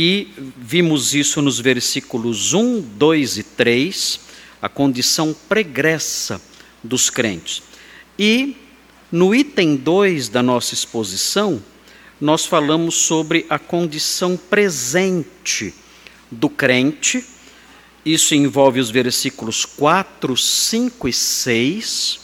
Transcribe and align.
e 0.00 0.28
vimos 0.56 1.12
isso 1.12 1.42
nos 1.42 1.58
versículos 1.58 2.54
1, 2.54 2.82
2 2.82 3.38
e 3.38 3.42
3, 3.42 4.20
a 4.62 4.68
condição 4.68 5.34
pregressa 5.48 6.40
dos 6.84 7.10
crentes. 7.10 7.64
E 8.16 8.56
no 9.10 9.34
item 9.34 9.74
2 9.74 10.28
da 10.28 10.40
nossa 10.40 10.72
exposição, 10.72 11.60
nós 12.20 12.46
falamos 12.46 12.94
sobre 12.94 13.44
a 13.50 13.58
condição 13.58 14.36
presente 14.36 15.74
do 16.30 16.48
crente. 16.48 17.24
Isso 18.04 18.36
envolve 18.36 18.78
os 18.78 18.90
versículos 18.90 19.64
4, 19.64 20.36
5 20.36 21.08
e 21.08 21.12
6. 21.12 22.20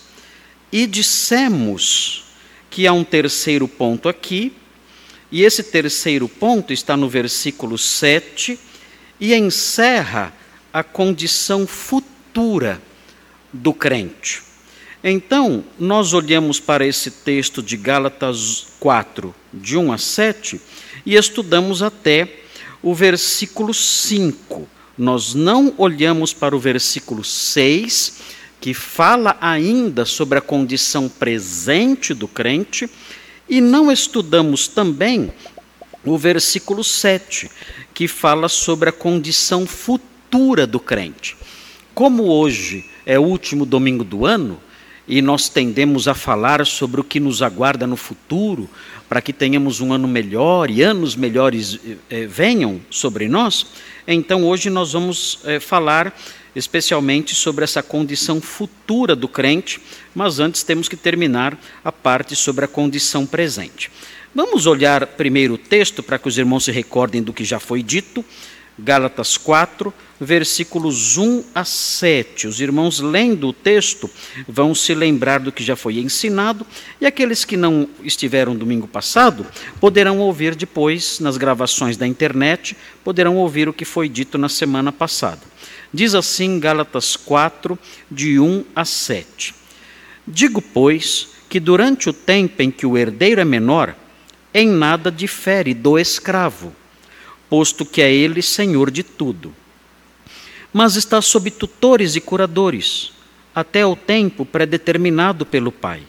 E 0.71 0.87
dissemos 0.87 2.23
que 2.71 2.87
há 2.87 2.93
um 2.93 3.03
terceiro 3.03 3.67
ponto 3.67 4.09
aqui, 4.09 4.53
e 5.35 5.43
esse 5.43 5.65
terceiro 5.65 6.29
ponto 6.29 6.73
está 6.73 6.97
no 6.97 7.09
versículo 7.09 7.77
7 7.77 8.57
e 9.19 9.35
encerra 9.35 10.33
a 10.73 10.85
condição 10.85 11.67
futura 11.67 12.81
do 13.53 13.75
crente. 13.75 14.45
Então, 15.03 15.65
nós 15.77 16.13
olhamos 16.13 16.61
para 16.61 16.87
esse 16.87 17.11
texto 17.11 17.65
de 17.65 17.77
Gálatas 17.77 18.69
4, 18.79 19.35
de 19.53 19.77
1 19.77 19.93
a 19.93 19.99
7, 19.99 20.61
e 21.05 21.17
estudamos 21.17 21.83
até 21.83 22.33
o 22.81 22.95
versículo 22.95 23.75
5. 23.75 24.69
Nós 24.97 25.35
não 25.35 25.75
olhamos 25.77 26.33
para 26.33 26.55
o 26.55 26.61
versículo 26.61 27.25
6, 27.25 28.21
que 28.61 28.73
fala 28.73 29.37
ainda 29.41 30.05
sobre 30.05 30.39
a 30.39 30.41
condição 30.41 31.09
presente 31.09 32.15
do 32.15 32.29
crente, 32.29 32.89
e 33.49 33.61
não 33.61 33.91
estudamos 33.91 34.69
também 34.69 35.33
o 36.05 36.19
versículo 36.19 36.85
7, 36.85 37.51
que 37.93 38.07
fala 38.07 38.49
sobre 38.49 38.89
a 38.89 38.93
condição 38.93 39.67
futura 39.67 40.67
do 40.67 40.79
crente. 40.79 41.37
Como 41.95 42.25
hoje 42.25 42.85
é 43.07 43.19
o 43.19 43.23
último 43.23 43.65
domingo 43.65 44.05
do 44.05 44.27
ano, 44.27 44.61
e 45.07 45.21
nós 45.21 45.49
tendemos 45.49 46.09
a 46.09 46.15
falar 46.15 46.65
sobre 46.67 47.01
o 47.01 47.05
que 47.05 47.21
nos 47.21 47.43
aguarda 47.43 47.87
no 47.87 47.97
futuro, 47.97 48.69
para 49.15 49.23
que 49.23 49.33
tenhamos 49.33 49.81
um 49.81 49.93
ano 49.93 50.09
melhor 50.09 50.69
e 50.69 50.83
anos 50.83 51.15
melhores 51.15 51.79
eh, 52.11 52.27
venham 52.27 52.81
sobre 52.91 53.29
nós, 53.29 53.65
então 54.09 54.43
hoje 54.43 54.69
nós 54.69 54.93
vamos 54.93 55.39
eh, 55.45 55.61
falar 55.61 56.13
especialmente 56.53 57.33
sobre 57.33 57.63
essa 57.63 57.81
condição 57.81 58.41
futura 58.41 59.15
do 59.15 59.29
crente, 59.29 59.81
mas 60.13 60.41
antes 60.41 60.65
temos 60.65 60.89
que 60.89 60.97
terminar 60.97 61.57
a 61.85 61.93
parte 61.93 62.35
sobre 62.35 62.65
a 62.65 62.69
condição 62.69 63.25
presente. 63.25 63.89
Vamos 64.35 64.67
olhar 64.67 65.07
primeiro 65.07 65.55
o 65.55 65.59
texto 65.59 66.03
para 66.03 66.19
que 66.19 66.27
os 66.27 66.37
irmãos 66.37 66.65
se 66.65 66.73
recordem 66.73 67.23
do 67.23 67.33
que 67.33 67.45
já 67.45 67.61
foi 67.61 67.85
dito. 67.85 68.25
Gálatas 68.79 69.37
4, 69.37 69.95
versículos 70.21 71.17
1 71.17 71.45
a 71.55 71.65
7. 71.65 72.49
Os 72.49 72.61
irmãos, 72.61 72.99
lendo 72.99 73.49
o 73.49 73.53
texto, 73.53 74.11
vão 74.49 74.75
se 74.75 74.95
lembrar 74.95 75.39
do 75.39 75.53
que 75.53 75.63
já 75.63 75.77
foi 75.77 75.99
ensinado, 75.99 76.67
e 77.01 77.07
aqueles 77.07 77.45
que 77.45 77.57
não 77.57 77.89
estiveram 78.03 78.57
domingo 78.57 78.89
passado 78.89 79.47
poderão 79.81 80.19
ouvir 80.19 80.57
depois, 80.57 81.21
nas 81.21 81.37
gravações 81.37 81.97
da 81.97 82.07
internet, 82.07 82.77
poderão 83.05 83.37
ouvir 83.37 83.69
o 83.69 83.73
que 83.73 83.85
foi 83.85 84.09
dito 84.09 84.37
na 84.37 84.49
semana 84.49 84.91
passada. 84.91 85.41
Diz 85.93 86.15
assim 86.15 86.59
Gálatas 86.59 87.17
4, 87.17 87.79
de 88.11 88.41
1 88.41 88.65
a 88.75 88.85
7. 88.85 89.55
Digo, 90.27 90.61
pois, 90.61 91.29
que 91.49 91.61
durante 91.61 92.09
o 92.09 92.13
tempo 92.13 92.61
em 92.61 92.73
que 92.73 92.87
o 92.87 92.99
herdeiro 92.99 93.41
é 93.41 93.45
menor, 93.45 93.95
em 94.53 94.67
nada 94.67 95.13
difere 95.13 95.75
do 95.75 95.97
escravo 95.97 96.75
posto 97.55 97.87
que 97.87 98.03
é 98.03 98.13
ele 98.13 98.43
senhor 98.43 98.91
de 98.91 99.05
tudo. 99.05 99.55
Mas 100.73 100.97
está 100.97 101.23
sob 101.23 101.53
tutores 101.53 102.17
e 102.17 102.21
curadores, 102.21 103.13
até 103.55 103.87
o 103.87 103.95
tempo 103.95 104.45
predeterminado 104.45 105.47
pelo 105.47 105.71
Pai. 105.71 106.03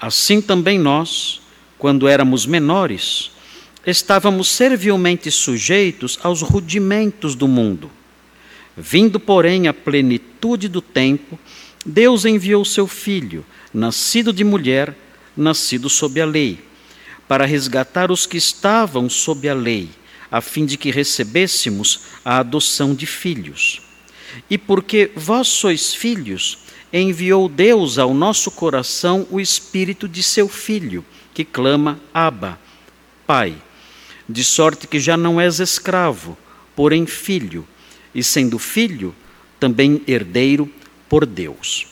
Assim 0.00 0.40
também 0.40 0.78
nós, 0.78 1.40
quando 1.76 2.06
éramos 2.06 2.46
menores, 2.46 3.32
estávamos 3.84 4.46
servilmente 4.46 5.32
sujeitos 5.32 6.16
aos 6.22 6.42
rudimentos 6.42 7.34
do 7.34 7.48
mundo. 7.48 7.90
Vindo, 8.76 9.18
porém, 9.18 9.66
a 9.66 9.74
plenitude 9.74 10.68
do 10.68 10.80
tempo, 10.80 11.36
Deus 11.84 12.24
enviou 12.24 12.64
seu 12.64 12.86
Filho, 12.86 13.44
nascido 13.74 14.32
de 14.32 14.44
mulher, 14.44 14.96
nascido 15.36 15.90
sob 15.90 16.20
a 16.20 16.24
lei, 16.24 16.60
para 17.26 17.44
resgatar 17.44 18.12
os 18.12 18.26
que 18.26 18.36
estavam 18.36 19.10
sob 19.10 19.48
a 19.48 19.54
lei 19.54 19.88
a 20.36 20.40
fim 20.42 20.66
de 20.66 20.76
que 20.76 20.90
recebêssemos 20.90 22.00
a 22.22 22.38
adoção 22.38 22.94
de 22.94 23.06
filhos. 23.06 23.80
E 24.50 24.58
porque 24.58 25.10
vós 25.16 25.48
sois 25.48 25.94
filhos, 25.94 26.58
enviou 26.92 27.48
Deus 27.48 27.98
ao 27.98 28.12
nosso 28.12 28.50
coração 28.50 29.26
o 29.30 29.40
espírito 29.40 30.06
de 30.06 30.22
seu 30.22 30.46
filho, 30.46 31.02
que 31.32 31.42
clama: 31.42 31.98
Abba, 32.12 32.58
Pai. 33.26 33.56
De 34.28 34.42
sorte 34.44 34.86
que 34.86 34.98
já 34.98 35.16
não 35.16 35.40
és 35.40 35.60
escravo, 35.60 36.36
porém 36.74 37.06
filho, 37.06 37.66
e 38.14 38.22
sendo 38.22 38.58
filho, 38.58 39.14
também 39.58 40.02
herdeiro 40.06 40.70
por 41.08 41.24
Deus. 41.24 41.86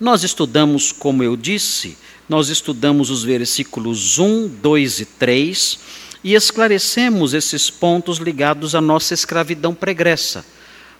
Nós 0.00 0.24
estudamos, 0.24 0.90
como 0.90 1.22
eu 1.22 1.36
disse, 1.36 1.98
nós 2.28 2.48
estudamos 2.48 3.10
os 3.10 3.22
versículos 3.22 4.18
1, 4.18 4.48
2 4.48 5.00
e 5.00 5.04
3 5.04 5.78
e 6.24 6.34
esclarecemos 6.34 7.34
esses 7.34 7.70
pontos 7.70 8.16
ligados 8.16 8.74
à 8.74 8.80
nossa 8.80 9.12
escravidão 9.12 9.74
pregressa. 9.74 10.42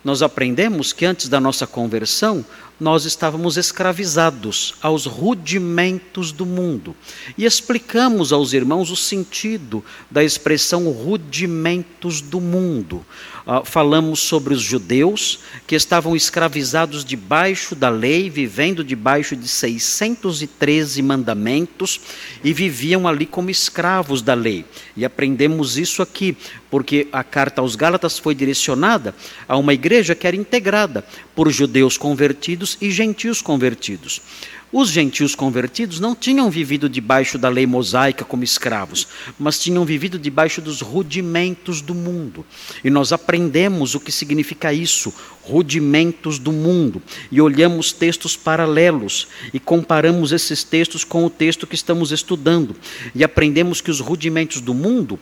Nós 0.04 0.20
aprendemos 0.20 0.92
que 0.92 1.06
antes 1.06 1.30
da 1.30 1.40
nossa 1.40 1.66
conversão, 1.66 2.44
nós 2.78 3.04
estávamos 3.04 3.56
escravizados 3.56 4.74
aos 4.82 5.06
rudimentos 5.06 6.32
do 6.32 6.44
mundo. 6.44 6.94
E 7.38 7.44
explicamos 7.44 8.32
aos 8.32 8.52
irmãos 8.52 8.90
o 8.90 8.96
sentido 8.96 9.84
da 10.10 10.24
expressão 10.24 10.90
rudimentos 10.90 12.20
do 12.20 12.40
mundo. 12.40 13.04
Uh, 13.46 13.62
falamos 13.62 14.20
sobre 14.20 14.54
os 14.54 14.62
judeus 14.62 15.40
que 15.66 15.74
estavam 15.74 16.16
escravizados 16.16 17.04
debaixo 17.04 17.74
da 17.74 17.90
lei, 17.90 18.30
vivendo 18.30 18.82
debaixo 18.82 19.36
de 19.36 19.46
613 19.46 21.02
mandamentos 21.02 22.00
e 22.42 22.54
viviam 22.54 23.06
ali 23.06 23.26
como 23.26 23.50
escravos 23.50 24.22
da 24.22 24.32
lei. 24.32 24.64
E 24.96 25.04
aprendemos 25.04 25.76
isso 25.76 26.00
aqui, 26.00 26.36
porque 26.70 27.06
a 27.12 27.22
carta 27.22 27.60
aos 27.60 27.76
Gálatas 27.76 28.18
foi 28.18 28.34
direcionada 28.34 29.14
a 29.46 29.58
uma 29.58 29.74
igreja 29.74 30.14
que 30.14 30.26
era 30.26 30.34
integrada 30.34 31.04
por 31.34 31.50
judeus 31.50 31.96
convertidos 31.96 32.78
e 32.80 32.90
gentios 32.90 33.42
convertidos. 33.42 34.20
Os 34.76 34.90
gentios 34.90 35.36
convertidos 35.36 36.00
não 36.00 36.16
tinham 36.16 36.50
vivido 36.50 36.88
debaixo 36.88 37.38
da 37.38 37.48
lei 37.48 37.64
mosaica 37.64 38.24
como 38.24 38.42
escravos, 38.42 39.06
mas 39.38 39.60
tinham 39.60 39.84
vivido 39.84 40.18
debaixo 40.18 40.60
dos 40.60 40.80
rudimentos 40.80 41.80
do 41.80 41.94
mundo. 41.94 42.44
E 42.82 42.90
nós 42.90 43.12
aprendemos 43.12 43.94
o 43.94 44.00
que 44.00 44.10
significa 44.10 44.72
isso, 44.72 45.14
rudimentos 45.42 46.40
do 46.40 46.50
mundo, 46.50 47.00
e 47.30 47.40
olhamos 47.40 47.92
textos 47.92 48.36
paralelos 48.36 49.28
e 49.52 49.60
comparamos 49.60 50.32
esses 50.32 50.64
textos 50.64 51.04
com 51.04 51.24
o 51.24 51.30
texto 51.30 51.68
que 51.68 51.76
estamos 51.76 52.10
estudando, 52.10 52.74
e 53.14 53.22
aprendemos 53.22 53.80
que 53.80 53.92
os 53.92 54.00
rudimentos 54.00 54.60
do 54.60 54.74
mundo 54.74 55.20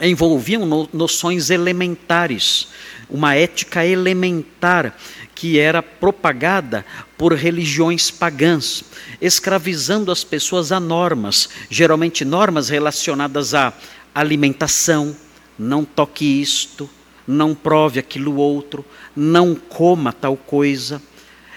envolviam 0.00 0.88
noções 0.92 1.50
elementares, 1.50 2.68
uma 3.10 3.34
ética 3.34 3.86
elementar 3.86 4.96
que 5.34 5.58
era 5.58 5.82
propagada 5.82 6.84
por 7.16 7.32
religiões 7.32 8.10
pagãs, 8.10 8.84
escravizando 9.20 10.10
as 10.10 10.24
pessoas 10.24 10.72
a 10.72 10.80
normas, 10.80 11.48
geralmente 11.70 12.24
normas 12.24 12.68
relacionadas 12.68 13.54
à 13.54 13.72
alimentação, 14.14 15.16
não 15.58 15.84
toque 15.84 16.24
isto, 16.40 16.88
não 17.26 17.54
prove 17.54 18.00
aquilo 18.00 18.36
outro, 18.36 18.84
não 19.14 19.54
coma 19.54 20.12
tal 20.12 20.36
coisa. 20.36 21.00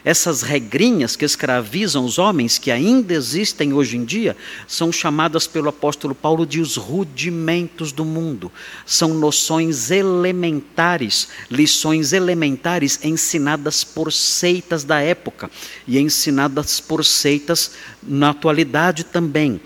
Essas 0.04 0.42
regrinhas 0.42 1.16
que 1.16 1.24
escravizam 1.24 2.04
os 2.04 2.18
homens, 2.18 2.58
que 2.58 2.72
ainda 2.72 3.14
existem 3.14 3.72
hoje 3.72 3.98
em 3.98 4.04
dia, 4.04 4.36
são 4.68 4.92
chamadas 4.92 5.46
pelo 5.46 5.70
apóstolo 5.70 6.16
Paulo 6.16 6.46
de 6.46 6.60
os 6.60 6.76
rudimentos 6.76 7.92
do 7.92 8.04
mundo. 8.04 8.52
São 8.86 9.14
noções 9.14 9.92
elementares, 9.92 11.28
lições 11.52 12.14
elementares 12.14 13.00
ensinadas 13.04 13.84
por 13.84 14.12
seitas 14.12 14.84
da 14.84 15.00
época 15.00 15.52
e 15.88 16.00
ensinadas 16.00 16.80
por 16.80 17.06
seitas 17.06 17.72
na 18.02 18.32
atualidade 18.32 19.04
também. 19.04 19.62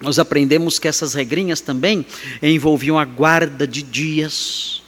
Nós 0.00 0.18
aprendemos 0.18 0.78
que 0.78 0.88
essas 0.88 1.14
regrinhas 1.14 1.60
também 1.60 2.04
envolviam 2.42 2.98
a 2.98 3.04
guarda 3.04 3.68
de 3.68 3.82
dias 3.82 4.79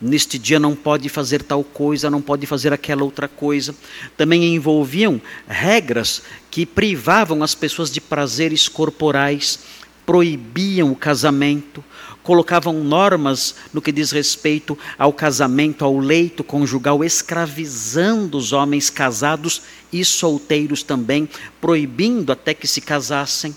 neste 0.00 0.38
dia 0.38 0.58
não 0.58 0.74
pode 0.74 1.08
fazer 1.08 1.42
tal 1.42 1.64
coisa, 1.64 2.10
não 2.10 2.20
pode 2.20 2.46
fazer 2.46 2.72
aquela 2.72 3.04
outra 3.04 3.28
coisa. 3.28 3.74
Também 4.16 4.54
envolviam 4.54 5.20
regras 5.46 6.22
que 6.50 6.66
privavam 6.66 7.42
as 7.42 7.54
pessoas 7.54 7.90
de 7.90 8.00
prazeres 8.00 8.68
corporais, 8.68 9.58
proibiam 10.04 10.92
o 10.92 10.96
casamento, 10.96 11.82
colocavam 12.22 12.82
normas 12.82 13.54
no 13.72 13.80
que 13.80 13.92
diz 13.92 14.10
respeito 14.10 14.78
ao 14.98 15.12
casamento, 15.12 15.84
ao 15.84 15.98
leito 15.98 16.42
conjugal, 16.42 17.04
escravizando 17.04 18.36
os 18.36 18.52
homens 18.52 18.90
casados 18.90 19.62
e 19.92 20.04
solteiros 20.04 20.82
também, 20.82 21.28
proibindo 21.60 22.32
até 22.32 22.52
que 22.52 22.66
se 22.66 22.80
casassem. 22.80 23.54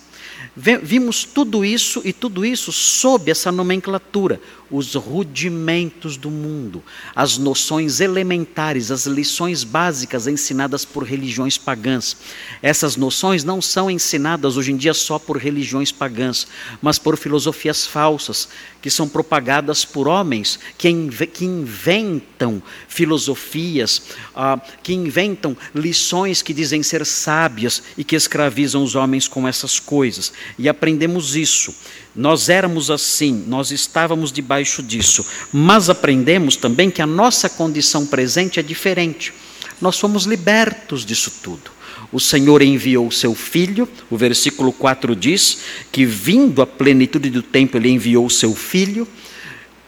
Vimos 0.56 1.24
tudo 1.24 1.63
isso 1.65 2.01
e 2.06 2.13
tudo 2.13 2.45
isso 2.45 2.71
sob 2.71 3.30
essa 3.31 3.51
nomenclatura, 3.51 4.42
os 4.71 4.95
rudimentos 4.95 6.18
do 6.18 6.30
mundo, 6.30 6.83
as 7.16 7.38
noções 7.38 8.00
elementares, 8.00 8.92
as 8.92 9.06
lições 9.06 9.63
básicas 9.63 10.27
ensinadas 10.27 10.86
por 10.86 11.04
religiões 11.04 11.57
pagãs. 11.57 12.16
Essas 12.62 12.95
noções 12.95 13.44
não 13.44 13.62
são 13.62 13.89
ensinadas 13.89 14.57
hoje 14.57 14.71
em 14.71 14.77
dia 14.77 14.94
só 14.94 15.18
por 15.18 15.38
religiões 15.38 15.92
pagãs, 15.92 16.48
mas 16.81 17.00
por 17.00 17.18
filosofias 17.18 17.86
falsas, 17.86 18.50
que 18.81 18.89
são 18.89 19.10
propagadas 19.10 19.83
por 19.83 20.07
homens 20.07 20.60
que, 20.77 20.92
que 21.27 21.45
inventam 21.45 22.62
filosofias, 22.88 24.01
uh, 24.36 24.62
que 24.81 24.94
inventam 24.94 25.56
lições 25.74 26.42
que 26.42 26.54
dizem 26.54 26.81
ser 26.83 27.06
sábias 27.06 27.83
e 27.98 28.04
que 28.04 28.16
escravizam 28.16 28.83
os 28.83 28.95
homens 28.95 29.27
com 29.27 29.48
essas 29.48 29.80
coisas. 29.80 30.31
E 30.57 30.69
aprendemos 30.69 31.36
isso. 31.36 31.74
Nós 32.19 32.50
éramos 32.50 32.92
assim, 32.92 33.45
nós 33.48 33.71
estávamos 33.71 34.30
debaixo 34.30 34.83
disso, 34.83 35.25
mas 35.54 35.89
aprendemos 35.89 36.57
também 36.57 36.92
que 36.92 37.01
a 37.01 37.07
nossa 37.07 37.48
condição 37.48 38.06
presente 38.06 38.60
é 38.60 38.62
diferente. 38.62 39.31
Nós 39.80 39.95
somos 39.95 40.25
libertos 40.25 41.06
disso 41.06 41.31
tudo. 41.42 41.71
O 42.12 42.19
Senhor 42.19 42.62
enviou 42.62 43.07
o 43.07 43.12
seu 43.12 43.33
filho, 43.33 43.88
o 44.10 44.18
versículo 44.18 44.74
4 44.74 45.16
diz 45.16 45.60
que, 45.94 46.06
vindo 46.06 46.62
a 46.62 46.68
plenitude 46.68 47.30
do 47.30 47.42
tempo, 47.42 47.77
ele 47.77 47.89
enviou 47.89 48.25
o 48.25 48.30
seu 48.30 48.54
filho. 48.54 49.07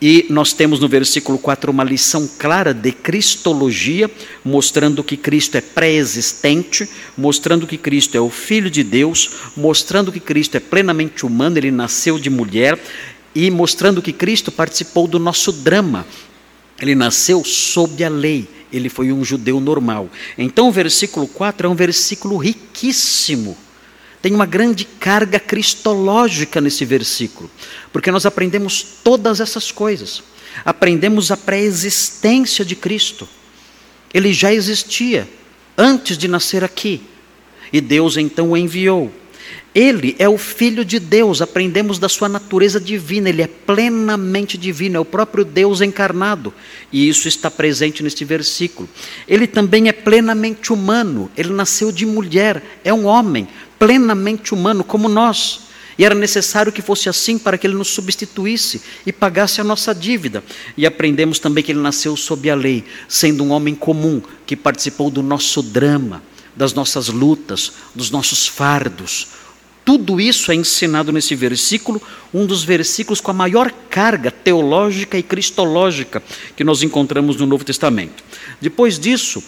E 0.01 0.25
nós 0.31 0.51
temos 0.51 0.80
no 0.80 0.88
versículo 0.88 1.38
4 1.38 1.69
uma 1.69 1.83
lição 1.83 2.27
clara 2.39 2.74
de 2.74 2.92
cristologia, 2.92 4.09
mostrando 4.44 5.03
que 5.03 5.15
Cristo 5.15 5.57
é 5.57 5.62
pré-existente, 5.62 6.89
mostrando 7.15 7.68
que 7.68 7.77
Cristo 7.77 8.18
é 8.18 8.19
o 8.19 8.30
Filho 8.30 8.71
de 8.71 8.83
Deus, 8.83 9.30
mostrando 9.56 10.12
que 10.12 10.19
Cristo 10.19 10.56
é 10.56 10.59
plenamente 10.59 11.24
humano, 11.24 11.59
ele 11.59 11.69
nasceu 11.69 12.18
de 12.18 12.31
mulher, 12.31 12.81
e 13.36 13.51
mostrando 13.51 14.01
que 14.01 14.12
Cristo 14.12 14.51
participou 14.51 15.07
do 15.07 15.19
nosso 15.19 15.51
drama. 15.51 16.07
Ele 16.81 16.95
nasceu 16.95 17.44
sob 17.45 18.04
a 18.04 18.09
lei, 18.09 18.47
ele 18.74 18.89
foi 18.89 19.12
um 19.12 19.24
judeu 19.24 19.59
normal. 19.59 20.09
Então 20.36 20.68
o 20.68 20.71
versículo 20.71 21.27
4 21.27 21.68
é 21.68 21.69
um 21.69 21.75
versículo 21.75 22.38
riquíssimo 22.38 23.56
tem 24.21 24.33
uma 24.33 24.45
grande 24.45 24.85
carga 24.85 25.39
cristológica 25.39 26.62
nesse 26.62 26.85
versículo, 26.85 27.50
porque 27.91 28.12
nós 28.12 28.25
aprendemos 28.25 28.85
todas 29.03 29.39
essas 29.39 29.71
coisas. 29.71 30.21
Aprendemos 30.63 31.31
a 31.31 31.38
pré-existência 31.38 32.63
de 32.63 32.75
Cristo. 32.75 33.27
Ele 34.13 34.31
já 34.31 34.53
existia 34.53 35.27
antes 35.77 36.18
de 36.18 36.27
nascer 36.27 36.63
aqui, 36.63 37.01
e 37.73 37.81
Deus 37.81 38.18
então 38.18 38.51
o 38.51 38.57
enviou. 38.57 39.12
Ele 39.73 40.18
é 40.19 40.27
o 40.27 40.38
Filho 40.38 40.83
de 40.83 41.00
Deus, 41.00 41.41
aprendemos 41.41 41.97
da 41.97 42.09
sua 42.09 42.27
natureza 42.27 42.77
divina, 42.79 43.29
ele 43.29 43.41
é 43.41 43.47
plenamente 43.47 44.57
divino, 44.57 44.97
é 44.97 45.00
o 45.00 45.06
próprio 45.06 45.45
Deus 45.45 45.79
encarnado, 45.79 46.53
e 46.91 47.07
isso 47.07 47.25
está 47.29 47.50
presente 47.50 48.03
neste 48.03 48.25
versículo. 48.25 48.88
Ele 49.25 49.47
também 49.47 49.88
é 49.88 49.94
plenamente 49.94 50.73
humano, 50.73 51.31
ele 51.38 51.53
nasceu 51.53 51.89
de 51.89 52.06
mulher, 52.06 52.62
é 52.83 52.94
um 52.94 53.06
homem, 53.06 53.47
plenamente 53.81 54.54
humano 54.54 54.83
como 54.83 55.10
nós. 55.10 55.62
E 55.98 56.06
era 56.06 56.13
necessário 56.13 56.72
que 56.72 56.83
fosse 56.83 57.10
assim 57.10 57.39
para 57.39 57.57
que 57.57 57.66
ele 57.66 57.74
nos 57.75 57.88
substituísse 57.88 58.80
e 59.07 59.12
pagasse 59.12 59.60
a 59.60 59.63
nossa 59.63 59.94
dívida. 59.94 60.44
E 60.78 60.86
aprendemos 60.86 61.39
também 61.39 61.63
que 61.63 61.72
ele 61.72 61.80
nasceu 61.80 62.16
sob 62.16 62.48
a 62.48 62.54
lei, 62.54 62.83
sendo 63.07 63.44
um 63.44 63.50
homem 63.50 63.74
comum 63.74 64.22
que 64.45 64.56
participou 64.56 65.10
do 65.10 65.24
nosso 65.24 65.63
drama, 65.63 66.22
das 66.56 66.74
nossas 66.74 67.07
lutas, 67.07 67.74
dos 67.95 68.12
nossos 68.12 68.48
fardos. 68.48 69.30
Tudo 69.83 70.22
isso 70.22 70.51
é 70.51 70.56
ensinado 70.56 71.12
nesse 71.12 71.33
versículo, 71.33 72.00
um 72.31 72.45
dos 72.45 72.63
versículos 72.63 73.19
com 73.19 73.31
a 73.31 73.33
maior 73.33 73.72
carga 73.89 74.30
teológica 74.30 75.18
e 75.18 75.24
cristológica 75.24 76.22
que 76.56 76.63
nós 76.63 76.83
encontramos 76.83 77.36
no 77.36 77.48
Novo 77.48 77.66
Testamento. 77.66 78.24
Depois 78.62 79.00
disso, 79.00 79.44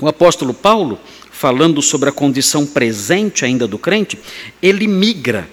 o 0.00 0.06
apóstolo 0.06 0.54
Paulo 0.54 1.00
falando 1.36 1.82
sobre 1.82 2.08
a 2.08 2.12
condição 2.12 2.64
presente 2.64 3.44
ainda 3.44 3.68
do 3.68 3.78
crente, 3.78 4.18
ele 4.62 4.88
migra. 4.88 5.46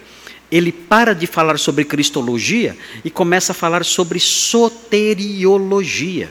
Ele 0.49 0.71
para 0.71 1.13
de 1.13 1.27
falar 1.27 1.59
sobre 1.59 1.83
cristologia 1.83 2.77
e 3.03 3.09
começa 3.09 3.51
a 3.51 3.55
falar 3.55 3.83
sobre 3.83 4.17
soteriologia. 4.19 6.29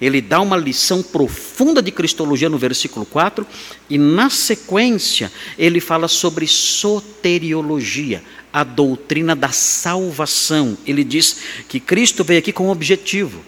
Ele 0.00 0.20
dá 0.20 0.40
uma 0.40 0.56
lição 0.58 1.02
profunda 1.02 1.82
de 1.82 1.90
cristologia 1.90 2.48
no 2.50 2.58
versículo 2.58 3.06
4 3.06 3.46
e, 3.88 3.96
na 3.96 4.28
sequência, 4.28 5.32
ele 5.58 5.80
fala 5.80 6.06
sobre 6.06 6.46
soteriologia, 6.46 8.22
a 8.52 8.62
doutrina 8.62 9.34
da 9.34 9.48
salvação. 9.48 10.76
Ele 10.86 11.02
diz 11.02 11.38
que 11.66 11.80
Cristo 11.80 12.22
veio 12.22 12.40
aqui 12.40 12.52
com 12.52 12.66
um 12.66 12.70
objetivo. 12.70 13.42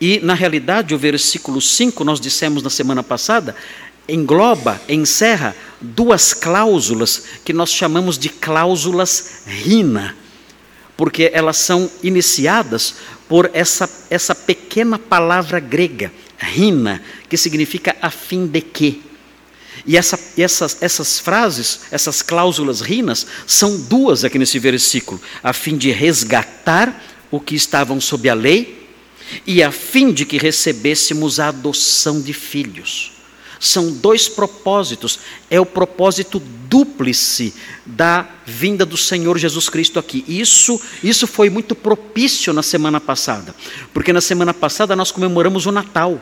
E, 0.00 0.20
na 0.20 0.34
realidade, 0.34 0.94
o 0.94 0.98
versículo 0.98 1.60
5, 1.60 2.04
nós 2.04 2.20
dissemos 2.20 2.62
na 2.62 2.68
semana 2.68 3.02
passada, 3.02 3.56
engloba, 4.08 4.80
encerra 4.88 5.54
duas 5.80 6.32
cláusulas 6.32 7.22
que 7.44 7.52
nós 7.52 7.70
chamamos 7.70 8.18
de 8.18 8.28
cláusulas 8.28 9.42
rina, 9.46 10.16
porque 10.96 11.30
elas 11.32 11.58
são 11.58 11.90
iniciadas 12.02 12.94
por 13.28 13.50
essa, 13.52 13.88
essa 14.08 14.34
pequena 14.34 14.98
palavra 14.98 15.60
grega, 15.60 16.12
rina, 16.38 17.02
que 17.28 17.36
significa 17.36 17.96
a 18.00 18.10
fim 18.10 18.46
de 18.46 18.60
que. 18.60 19.02
E 19.84 19.96
essa, 19.96 20.18
essas, 20.38 20.78
essas 20.80 21.18
frases, 21.18 21.80
essas 21.90 22.22
cláusulas 22.22 22.80
rinas, 22.80 23.26
são 23.46 23.78
duas 23.78 24.24
aqui 24.24 24.38
nesse 24.38 24.58
versículo, 24.58 25.20
a 25.42 25.52
fim 25.52 25.76
de 25.76 25.90
resgatar 25.90 27.04
o 27.30 27.38
que 27.38 27.54
estavam 27.54 28.00
sob 28.00 28.28
a 28.28 28.34
lei 28.34 28.88
e 29.46 29.62
a 29.62 29.70
fim 29.70 30.12
de 30.12 30.24
que 30.24 30.38
recebêssemos 30.38 31.38
a 31.38 31.48
adoção 31.48 32.20
de 32.20 32.32
filhos. 32.32 33.15
São 33.58 33.90
dois 33.90 34.28
propósitos. 34.28 35.18
É 35.50 35.60
o 35.60 35.66
propósito 35.66 36.40
dúplice 36.68 37.54
da 37.84 38.28
vinda 38.44 38.84
do 38.84 38.96
Senhor 38.96 39.38
Jesus 39.38 39.68
Cristo 39.68 39.98
aqui. 39.98 40.24
Isso, 40.28 40.80
isso 41.02 41.26
foi 41.26 41.48
muito 41.48 41.74
propício 41.74 42.52
na 42.52 42.62
semana 42.62 43.00
passada, 43.00 43.54
porque 43.94 44.12
na 44.12 44.20
semana 44.20 44.52
passada 44.52 44.96
nós 44.96 45.10
comemoramos 45.10 45.66
o 45.66 45.72
Natal. 45.72 46.20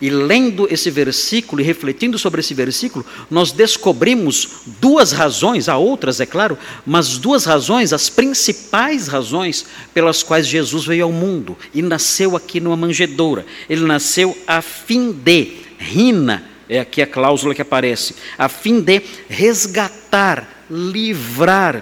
E 0.00 0.10
lendo 0.10 0.66
esse 0.70 0.90
versículo 0.90 1.62
e 1.62 1.64
refletindo 1.64 2.18
sobre 2.18 2.40
esse 2.40 2.52
versículo, 2.52 3.06
nós 3.30 3.52
descobrimos 3.52 4.48
duas 4.80 5.12
razões, 5.12 5.68
há 5.68 5.76
outras, 5.76 6.20
é 6.20 6.26
claro, 6.26 6.58
mas 6.84 7.16
duas 7.16 7.44
razões, 7.44 7.92
as 7.92 8.10
principais 8.10 9.06
razões 9.06 9.64
pelas 9.94 10.22
quais 10.22 10.46
Jesus 10.46 10.84
veio 10.84 11.04
ao 11.04 11.12
mundo 11.12 11.56
e 11.72 11.80
nasceu 11.80 12.36
aqui 12.36 12.60
numa 12.60 12.76
manjedoura. 12.76 13.46
Ele 13.68 13.84
nasceu 13.84 14.36
a 14.46 14.60
fim 14.60 15.12
de 15.12 15.63
rina, 15.78 16.44
é 16.68 16.80
aqui 16.80 17.02
a 17.02 17.06
cláusula 17.06 17.54
que 17.54 17.62
aparece, 17.62 18.14
a 18.38 18.48
fim 18.48 18.80
de 18.80 19.02
resgatar, 19.28 20.66
livrar 20.70 21.76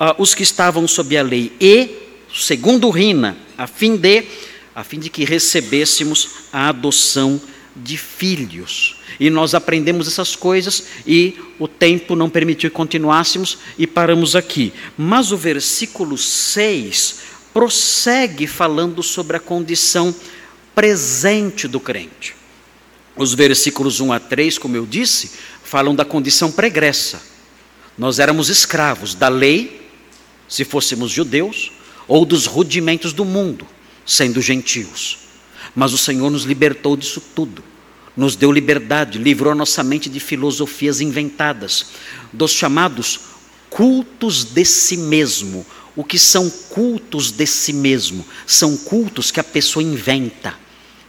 uh, 0.00 0.14
os 0.18 0.34
que 0.34 0.42
estavam 0.42 0.86
sob 0.88 1.16
a 1.16 1.22
lei, 1.22 1.52
e, 1.60 1.90
segundo 2.34 2.90
rina, 2.90 3.36
a 3.56 3.66
fim 3.66 3.96
de, 3.96 4.24
a 4.74 4.82
fim 4.82 4.98
de 4.98 5.10
que 5.10 5.24
recebêssemos 5.24 6.48
a 6.52 6.68
adoção 6.68 7.40
de 7.76 7.96
filhos. 7.96 8.96
E 9.20 9.28
nós 9.28 9.54
aprendemos 9.54 10.08
essas 10.08 10.34
coisas 10.34 10.84
e 11.06 11.38
o 11.58 11.68
tempo 11.68 12.16
não 12.16 12.30
permitiu 12.30 12.70
que 12.70 12.76
continuássemos 12.76 13.58
e 13.78 13.86
paramos 13.86 14.34
aqui. 14.34 14.72
Mas 14.96 15.32
o 15.32 15.36
versículo 15.36 16.16
6 16.16 17.20
prossegue 17.52 18.46
falando 18.46 19.02
sobre 19.02 19.36
a 19.36 19.40
condição 19.40 20.14
presente 20.74 21.66
do 21.66 21.80
crente. 21.80 22.34
Os 23.16 23.32
versículos 23.32 24.00
1 24.00 24.12
a 24.12 24.20
3, 24.20 24.58
como 24.58 24.76
eu 24.76 24.84
disse, 24.84 25.30
falam 25.64 25.94
da 25.94 26.04
condição 26.04 26.52
pregressa. 26.52 27.20
Nós 27.96 28.18
éramos 28.18 28.48
escravos 28.50 29.14
da 29.14 29.28
lei, 29.28 29.88
se 30.48 30.64
fôssemos 30.64 31.10
judeus, 31.10 31.72
ou 32.06 32.24
dos 32.24 32.46
rudimentos 32.46 33.12
do 33.12 33.24
mundo, 33.24 33.66
sendo 34.04 34.40
gentios. 34.42 35.18
Mas 35.74 35.92
o 35.92 35.98
Senhor 35.98 36.30
nos 36.30 36.44
libertou 36.44 36.96
disso 36.96 37.22
tudo. 37.34 37.64
Nos 38.16 38.36
deu 38.36 38.52
liberdade, 38.52 39.18
livrou 39.18 39.54
nossa 39.54 39.82
mente 39.82 40.08
de 40.08 40.20
filosofias 40.20 41.00
inventadas, 41.00 41.86
dos 42.32 42.52
chamados 42.52 43.20
cultos 43.68 44.44
de 44.44 44.64
si 44.64 44.96
mesmo. 44.96 45.66
O 45.94 46.04
que 46.04 46.18
são 46.18 46.48
cultos 46.48 47.30
de 47.30 47.46
si 47.46 47.72
mesmo? 47.72 48.26
São 48.46 48.76
cultos 48.76 49.30
que 49.30 49.40
a 49.40 49.44
pessoa 49.44 49.82
inventa 49.82 50.54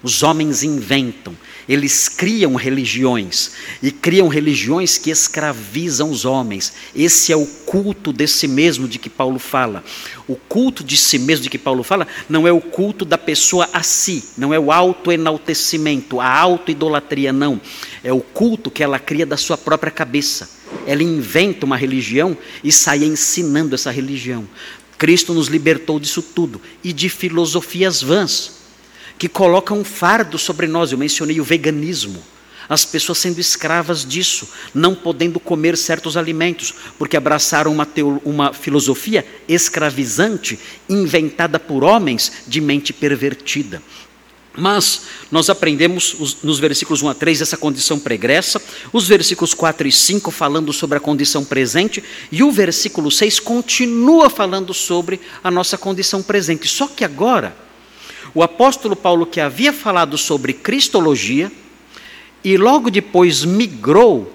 Os 0.04 0.22
homens 0.24 0.64
inventam, 0.64 1.36
eles 1.67 2.07
criam 2.07 2.55
religiões 2.55 3.51
e 3.83 3.91
criam 3.91 4.27
religiões 4.27 4.97
que 4.97 5.09
escravizam 5.09 6.09
os 6.09 6.24
homens. 6.24 6.74
Esse 6.95 7.33
é 7.33 7.36
o 7.36 7.45
culto 7.45 8.13
de 8.13 8.25
si 8.27 8.47
mesmo 8.47 8.88
de 8.88 8.97
que 8.97 9.09
Paulo 9.09 9.38
fala. 9.38 9.83
O 10.27 10.36
culto 10.36 10.83
de 10.83 10.95
si 10.95 11.19
mesmo 11.19 11.43
de 11.43 11.50
que 11.50 11.57
Paulo 11.57 11.83
fala 11.83 12.07
não 12.29 12.47
é 12.47 12.51
o 12.51 12.62
culto 12.62 13.03
da 13.03 13.17
pessoa 13.17 13.69
a 13.74 13.83
si, 13.83 14.24
não 14.38 14.53
é 14.53 14.59
o 14.59 14.71
autoenaltecimento, 14.71 16.21
a 16.21 16.39
autoidolatria, 16.39 17.33
não. 17.33 17.59
É 18.03 18.13
o 18.13 18.21
culto 18.21 18.71
que 18.71 18.83
ela 18.83 18.97
cria 18.97 19.25
da 19.25 19.36
sua 19.36 19.57
própria 19.57 19.91
cabeça. 19.91 20.50
Ela 20.86 21.03
inventa 21.03 21.65
uma 21.65 21.75
religião 21.75 22.38
e 22.63 22.71
sai 22.71 23.03
ensinando 23.03 23.75
essa 23.75 23.91
religião. 23.91 24.47
Cristo 24.97 25.33
nos 25.33 25.47
libertou 25.47 26.00
disso 26.00 26.21
tudo 26.21 26.62
e 26.83 26.93
de 26.93 27.09
filosofias 27.09 28.01
vãs 28.01 28.57
que 29.17 29.27
colocam 29.27 29.79
um 29.79 29.83
fardo 29.83 30.38
sobre 30.38 30.67
nós. 30.67 30.91
Eu 30.91 30.97
mencionei 30.97 31.39
o 31.39 31.43
veganismo. 31.43 32.24
As 32.69 32.83
pessoas 32.83 33.19
sendo 33.19 33.39
escravas 33.39 34.05
disso, 34.05 34.50
não 34.74 34.93
podendo 34.93 35.39
comer 35.39 35.77
certos 35.77 36.17
alimentos, 36.17 36.74
porque 36.97 37.15
abraçaram 37.15 37.71
uma, 37.71 37.88
uma 38.25 38.53
filosofia 38.53 39.25
escravizante, 39.47 40.59
inventada 40.89 41.59
por 41.59 41.83
homens 41.83 42.43
de 42.45 42.59
mente 42.59 42.91
pervertida. 42.91 43.81
Mas 44.57 45.03
nós 45.31 45.51
aprendemos 45.51 46.15
os, 46.19 46.41
nos 46.41 46.59
versículos 46.59 47.03
1 47.03 47.09
a 47.09 47.13
3 47.13 47.41
essa 47.41 47.55
condição 47.55 48.00
pregressa, 48.00 48.59
os 48.91 49.07
versículos 49.07 49.53
4 49.53 49.88
e 49.88 49.91
5 49.91 50.31
falando 50.31 50.74
sobre 50.74 50.97
a 50.97 51.00
condição 51.00 51.45
presente, 51.45 52.03
e 52.31 52.43
o 52.43 52.51
versículo 52.51 53.12
6 53.12 53.39
continua 53.39 54.31
falando 54.31 54.74
sobre 54.74 55.21
a 55.43 55.51
nossa 55.51 55.77
condição 55.77 56.24
presente. 56.24 56.67
Só 56.67 56.88
que 56.88 57.05
agora, 57.05 57.55
o 58.34 58.43
apóstolo 58.43 58.96
Paulo, 58.96 59.25
que 59.25 59.39
havia 59.39 59.74
falado 59.74 60.17
sobre 60.17 60.53
cristologia, 60.53 61.51
e 62.43 62.57
logo 62.57 62.89
depois 62.89 63.43
migrou 63.43 64.34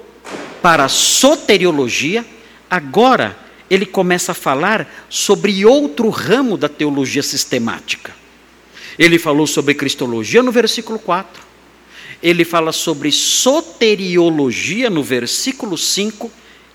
para 0.61 0.89
soteriologia, 0.89 2.25
agora 2.69 3.39
ele 3.71 3.87
começa 3.87 4.33
a 4.33 4.35
falar 4.35 5.07
sobre 5.09 5.65
outro 5.65 6.11
ramo 6.11 6.59
da 6.59 6.69
teologia 6.69 7.23
sistemática. 7.23 8.13
Ele 8.99 9.19
falou 9.19 9.47
sobre 9.47 9.73
cristologia 9.75 10.43
no 10.43 10.53
versículo 10.53 10.99
4. 10.99 11.43
Ele 12.23 12.45
fala 12.45 12.71
sobre 12.71 13.11
soteriologia 13.11 14.91
no 14.91 15.03
versículo 15.03 15.79
5. 15.79 16.31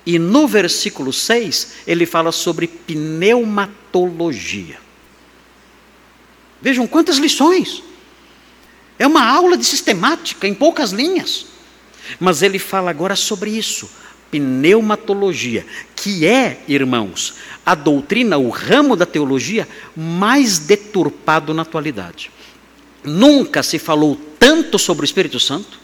E 0.06 0.18
no 0.18 0.48
versículo 0.48 1.14
6, 1.14 1.74
ele 1.86 2.06
fala 2.06 2.32
sobre 2.32 2.68
pneumatologia. 2.68 4.87
Vejam 6.62 6.88
quantas 6.88 7.18
lições. 7.18 7.84
É 9.00 9.06
uma 9.06 9.24
aula 9.24 9.58
de 9.58 9.66
sistemática 9.66 10.48
em 10.48 10.54
poucas 10.54 10.92
linhas. 10.92 11.46
Mas 12.20 12.42
ele 12.42 12.58
fala 12.58 12.90
agora 12.90 13.16
sobre 13.16 13.52
isso, 13.52 13.90
pneumatologia, 14.32 15.66
que 15.96 16.26
é, 16.26 16.62
irmãos, 16.68 17.36
a 17.66 17.76
doutrina, 17.76 18.38
o 18.38 18.50
ramo 18.50 18.96
da 18.96 19.06
teologia 19.06 19.68
mais 19.96 20.58
deturpado 20.60 21.54
na 21.54 21.62
atualidade. 21.64 22.32
Nunca 23.04 23.62
se 23.62 23.78
falou 23.78 24.20
tanto 24.40 24.80
sobre 24.80 25.04
o 25.04 25.06
Espírito 25.06 25.40
Santo 25.40 25.80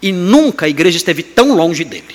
e 0.00 0.12
nunca 0.12 0.66
a 0.66 0.68
igreja 0.68 0.96
esteve 0.96 1.22
tão 1.22 1.54
longe 1.54 1.84
dele. 1.84 2.14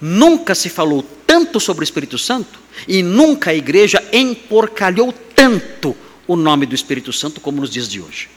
Nunca 0.00 0.54
se 0.54 0.68
falou 0.68 1.04
tanto 1.26 1.58
sobre 1.58 1.82
o 1.82 1.84
Espírito 1.84 2.18
Santo 2.18 2.60
e 2.86 3.02
nunca 3.02 3.50
a 3.50 3.54
igreja 3.54 4.02
emporcalhou 4.12 5.12
tanto 5.34 5.96
o 6.28 6.36
nome 6.36 6.66
do 6.66 6.74
Espírito 6.74 7.12
Santo 7.12 7.40
como 7.40 7.60
nos 7.60 7.70
dias 7.70 7.88
de 7.88 8.00
hoje. 8.00 8.28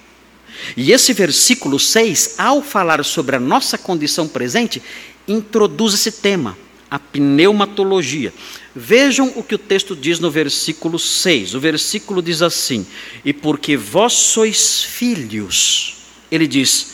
E 0.76 0.92
esse 0.92 1.14
versículo 1.14 1.78
6, 1.78 2.36
ao 2.38 2.62
falar 2.62 3.04
sobre 3.04 3.36
a 3.36 3.40
nossa 3.40 3.78
condição 3.78 4.28
presente, 4.28 4.82
introduz 5.28 5.94
esse 5.94 6.12
tema, 6.12 6.58
a 6.90 6.98
pneumatologia. 6.98 8.34
Vejam 8.76 9.34
o 9.36 9.44
que 9.44 9.56
o 9.56 9.60
texto 9.60 9.96
diz 9.96 10.20
no 10.20 10.32
versículo 10.32 10.98
6. 10.98 11.56
O 11.56 11.60
versículo 11.60 12.22
diz 12.22 12.42
assim: 12.42 12.88
E 13.26 13.34
porque 13.34 13.76
vós 13.76 14.14
sois 14.14 14.84
filhos, 14.84 15.98
ele 16.32 16.48
diz: 16.48 16.94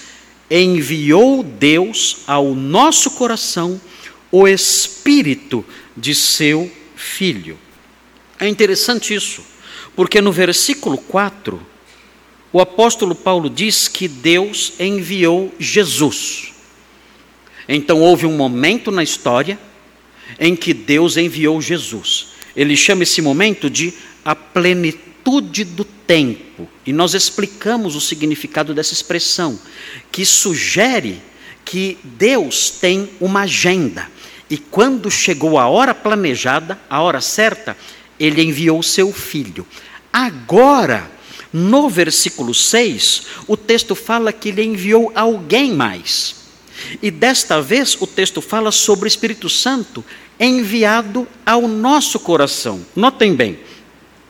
enviou 0.49 1.43
Deus 1.43 2.19
ao 2.25 2.55
nosso 2.55 3.11
coração 3.11 3.79
o 4.31 4.47
Espírito 4.47 5.63
de 5.95 6.15
seu 6.15 6.71
Filho. 6.95 7.59
É 8.39 8.47
interessante 8.47 9.13
isso, 9.13 9.43
porque 9.97 10.21
no 10.21 10.31
versículo 10.31 10.95
4, 10.95 11.59
o 12.53 12.61
apóstolo 12.61 13.15
Paulo 13.15 13.49
diz 13.49 13.87
que 13.87 14.07
Deus 14.07 14.73
enviou 14.79 15.51
Jesus. 15.57 16.53
Então 17.67 17.99
houve 17.99 18.27
um 18.27 18.37
momento 18.37 18.91
na 18.91 19.01
história 19.01 19.59
em 20.39 20.55
que 20.55 20.71
Deus 20.71 21.17
enviou 21.17 21.59
Jesus. 21.59 22.27
Ele 22.55 22.77
chama 22.77 23.01
esse 23.01 23.23
momento 23.23 23.71
de 23.71 23.91
a 24.23 24.35
plenitude 24.35 25.63
do 25.63 25.83
tempo. 25.83 26.69
E 26.85 26.93
nós 26.93 27.15
explicamos 27.15 27.95
o 27.95 28.01
significado 28.01 28.75
dessa 28.75 28.93
expressão, 28.93 29.59
que 30.11 30.23
sugere 30.27 31.19
que 31.65 31.97
Deus 32.03 32.69
tem 32.69 33.09
uma 33.19 33.41
agenda. 33.41 34.07
E 34.47 34.59
quando 34.59 35.09
chegou 35.09 35.57
a 35.57 35.67
hora 35.67 35.95
planejada, 35.95 36.79
a 36.87 37.01
hora 37.01 37.19
certa, 37.19 37.75
ele 38.19 38.41
enviou 38.41 38.81
seu 38.81 39.11
filho. 39.11 39.65
Agora, 40.11 41.09
no 41.51 41.89
versículo 41.89 42.53
6, 42.53 43.23
o 43.47 43.55
texto 43.55 43.95
fala 43.95 44.33
que 44.33 44.49
ele 44.49 44.63
enviou 44.63 45.11
alguém 45.15 45.73
mais. 45.73 46.35
E 47.01 47.09
desta 47.09 47.61
vez 47.61 47.97
o 47.99 48.05
texto 48.05 48.41
fala 48.41 48.71
sobre 48.71 49.05
o 49.05 49.07
Espírito 49.07 49.49
Santo 49.49 50.03
enviado 50.39 51.27
ao 51.45 51.67
nosso 51.67 52.19
coração. 52.19 52.85
Notem 52.95 53.35
bem, 53.35 53.59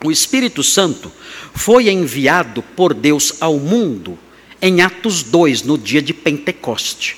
o 0.04 0.12
Espírito 0.12 0.64
Santo 0.64 1.12
foi 1.54 1.90
enviado 1.90 2.62
por 2.62 2.94
Deus 2.94 3.34
ao 3.42 3.58
mundo 3.58 4.18
em 4.62 4.82
Atos 4.82 5.24
2, 5.24 5.64
no 5.64 5.78
dia 5.78 6.02
de 6.02 6.14
Pentecoste. 6.14 7.18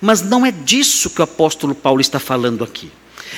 Mas 0.00 0.22
não 0.22 0.46
é 0.46 0.52
disso 0.52 1.10
que 1.10 1.20
o 1.20 1.24
apóstolo 1.24 1.74
Paulo 1.74 2.00
está 2.00 2.18
falando 2.18 2.62
aqui. 2.62 2.90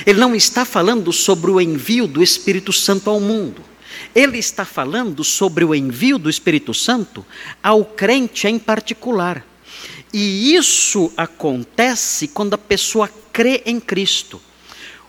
Ele 0.05 0.19
não 0.19 0.35
está 0.35 0.65
falando 0.65 1.11
sobre 1.11 1.51
o 1.51 1.61
envio 1.61 2.07
do 2.07 2.23
Espírito 2.23 2.73
Santo 2.73 3.09
ao 3.09 3.19
mundo. 3.19 3.61
Ele 4.15 4.37
está 4.37 4.65
falando 4.65 5.23
sobre 5.23 5.63
o 5.63 5.73
envio 5.73 6.17
do 6.17 6.29
Espírito 6.29 6.73
Santo 6.73 7.25
ao 7.61 7.85
crente 7.85 8.47
em 8.47 8.59
particular. 8.59 9.45
E 10.11 10.53
isso 10.55 11.11
acontece 11.17 12.27
quando 12.27 12.53
a 12.53 12.57
pessoa 12.57 13.09
crê 13.31 13.63
em 13.65 13.79
Cristo. 13.79 14.39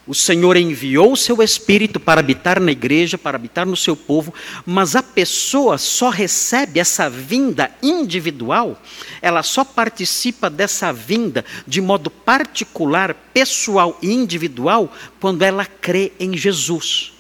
O 0.06 0.14
Senhor 0.14 0.56
enviou 0.56 1.12
o 1.12 1.16
seu 1.16 1.42
Espírito 1.42 1.99
para 1.99 2.20
habitar 2.20 2.61
na 2.61 2.70
igreja, 2.70 3.16
para 3.16 3.37
habitar 3.37 3.64
no 3.64 3.76
seu 3.76 3.96
povo, 3.96 4.34
mas 4.66 4.94
a 4.94 5.02
pessoa 5.02 5.78
só 5.78 6.11
recebe 6.11 6.78
essa 6.78 7.08
vinda 7.08 7.70
individual, 7.82 8.80
ela 9.23 9.42
só 9.42 9.64
participa 9.64 10.50
dessa 10.50 10.92
vinda 10.92 11.44
de 11.66 11.80
modo 11.80 12.11
particular, 12.11 13.14
pessoal 13.32 13.99
e 14.02 14.12
individual, 14.12 14.92
quando 15.18 15.42
ela 15.42 15.64
crê 15.64 16.12
em 16.20 16.37
Jesus. 16.37 17.12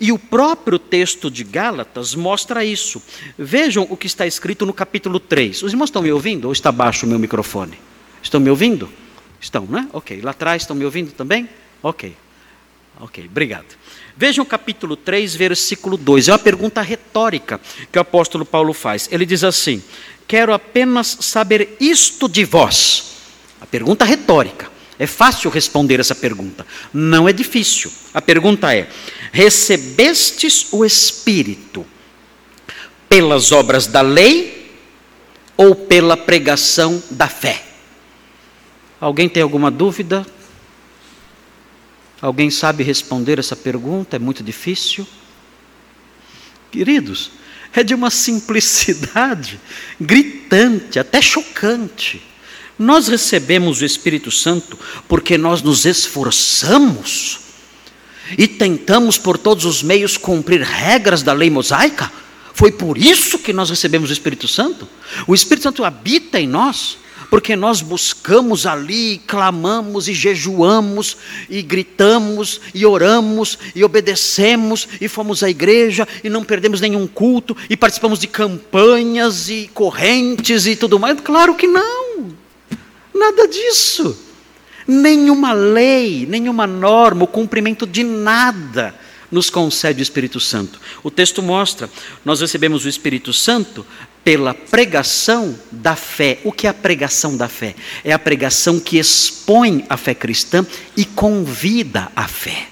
E 0.00 0.12
o 0.12 0.18
próprio 0.18 0.78
texto 0.78 1.30
de 1.30 1.42
Gálatas 1.42 2.14
mostra 2.14 2.64
isso. 2.64 3.02
Vejam 3.36 3.86
o 3.88 3.96
que 3.96 4.06
está 4.06 4.26
escrito 4.26 4.66
no 4.66 4.72
capítulo 4.72 5.18
3. 5.18 5.62
Os 5.62 5.72
irmãos 5.72 5.88
estão 5.88 6.02
me 6.02 6.12
ouvindo 6.12 6.46
ou 6.46 6.52
está 6.52 6.70
baixo 6.70 7.06
o 7.06 7.08
meu 7.08 7.18
microfone? 7.18 7.78
Estão 8.22 8.40
me 8.40 8.50
ouvindo? 8.50 8.88
Estão, 9.40 9.66
né? 9.66 9.88
Ok. 9.92 10.20
Lá 10.20 10.32
atrás 10.32 10.62
estão 10.62 10.76
me 10.76 10.84
ouvindo 10.84 11.12
também? 11.12 11.48
Ok. 11.82 12.14
Ok, 13.00 13.24
obrigado. 13.30 13.76
Vejam 14.16 14.42
o 14.42 14.46
capítulo 14.46 14.96
3, 14.96 15.36
versículo 15.36 15.96
2. 15.96 16.28
É 16.28 16.32
uma 16.32 16.38
pergunta 16.38 16.82
retórica 16.82 17.60
que 17.92 17.98
o 17.98 18.02
apóstolo 18.02 18.44
Paulo 18.44 18.72
faz. 18.72 19.08
Ele 19.12 19.24
diz 19.24 19.44
assim: 19.44 19.82
Quero 20.26 20.52
apenas 20.52 21.18
saber 21.20 21.76
isto 21.78 22.28
de 22.28 22.44
vós. 22.44 23.16
A 23.60 23.66
pergunta 23.66 24.04
retórica. 24.04 24.68
É 24.98 25.06
fácil 25.06 25.48
responder 25.48 26.00
essa 26.00 26.14
pergunta. 26.14 26.66
Não 26.92 27.28
é 27.28 27.32
difícil. 27.32 27.92
A 28.12 28.20
pergunta 28.20 28.74
é: 28.74 28.88
recebestes 29.30 30.66
o 30.72 30.84
Espírito 30.84 31.86
pelas 33.08 33.52
obras 33.52 33.86
da 33.86 34.00
lei 34.00 34.74
ou 35.56 35.74
pela 35.74 36.16
pregação 36.16 37.00
da 37.12 37.28
fé? 37.28 37.62
Alguém 39.00 39.28
tem 39.28 39.44
alguma 39.44 39.70
dúvida? 39.70 40.26
Alguém 42.20 42.50
sabe 42.50 42.82
responder 42.82 43.38
essa 43.38 43.54
pergunta? 43.54 44.16
É 44.16 44.18
muito 44.18 44.42
difícil? 44.42 45.06
Queridos, 46.70 47.30
é 47.72 47.82
de 47.82 47.94
uma 47.94 48.10
simplicidade 48.10 49.60
gritante, 50.00 50.98
até 50.98 51.22
chocante. 51.22 52.22
Nós 52.78 53.08
recebemos 53.08 53.80
o 53.80 53.84
Espírito 53.84 54.30
Santo 54.30 54.78
porque 55.08 55.38
nós 55.38 55.62
nos 55.62 55.84
esforçamos 55.84 57.40
e 58.36 58.46
tentamos 58.46 59.16
por 59.16 59.38
todos 59.38 59.64
os 59.64 59.82
meios 59.82 60.16
cumprir 60.16 60.62
regras 60.62 61.22
da 61.22 61.32
lei 61.32 61.50
mosaica? 61.50 62.12
Foi 62.52 62.72
por 62.72 62.98
isso 62.98 63.38
que 63.38 63.52
nós 63.52 63.70
recebemos 63.70 64.10
o 64.10 64.12
Espírito 64.12 64.48
Santo? 64.48 64.88
O 65.26 65.34
Espírito 65.34 65.62
Santo 65.62 65.84
habita 65.84 66.40
em 66.40 66.46
nós 66.46 66.98
porque 67.30 67.56
nós 67.56 67.80
buscamos 67.80 68.66
ali, 68.66 69.18
clamamos 69.26 70.08
e 70.08 70.14
jejuamos, 70.14 71.16
e 71.48 71.62
gritamos, 71.62 72.60
e 72.74 72.86
oramos, 72.86 73.58
e 73.74 73.84
obedecemos, 73.84 74.88
e 75.00 75.08
fomos 75.08 75.42
à 75.42 75.50
igreja, 75.50 76.06
e 76.22 76.28
não 76.28 76.44
perdemos 76.44 76.80
nenhum 76.80 77.06
culto, 77.06 77.56
e 77.68 77.76
participamos 77.76 78.18
de 78.18 78.26
campanhas 78.26 79.48
e 79.48 79.70
correntes 79.74 80.66
e 80.66 80.76
tudo 80.76 80.98
mais? 80.98 81.20
Claro 81.20 81.54
que 81.54 81.66
não, 81.66 82.28
nada 83.14 83.46
disso. 83.48 84.24
Nenhuma 84.86 85.52
lei, 85.52 86.26
nenhuma 86.26 86.66
norma, 86.66 87.24
o 87.24 87.26
cumprimento 87.26 87.86
de 87.86 88.02
nada 88.02 88.94
nos 89.30 89.50
concede 89.50 90.00
o 90.00 90.02
Espírito 90.02 90.40
Santo. 90.40 90.80
O 91.02 91.10
texto 91.10 91.42
mostra, 91.42 91.88
nós 92.24 92.40
recebemos 92.40 92.84
o 92.84 92.88
Espírito 92.88 93.32
Santo 93.32 93.84
pela 94.24 94.52
pregação 94.52 95.58
da 95.70 95.96
fé. 95.96 96.38
O 96.44 96.52
que 96.52 96.66
é 96.66 96.70
a 96.70 96.74
pregação 96.74 97.36
da 97.36 97.48
fé? 97.48 97.74
É 98.04 98.12
a 98.12 98.18
pregação 98.18 98.78
que 98.78 98.98
expõe 98.98 99.84
a 99.88 99.96
fé 99.96 100.14
cristã 100.14 100.66
e 100.96 101.04
convida 101.04 102.10
a 102.14 102.28
fé. 102.28 102.68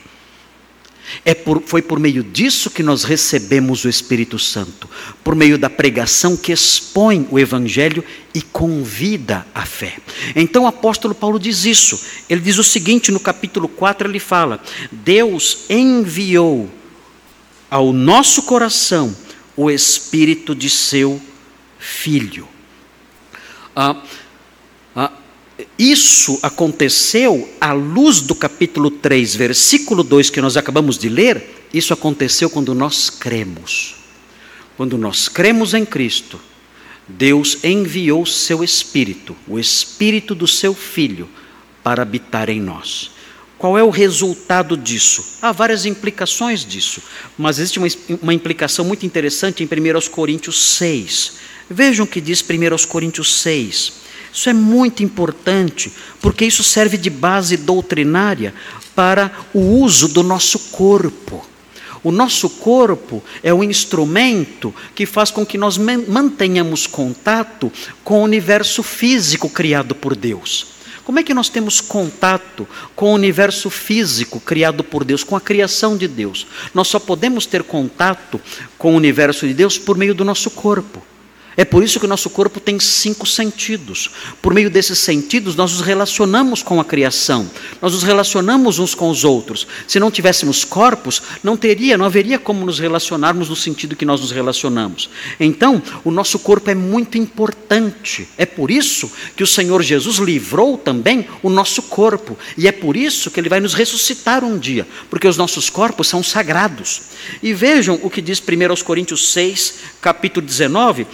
É 1.25 1.34
por, 1.34 1.62
foi 1.64 1.82
por 1.82 1.98
meio 1.98 2.22
disso 2.22 2.70
que 2.70 2.82
nós 2.82 3.04
recebemos 3.04 3.84
o 3.84 3.88
Espírito 3.88 4.38
Santo, 4.38 4.88
por 5.22 5.34
meio 5.34 5.56
da 5.56 5.70
pregação 5.70 6.36
que 6.36 6.52
expõe 6.52 7.26
o 7.30 7.38
Evangelho 7.38 8.04
e 8.34 8.42
convida 8.42 9.46
a 9.54 9.64
fé. 9.64 9.96
Então 10.34 10.64
o 10.64 10.66
apóstolo 10.66 11.14
Paulo 11.14 11.38
diz 11.38 11.64
isso. 11.64 12.00
Ele 12.28 12.40
diz 12.40 12.58
o 12.58 12.64
seguinte 12.64 13.12
no 13.12 13.20
capítulo 13.20 13.68
4: 13.68 14.08
ele 14.08 14.18
fala: 14.18 14.60
Deus 14.90 15.64
enviou 15.68 16.70
ao 17.70 17.92
nosso 17.92 18.42
coração 18.42 19.14
o 19.56 19.70
Espírito 19.70 20.54
de 20.54 20.68
seu 20.68 21.20
Filho. 21.78 22.48
Ah, 23.75 24.02
isso 25.78 26.38
aconteceu 26.42 27.48
à 27.60 27.72
luz 27.72 28.20
do 28.20 28.34
capítulo 28.34 28.90
3, 28.90 29.34
versículo 29.34 30.02
2 30.02 30.30
que 30.30 30.40
nós 30.40 30.56
acabamos 30.56 30.98
de 30.98 31.08
ler. 31.08 31.66
Isso 31.72 31.94
aconteceu 31.94 32.50
quando 32.50 32.75
nós 32.75 33.08
cremos. 33.08 33.96
Quando 34.76 34.98
nós 34.98 35.28
cremos 35.28 35.72
em 35.72 35.84
Cristo, 35.84 36.38
Deus 37.08 37.58
enviou 37.64 38.26
seu 38.26 38.62
Espírito, 38.62 39.34
o 39.46 39.58
Espírito 39.58 40.34
do 40.34 40.46
seu 40.46 40.75
Filho, 40.75 41.28
para 41.82 42.02
habitar 42.02 42.50
em 42.50 42.60
nós. 42.60 43.10
Qual 43.56 43.78
é 43.78 43.82
o 43.82 43.88
resultado 43.88 44.76
disso? 44.76 45.38
Há 45.40 45.50
várias 45.52 45.86
implicações 45.86 46.64
disso, 46.64 47.00
mas 47.38 47.58
existe 47.58 47.78
uma, 47.78 47.88
uma 48.20 48.34
implicação 48.34 48.84
muito 48.84 49.06
interessante 49.06 49.62
em 49.62 49.66
1 49.66 50.10
Coríntios 50.10 50.62
6. 50.76 51.32
Vejam 51.70 52.04
o 52.04 52.08
que 52.08 52.20
diz 52.20 52.42
1 52.42 52.86
Coríntios 52.86 53.40
6. 53.40 54.05
Isso 54.37 54.50
é 54.50 54.52
muito 54.52 55.02
importante, 55.02 55.90
porque 56.21 56.45
isso 56.45 56.62
serve 56.62 56.99
de 56.99 57.09
base 57.09 57.57
doutrinária 57.57 58.52
para 58.95 59.33
o 59.55 59.61
uso 59.61 60.09
do 60.09 60.23
nosso 60.23 60.59
corpo. 60.59 61.43
O 62.05 62.12
nosso 62.12 62.50
corpo 62.50 63.25
é 63.43 63.55
o 63.55 63.64
instrumento 63.64 64.75
que 64.95 65.07
faz 65.07 65.31
com 65.31 65.47
que 65.47 65.57
nós 65.57 65.78
mantenhamos 65.78 66.87
contato 66.87 67.73
com 68.05 68.21
o 68.21 68.25
universo 68.25 68.83
físico 68.83 69.49
criado 69.49 69.95
por 69.95 70.14
Deus. 70.14 70.66
Como 71.02 71.19
é 71.19 71.23
que 71.23 71.33
nós 71.33 71.49
temos 71.49 71.81
contato 71.81 72.69
com 72.95 73.12
o 73.12 73.14
universo 73.14 73.71
físico 73.71 74.38
criado 74.38 74.85
por 74.85 75.02
Deus, 75.02 75.25
com 75.25 75.35
a 75.35 75.40
criação 75.40 75.97
de 75.97 76.07
Deus? 76.07 76.47
Nós 76.75 76.88
só 76.88 76.99
podemos 76.99 77.47
ter 77.47 77.62
contato 77.62 78.38
com 78.76 78.93
o 78.93 78.97
universo 78.97 79.49
de 79.49 79.55
Deus 79.55 79.78
por 79.78 79.97
meio 79.97 80.14
do 80.14 80.26
nosso 80.26 80.50
corpo. 80.50 81.02
É 81.56 81.64
por 81.64 81.82
isso 81.82 81.98
que 81.98 82.04
o 82.04 82.08
nosso 82.08 82.28
corpo 82.28 82.60
tem 82.60 82.78
cinco 82.78 83.26
sentidos. 83.26 84.10
Por 84.42 84.52
meio 84.52 84.68
desses 84.68 84.98
sentidos, 84.98 85.56
nós 85.56 85.72
nos 85.72 85.80
relacionamos 85.80 86.62
com 86.62 86.78
a 86.78 86.84
criação, 86.84 87.50
nós 87.80 87.94
nos 87.94 88.02
relacionamos 88.02 88.78
uns 88.78 88.94
com 88.94 89.08
os 89.08 89.25
outros. 89.25 89.66
Se 89.88 89.98
não 89.98 90.10
tivéssemos 90.10 90.64
corpos, 90.64 91.22
não 91.42 91.56
teria, 91.56 91.96
não 91.96 92.04
haveria 92.04 92.38
como 92.38 92.66
nos 92.66 92.78
relacionarmos 92.78 93.48
no 93.48 93.56
sentido 93.56 93.96
que 93.96 94.04
nós 94.04 94.20
nos 94.20 94.30
relacionamos. 94.30 95.08
Então, 95.40 95.82
o 96.04 96.10
nosso 96.10 96.38
corpo 96.38 96.70
é 96.70 96.75
muito 96.75 97.16
importante. 97.16 98.28
É 98.36 98.44
por 98.44 98.70
isso 98.70 99.10
que 99.34 99.42
o 99.42 99.47
Senhor 99.47 99.82
Jesus 99.82 100.19
livrou 100.19 100.76
também 100.76 101.26
o 101.42 101.49
nosso 101.49 101.82
corpo. 101.82 102.38
E 102.58 102.69
é 102.69 102.73
por 102.73 102.97
isso 102.97 103.30
que 103.30 103.40
ele 103.40 103.49
vai 103.49 103.60
nos 103.60 103.73
ressuscitar 103.73 104.45
um 104.45 104.58
dia, 104.58 104.86
porque 105.08 105.26
os 105.26 105.38
nossos 105.38 105.71
corpos 105.71 106.06
são 106.06 106.23
sagrados. 106.23 107.02
E 107.42 107.54
vejam 107.54 107.99
o 108.02 108.10
que 108.10 108.21
diz 108.21 108.40
1 108.40 108.84
Coríntios 108.84 109.32
6, 109.32 109.75
capítulo 110.02 110.45
19 110.45 111.06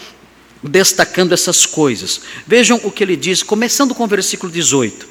destacando 0.62 1.32
essas 1.32 1.66
coisas. 1.66 2.20
Vejam 2.46 2.80
o 2.84 2.90
que 2.90 3.02
ele 3.02 3.16
diz, 3.16 3.42
começando 3.42 3.94
com 3.94 4.04
o 4.04 4.08
versículo 4.08 4.52
18: 4.52 5.06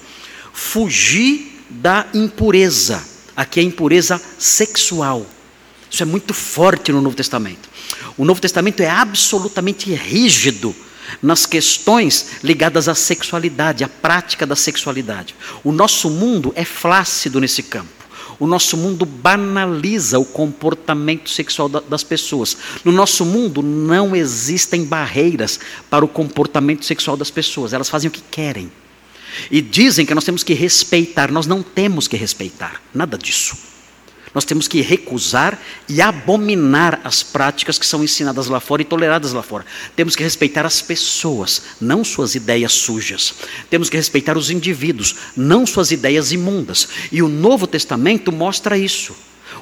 Fugir 0.53 1.63
da 1.69 2.07
impureza. 2.13 3.03
Aqui 3.35 3.59
é 3.59 3.63
impureza 3.63 4.21
sexual. 4.37 5.25
Isso 5.89 6.03
é 6.03 6.05
muito 6.05 6.33
forte 6.33 6.91
no 6.91 7.01
Novo 7.01 7.15
Testamento. 7.15 7.69
O 8.17 8.25
Novo 8.25 8.39
Testamento 8.39 8.81
é 8.81 8.89
absolutamente 8.89 9.93
rígido 9.93 10.75
nas 11.21 11.45
questões 11.45 12.27
ligadas 12.43 12.87
à 12.87 12.95
sexualidade, 12.95 13.83
à 13.83 13.89
prática 13.89 14.45
da 14.45 14.55
sexualidade. 14.55 15.35
O 15.63 15.71
nosso 15.71 16.09
mundo 16.09 16.53
é 16.55 16.63
flácido 16.63 17.39
nesse 17.39 17.63
campo. 17.63 18.00
O 18.39 18.47
nosso 18.47 18.75
mundo 18.75 19.05
banaliza 19.05 20.19
o 20.19 20.25
comportamento 20.25 21.29
sexual 21.29 21.69
das 21.69 22.03
pessoas. 22.03 22.57
No 22.83 22.91
nosso 22.91 23.25
mundo 23.25 23.61
não 23.61 24.15
existem 24.15 24.83
barreiras 24.83 25.59
para 25.89 26.03
o 26.03 26.07
comportamento 26.07 26.85
sexual 26.85 27.15
das 27.15 27.31
pessoas, 27.31 27.73
elas 27.73 27.89
fazem 27.89 28.07
o 28.07 28.11
que 28.11 28.21
querem. 28.21 28.71
E 29.49 29.61
dizem 29.61 30.05
que 30.05 30.13
nós 30.13 30.25
temos 30.25 30.43
que 30.43 30.53
respeitar, 30.53 31.31
nós 31.31 31.47
não 31.47 31.63
temos 31.63 32.07
que 32.07 32.17
respeitar, 32.17 32.81
nada 32.93 33.17
disso. 33.17 33.70
Nós 34.33 34.45
temos 34.45 34.67
que 34.67 34.81
recusar 34.81 35.59
e 35.89 36.01
abominar 36.01 37.01
as 37.03 37.21
práticas 37.21 37.77
que 37.77 37.85
são 37.85 38.03
ensinadas 38.03 38.47
lá 38.47 38.59
fora 38.59 38.81
e 38.81 38.85
toleradas 38.85 39.33
lá 39.33 39.43
fora. 39.43 39.65
Temos 39.95 40.15
que 40.15 40.23
respeitar 40.23 40.65
as 40.65 40.81
pessoas, 40.81 41.63
não 41.81 42.03
suas 42.03 42.33
ideias 42.33 42.71
sujas. 42.71 43.33
Temos 43.69 43.89
que 43.89 43.97
respeitar 43.97 44.37
os 44.37 44.49
indivíduos, 44.49 45.15
não 45.35 45.65
suas 45.65 45.91
ideias 45.91 46.31
imundas. 46.31 46.87
E 47.11 47.21
o 47.21 47.27
Novo 47.27 47.67
Testamento 47.67 48.31
mostra 48.31 48.77
isso. 48.77 49.13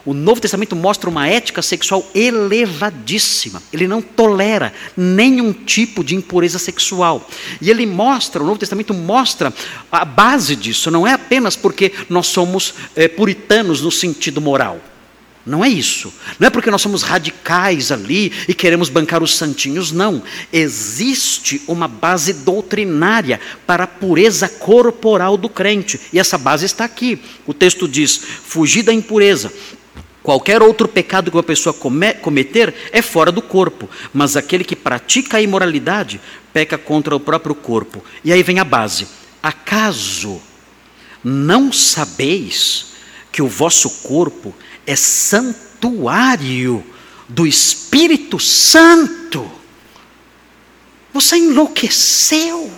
O 0.05 0.13
Novo 0.13 0.41
Testamento 0.41 0.75
mostra 0.75 1.09
uma 1.09 1.27
ética 1.27 1.61
sexual 1.61 2.05
elevadíssima. 2.13 3.61
Ele 3.71 3.87
não 3.87 4.01
tolera 4.01 4.73
nenhum 4.95 5.51
tipo 5.51 6.03
de 6.03 6.15
impureza 6.15 6.59
sexual. 6.59 7.27
E 7.61 7.69
ele 7.69 7.85
mostra, 7.85 8.41
o 8.41 8.45
Novo 8.45 8.59
Testamento 8.59 8.93
mostra 8.93 9.53
a 9.91 10.05
base 10.05 10.55
disso. 10.55 10.91
Não 10.91 11.05
é 11.05 11.13
apenas 11.13 11.55
porque 11.55 11.91
nós 12.09 12.27
somos 12.27 12.73
é, 12.95 13.07
puritanos 13.07 13.81
no 13.81 13.91
sentido 13.91 14.39
moral. 14.39 14.79
Não 15.49 15.65
é 15.65 15.67
isso. 15.67 16.13
Não 16.39 16.47
é 16.47 16.49
porque 16.51 16.69
nós 16.69 16.81
somos 16.81 17.01
radicais 17.01 17.91
ali 17.91 18.31
e 18.47 18.53
queremos 18.53 18.87
bancar 18.87 19.23
os 19.23 19.35
santinhos, 19.35 19.91
não. 19.91 20.21
Existe 20.53 21.59
uma 21.67 21.87
base 21.87 22.33
doutrinária 22.33 23.41
para 23.65 23.85
a 23.85 23.87
pureza 23.87 24.47
corporal 24.47 25.35
do 25.37 25.49
crente. 25.49 25.99
E 26.13 26.19
essa 26.19 26.37
base 26.37 26.67
está 26.67 26.85
aqui. 26.85 27.19
O 27.47 27.53
texto 27.53 27.87
diz: 27.87 28.15
fugir 28.17 28.83
da 28.83 28.93
impureza. 28.93 29.51
Qualquer 30.21 30.61
outro 30.61 30.87
pecado 30.87 31.31
que 31.31 31.37
uma 31.37 31.41
pessoa 31.41 31.73
cometer 31.73 32.75
é 32.91 33.01
fora 33.01 33.31
do 33.31 33.41
corpo, 33.41 33.89
mas 34.13 34.37
aquele 34.37 34.63
que 34.63 34.75
pratica 34.75 35.37
a 35.37 35.41
imoralidade 35.41 36.21
peca 36.53 36.77
contra 36.77 37.15
o 37.15 37.19
próprio 37.19 37.55
corpo. 37.55 38.03
E 38.23 38.31
aí 38.31 38.43
vem 38.43 38.59
a 38.59 38.63
base: 38.63 39.07
acaso 39.41 40.39
não 41.23 41.73
sabeis 41.73 42.89
que 43.31 43.41
o 43.41 43.47
vosso 43.47 43.89
corpo 44.01 44.53
é 44.91 44.95
santuário 44.95 46.83
do 47.27 47.45
Espírito 47.45 48.39
Santo? 48.39 49.49
Você 51.13 51.37
enlouqueceu. 51.37 52.71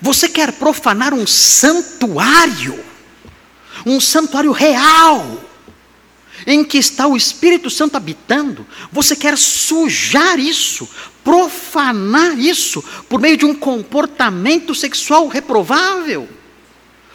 Você 0.00 0.28
quer 0.28 0.52
profanar 0.52 1.14
um 1.14 1.26
santuário? 1.26 2.84
um 3.86 4.00
santuário 4.00 4.50
real, 4.50 5.40
em 6.44 6.64
que 6.64 6.76
está 6.76 7.06
o 7.06 7.16
Espírito 7.16 7.70
Santo 7.70 7.96
habitando, 7.96 8.66
você 8.90 9.14
quer 9.14 9.38
sujar 9.38 10.38
isso, 10.38 10.88
profanar 11.22 12.36
isso, 12.38 12.82
por 13.08 13.20
meio 13.20 13.36
de 13.36 13.44
um 13.44 13.54
comportamento 13.54 14.74
sexual 14.74 15.28
reprovável. 15.28 16.28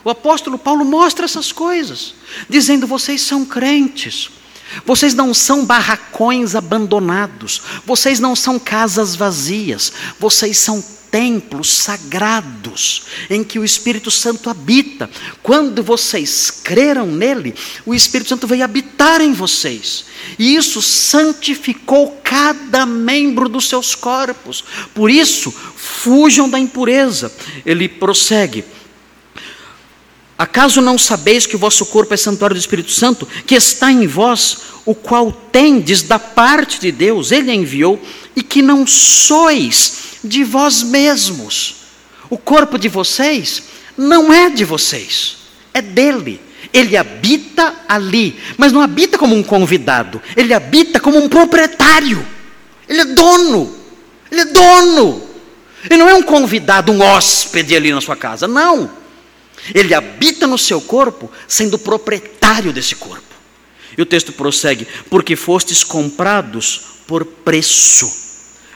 O 0.03 0.09
apóstolo 0.09 0.57
Paulo 0.57 0.83
mostra 0.83 1.25
essas 1.25 1.51
coisas, 1.51 2.13
dizendo: 2.49 2.87
vocês 2.87 3.21
são 3.21 3.45
crentes, 3.45 4.29
vocês 4.85 5.13
não 5.13 5.33
são 5.33 5.65
barracões 5.65 6.55
abandonados, 6.55 7.61
vocês 7.85 8.19
não 8.19 8.35
são 8.35 8.57
casas 8.57 9.15
vazias, 9.15 9.91
vocês 10.19 10.57
são 10.57 10.83
templos 11.11 11.69
sagrados 11.69 13.03
em 13.29 13.43
que 13.43 13.59
o 13.59 13.65
Espírito 13.65 14.09
Santo 14.09 14.49
habita. 14.49 15.09
Quando 15.43 15.83
vocês 15.83 16.49
creram 16.63 17.05
nele, 17.05 17.53
o 17.85 17.93
Espírito 17.93 18.29
Santo 18.29 18.47
veio 18.47 18.63
habitar 18.63 19.19
em 19.19 19.33
vocês. 19.33 20.05
E 20.39 20.55
isso 20.55 20.81
santificou 20.81 22.21
cada 22.23 22.85
membro 22.85 23.49
dos 23.49 23.67
seus 23.67 23.93
corpos. 23.93 24.63
Por 24.95 25.11
isso, 25.11 25.51
fujam 25.51 26.49
da 26.49 26.57
impureza. 26.57 27.31
Ele 27.65 27.89
prossegue. 27.89 28.63
Acaso 30.41 30.81
não 30.81 30.97
sabeis 30.97 31.45
que 31.45 31.55
o 31.55 31.59
vosso 31.59 31.85
corpo 31.85 32.15
é 32.15 32.17
santuário 32.17 32.55
do 32.55 32.59
Espírito 32.59 32.89
Santo, 32.89 33.27
que 33.45 33.53
está 33.53 33.91
em 33.91 34.07
vós, 34.07 34.57
o 34.87 34.95
qual 34.95 35.31
tendes 35.31 36.01
da 36.01 36.17
parte 36.17 36.79
de 36.79 36.91
Deus, 36.91 37.31
ele 37.31 37.53
enviou, 37.53 38.01
e 38.35 38.41
que 38.41 38.59
não 38.59 38.87
sois 38.87 40.17
de 40.23 40.43
vós 40.43 40.81
mesmos. 40.81 41.75
O 42.27 42.39
corpo 42.39 42.79
de 42.79 42.89
vocês 42.89 43.65
não 43.95 44.33
é 44.33 44.49
de 44.49 44.65
vocês, 44.65 45.37
é 45.75 45.79
dele. 45.79 46.41
Ele 46.73 46.97
habita 46.97 47.75
ali, 47.87 48.35
mas 48.57 48.71
não 48.71 48.81
habita 48.81 49.19
como 49.19 49.35
um 49.35 49.43
convidado, 49.43 50.19
ele 50.35 50.55
habita 50.55 50.99
como 50.99 51.19
um 51.19 51.29
proprietário. 51.29 52.25
Ele 52.89 53.01
é 53.01 53.05
dono. 53.05 53.75
Ele 54.31 54.41
é 54.41 54.45
dono. 54.45 55.21
Ele 55.87 55.97
não 55.97 56.09
é 56.09 56.15
um 56.15 56.23
convidado, 56.23 56.91
um 56.91 56.99
hóspede 56.99 57.75
ali 57.75 57.93
na 57.93 58.01
sua 58.01 58.15
casa, 58.15 58.47
não. 58.47 59.00
Ele 59.73 59.93
habita 59.93 60.47
no 60.47 60.57
seu 60.57 60.81
corpo, 60.81 61.31
sendo 61.47 61.77
proprietário 61.77 62.73
desse 62.73 62.95
corpo. 62.95 63.21
E 63.97 64.01
o 64.01 64.05
texto 64.05 64.31
prossegue: 64.31 64.87
porque 65.09 65.35
fostes 65.35 65.83
comprados 65.83 66.81
por 67.07 67.25
preço. 67.25 68.09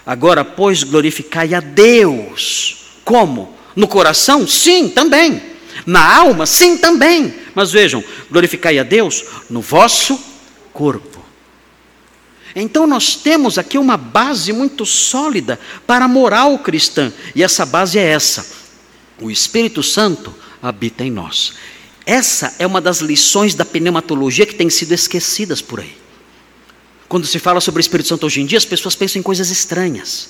Agora, 0.05 0.45
pois, 0.45 0.83
glorificai 0.83 1.53
a 1.53 1.59
Deus. 1.59 2.77
Como? 3.03 3.55
No 3.75 3.87
coração? 3.87 4.47
Sim, 4.47 4.89
também. 4.89 5.41
Na 5.85 6.17
alma? 6.17 6.45
Sim, 6.45 6.77
também. 6.77 7.33
Mas 7.55 7.71
vejam, 7.71 8.03
glorificai 8.29 8.77
a 8.77 8.83
Deus 8.83 9.23
no 9.49 9.61
vosso 9.61 10.19
corpo. 10.71 11.15
Então 12.55 12.87
nós 12.87 13.15
temos 13.15 13.57
aqui 13.57 13.77
uma 13.77 13.97
base 13.97 14.53
muito 14.53 14.85
sólida 14.85 15.59
para 15.85 16.05
a 16.05 16.07
moral 16.07 16.57
cristã, 16.59 17.11
e 17.35 17.43
essa 17.43 17.65
base 17.65 17.99
é 17.99 18.03
essa: 18.03 18.45
o 19.19 19.29
Espírito 19.29 19.83
Santo 19.83 20.33
habita 20.67 21.03
em 21.03 21.11
nós. 21.11 21.53
Essa 22.05 22.55
é 22.59 22.67
uma 22.67 22.81
das 22.81 22.99
lições 22.99 23.55
da 23.55 23.65
pneumatologia 23.65 24.45
que 24.45 24.55
tem 24.55 24.69
sido 24.69 24.93
esquecidas 24.93 25.61
por 25.61 25.79
aí. 25.79 25.95
Quando 27.07 27.25
se 27.25 27.39
fala 27.39 27.61
sobre 27.61 27.79
o 27.79 27.81
Espírito 27.81 28.09
Santo 28.09 28.25
hoje 28.25 28.41
em 28.41 28.45
dia, 28.45 28.57
as 28.57 28.65
pessoas 28.65 28.95
pensam 28.95 29.19
em 29.19 29.23
coisas 29.23 29.49
estranhas. 29.49 30.29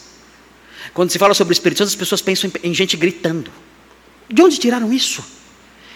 Quando 0.93 1.12
se 1.12 1.19
fala 1.19 1.34
sobre 1.34 1.52
o 1.52 1.56
Espírito 1.56 1.80
Santo, 1.80 1.89
as 1.89 1.95
pessoas 1.95 2.21
pensam 2.21 2.52
em, 2.63 2.69
em 2.69 2.74
gente 2.74 2.95
gritando. 2.95 3.52
De 4.30 4.41
onde 4.41 4.58
tiraram 4.58 4.91
isso? 4.91 5.24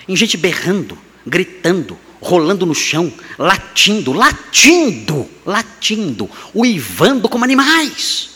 Em 0.08 0.16
gente 0.16 0.38
berrando, 0.38 0.98
gritando, 1.26 1.98
rolando 2.20 2.66
no 2.66 2.76
chão, 2.76 3.12
latindo, 3.38 4.12
latindo, 4.12 5.30
latindo, 5.46 6.30
uivando 6.54 7.30
como 7.30 7.44
animais. 7.44 8.32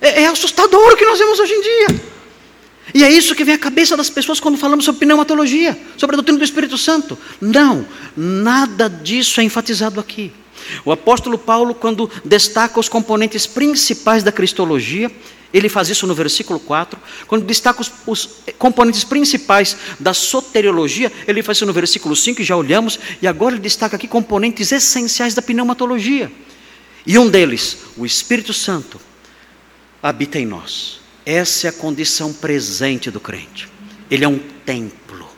É, 0.00 0.22
é, 0.22 0.26
assustador 0.26 0.92
o 0.92 0.96
que 0.96 1.04
nós 1.04 1.18
vemos 1.18 1.38
hoje 1.38 1.52
em 1.52 1.62
dia. 1.62 2.15
E 2.94 3.02
é 3.02 3.10
isso 3.10 3.34
que 3.34 3.44
vem 3.44 3.54
à 3.54 3.58
cabeça 3.58 3.96
das 3.96 4.08
pessoas 4.08 4.38
quando 4.40 4.56
falamos 4.56 4.84
sobre 4.84 5.00
pneumatologia, 5.00 5.78
sobre 5.96 6.14
a 6.14 6.18
doutrina 6.18 6.38
do 6.38 6.44
Espírito 6.44 6.78
Santo. 6.78 7.18
Não, 7.40 7.86
nada 8.16 8.88
disso 8.88 9.40
é 9.40 9.44
enfatizado 9.44 9.98
aqui. 9.98 10.32
O 10.84 10.92
apóstolo 10.92 11.38
Paulo, 11.38 11.74
quando 11.74 12.10
destaca 12.24 12.78
os 12.78 12.88
componentes 12.88 13.46
principais 13.46 14.22
da 14.22 14.32
cristologia, 14.32 15.10
ele 15.52 15.68
faz 15.68 15.88
isso 15.88 16.06
no 16.06 16.14
versículo 16.14 16.58
4. 16.58 16.98
Quando 17.26 17.44
destaca 17.44 17.80
os, 17.80 17.90
os, 18.06 18.28
componentes 18.58 19.04
principais 19.04 19.76
da 19.98 20.12
soteriologia, 20.12 21.12
ele 21.26 21.42
faz 21.42 21.58
isso 21.58 21.66
no 21.66 21.72
versículo 21.72 22.14
5, 22.14 22.42
já 22.42 22.56
olhamos, 22.56 22.98
e 23.22 23.26
agora 23.26 23.54
ele 23.54 23.62
destaca 23.62 23.96
aqui 23.96 24.08
componentes 24.08 24.72
essenciais 24.72 25.34
da 25.34 25.42
pneumatologia. 25.42 26.30
E 27.06 27.18
um 27.18 27.28
deles, 27.28 27.78
o 27.96 28.04
Espírito 28.04 28.52
Santo, 28.52 29.00
habita 30.02 30.38
em 30.38 30.46
nós. 30.46 31.00
Essa 31.26 31.66
é 31.66 31.70
a 31.70 31.72
condição 31.72 32.32
presente 32.32 33.10
do 33.10 33.18
crente. 33.18 33.68
Ele 34.08 34.24
é 34.24 34.28
um 34.28 34.38
templo. 34.38 35.28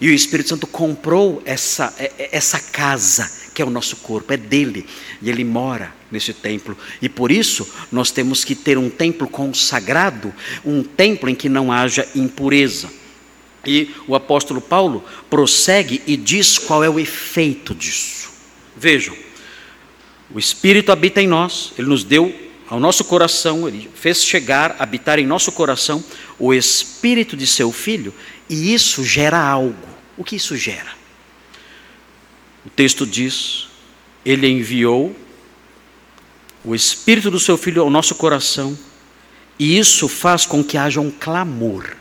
E 0.00 0.08
o 0.08 0.14
Espírito 0.14 0.48
Santo 0.48 0.66
comprou 0.66 1.42
essa, 1.44 1.94
é, 1.98 2.12
é, 2.18 2.28
essa 2.32 2.58
casa 2.58 3.38
que 3.58 3.62
é 3.62 3.64
o 3.64 3.70
nosso 3.70 3.96
corpo, 3.96 4.32
é 4.32 4.36
dele, 4.36 4.86
e 5.20 5.28
ele 5.28 5.42
mora 5.42 5.92
nesse 6.12 6.32
templo. 6.32 6.78
E 7.02 7.08
por 7.08 7.32
isso 7.32 7.68
nós 7.90 8.12
temos 8.12 8.44
que 8.44 8.54
ter 8.54 8.78
um 8.78 8.88
templo 8.88 9.26
consagrado, 9.26 10.32
um 10.64 10.84
templo 10.84 11.28
em 11.28 11.34
que 11.34 11.48
não 11.48 11.72
haja 11.72 12.08
impureza. 12.14 12.88
E 13.66 13.90
o 14.06 14.14
apóstolo 14.14 14.60
Paulo 14.60 15.04
prossegue 15.28 16.00
e 16.06 16.16
diz 16.16 16.56
qual 16.56 16.84
é 16.84 16.88
o 16.88 17.00
efeito 17.00 17.74
disso. 17.74 18.30
Vejam, 18.76 19.16
o 20.32 20.38
Espírito 20.38 20.92
habita 20.92 21.20
em 21.20 21.26
nós, 21.26 21.72
ele 21.76 21.88
nos 21.88 22.04
deu 22.04 22.32
ao 22.68 22.78
nosso 22.78 23.04
coração, 23.04 23.66
ele 23.66 23.90
fez 23.94 24.22
chegar, 24.22 24.76
habitar 24.78 25.18
em 25.18 25.26
nosso 25.26 25.50
coração 25.50 26.04
o 26.38 26.52
Espírito 26.52 27.36
de 27.36 27.46
seu 27.46 27.72
Filho, 27.72 28.12
e 28.48 28.74
isso 28.74 29.02
gera 29.02 29.38
algo. 29.38 29.88
O 30.16 30.24
que 30.24 30.36
isso 30.36 30.56
gera? 30.56 30.92
O 32.66 32.70
texto 32.70 33.06
diz: 33.06 33.68
Ele 34.24 34.46
enviou 34.46 35.16
o 36.62 36.74
Espírito 36.74 37.30
do 37.30 37.40
Seu 37.40 37.56
Filho 37.56 37.80
ao 37.80 37.88
nosso 37.88 38.14
coração, 38.14 38.78
e 39.58 39.78
isso 39.78 40.06
faz 40.06 40.44
com 40.44 40.62
que 40.62 40.76
haja 40.76 41.00
um 41.00 41.10
clamor. 41.10 41.96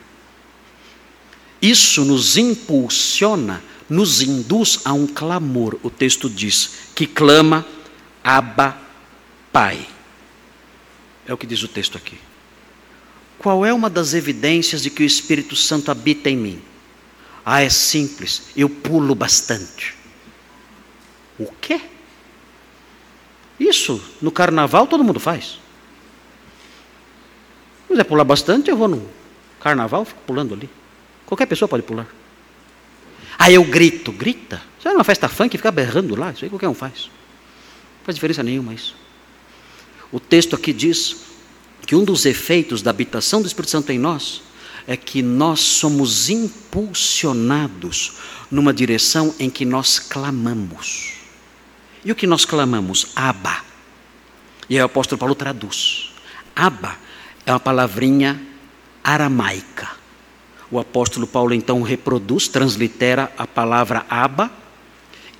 Isso 1.62 2.04
nos 2.04 2.36
impulsiona, 2.36 3.64
nos 3.90 4.22
induz 4.22 4.82
a 4.84 4.92
um 4.92 5.08
clamor. 5.08 5.80
O 5.82 5.90
texto 5.90 6.30
diz 6.30 6.72
que 6.94 7.08
clama, 7.08 7.66
Abba, 8.22 8.78
Pai. 9.52 9.88
É 11.28 11.34
o 11.34 11.38
que 11.38 11.46
diz 11.46 11.62
o 11.62 11.68
texto 11.68 11.98
aqui. 11.98 12.18
Qual 13.38 13.66
é 13.66 13.74
uma 13.74 13.90
das 13.90 14.14
evidências 14.14 14.82
de 14.82 14.90
que 14.90 15.04
o 15.04 15.06
Espírito 15.06 15.56
Santo 15.56 15.92
habita 15.92 16.30
em 16.30 16.38
mim? 16.38 16.62
Ah, 17.46 17.62
é 17.62 17.70
simples, 17.70 18.50
eu 18.56 18.70
pulo 18.70 19.14
bastante. 19.14 19.96
O 21.38 21.52
quê? 21.62 21.80
Isso 23.60 24.02
no 24.22 24.32
carnaval 24.32 24.88
todo 24.88 25.04
mundo 25.04 25.20
faz. 25.20 25.60
Se 27.84 27.90
quiser 27.90 28.04
pular 28.06 28.24
bastante, 28.24 28.70
eu 28.70 28.78
vou 28.78 28.88
no 28.88 29.10
carnaval, 29.60 30.06
fico 30.06 30.22
pulando 30.26 30.54
ali. 30.54 30.70
Qualquer 31.26 31.46
pessoa 31.46 31.68
pode 31.68 31.84
pular. 31.84 32.08
Aí 33.38 33.54
eu 33.54 33.64
grito, 33.64 34.12
grita. 34.12 34.62
Você 34.80 34.88
é 34.88 34.92
uma 34.92 35.04
festa 35.04 35.28
funk 35.28 35.58
fica 35.58 35.72
berrando 35.72 36.16
lá, 36.16 36.32
isso 36.32 36.44
aí 36.44 36.50
qualquer 36.50 36.70
um 36.70 36.74
faz. 36.74 37.10
Não 38.00 38.06
faz 38.06 38.16
diferença 38.16 38.42
nenhuma 38.44 38.74
isso. 38.74 38.96
O 40.12 40.20
texto 40.20 40.56
aqui 40.56 40.72
diz 40.72 41.18
que 41.86 41.96
um 41.96 42.04
dos 42.04 42.26
efeitos 42.26 42.82
da 42.82 42.92
habitação 42.92 43.42
do 43.42 43.48
Espírito 43.48 43.72
Santo 43.72 43.92
em 43.92 44.00
nós 44.00 44.42
é 44.86 44.96
que 44.96 45.22
nós 45.22 45.60
somos 45.60 46.30
impulsionados 46.30 48.14
numa 48.50 48.74
direção 48.74 49.36
em 49.38 49.50
que 49.50 49.66
nós 49.66 50.00
clamamos. 50.00 51.14
E 52.06 52.12
o 52.12 52.16
que 52.16 52.26
nós 52.26 52.46
clamamos? 52.46 53.08
Abba. 53.16 53.64
E 54.70 54.76
aí 54.76 54.82
o 54.82 54.86
apóstolo 54.86 55.20
Paulo 55.20 55.36
traduz. 55.36 56.12
Abba 56.56 56.98
é 57.46 57.52
uma 57.52 57.60
palavrinha 57.60 58.42
aramaica. 59.04 59.90
O 60.72 60.80
apóstolo 60.80 61.28
Paulo 61.28 61.54
então 61.54 61.82
reproduz, 61.82 62.48
translitera 62.48 63.32
a 63.38 63.46
palavra 63.46 64.06
Abba 64.10 64.52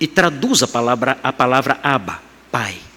e 0.00 0.06
traduz 0.06 0.62
a 0.62 0.68
palavra, 0.68 1.18
a 1.22 1.32
palavra 1.32 1.78
Abba, 1.82 2.22
pai. 2.50 2.87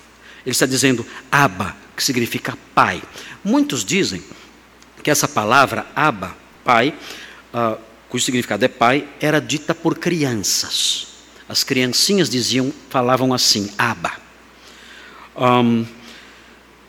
Ele 0.45 0.51
está 0.51 0.65
dizendo 0.65 1.05
Abba, 1.31 1.75
que 1.95 2.03
significa 2.03 2.57
pai. 2.73 3.01
Muitos 3.43 3.85
dizem 3.85 4.23
que 5.03 5.11
essa 5.11 5.27
palavra 5.27 5.85
Abba, 5.95 6.35
pai, 6.63 6.93
uh, 7.53 7.77
cujo 8.09 8.25
significado 8.25 8.65
é 8.65 8.67
pai, 8.67 9.07
era 9.19 9.39
dita 9.39 9.73
por 9.73 9.97
crianças. 9.97 11.07
As 11.47 11.63
criancinhas 11.63 12.29
diziam, 12.29 12.73
falavam 12.89 13.33
assim, 13.33 13.69
aba. 13.77 14.13
Um, 15.35 15.85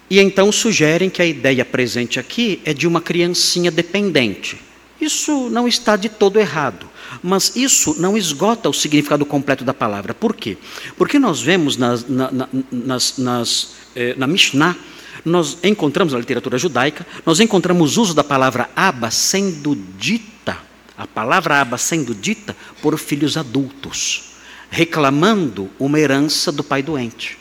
e 0.08 0.20
então 0.20 0.52
sugerem 0.52 1.08
que 1.08 1.22
a 1.22 1.26
ideia 1.26 1.64
presente 1.64 2.20
aqui 2.20 2.60
é 2.64 2.72
de 2.72 2.86
uma 2.86 3.00
criancinha 3.00 3.70
dependente. 3.70 4.60
Isso 5.02 5.50
não 5.50 5.66
está 5.66 5.96
de 5.96 6.08
todo 6.08 6.38
errado, 6.38 6.88
mas 7.22 7.56
isso 7.56 7.96
não 7.98 8.16
esgota 8.16 8.68
o 8.68 8.72
significado 8.72 9.26
completo 9.26 9.64
da 9.64 9.74
palavra. 9.74 10.14
Por 10.14 10.34
quê? 10.34 10.56
Porque 10.96 11.18
nós 11.18 11.42
vemos 11.42 11.76
nas, 11.76 12.08
na, 12.08 12.30
na, 12.30 12.48
nas, 12.70 13.18
nas, 13.18 13.68
eh, 13.96 14.14
na 14.16 14.28
Mishnah, 14.28 14.76
nós 15.24 15.58
encontramos 15.64 16.12
na 16.12 16.20
literatura 16.20 16.56
judaica, 16.56 17.04
nós 17.26 17.40
encontramos 17.40 17.96
uso 17.96 18.14
da 18.14 18.22
palavra 18.22 18.70
aba 18.76 19.10
sendo 19.10 19.76
dita, 19.98 20.56
a 20.96 21.06
palavra 21.06 21.60
aba 21.60 21.76
sendo 21.76 22.14
dita 22.14 22.56
por 22.80 22.96
filhos 22.96 23.36
adultos 23.36 24.32
reclamando 24.72 25.68
uma 25.78 26.00
herança 26.00 26.50
do 26.50 26.64
pai 26.64 26.82
doente. 26.82 27.38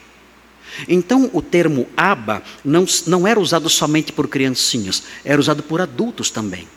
Então, 0.85 1.29
o 1.31 1.41
termo 1.41 1.87
aba 1.95 2.43
não, 2.63 2.85
não 3.07 3.25
era 3.25 3.39
usado 3.39 3.69
somente 3.69 4.11
por 4.11 4.27
criancinhas, 4.27 5.03
era 5.23 5.39
usado 5.39 5.63
por 5.63 5.79
adultos 5.79 6.29
também. 6.29 6.67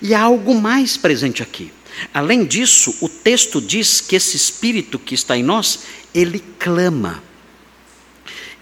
E 0.00 0.14
há 0.14 0.22
algo 0.22 0.54
mais 0.54 0.96
presente 0.96 1.42
aqui. 1.42 1.72
Além 2.12 2.44
disso, 2.44 2.94
o 3.00 3.08
texto 3.08 3.60
diz 3.60 4.00
que 4.00 4.16
esse 4.16 4.36
espírito 4.36 4.98
que 4.98 5.14
está 5.14 5.36
em 5.36 5.42
nós, 5.42 5.80
ele 6.14 6.42
clama. 6.58 7.22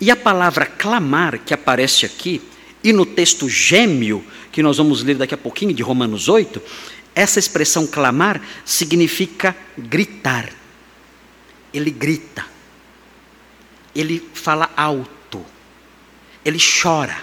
E 0.01 0.11
a 0.11 0.17
palavra 0.17 0.67
clamar 0.67 1.39
que 1.39 1.55
aparece 1.55 2.05
aqui, 2.05 2.43
e 2.83 2.93
no 2.93 3.05
texto 3.05 3.49
gêmeo, 3.49 4.25
que 4.53 4.63
nós 4.63 4.77
vamos 4.77 5.03
ler 5.03 5.17
daqui 5.17 5.35
a 5.35 5.39
pouquinho, 5.39 5.75
de 5.75 5.83
Romanos 5.83 6.29
8, 6.29 6.63
essa 7.15 7.39
expressão 7.39 7.87
clamar 7.87 8.41
significa 8.65 9.57
gritar. 9.77 10.51
Ele 11.73 11.91
grita. 11.91 12.45
Ele 13.95 14.23
fala 14.35 14.71
alto. 14.77 15.45
Ele 16.45 16.59
chora. 16.59 17.19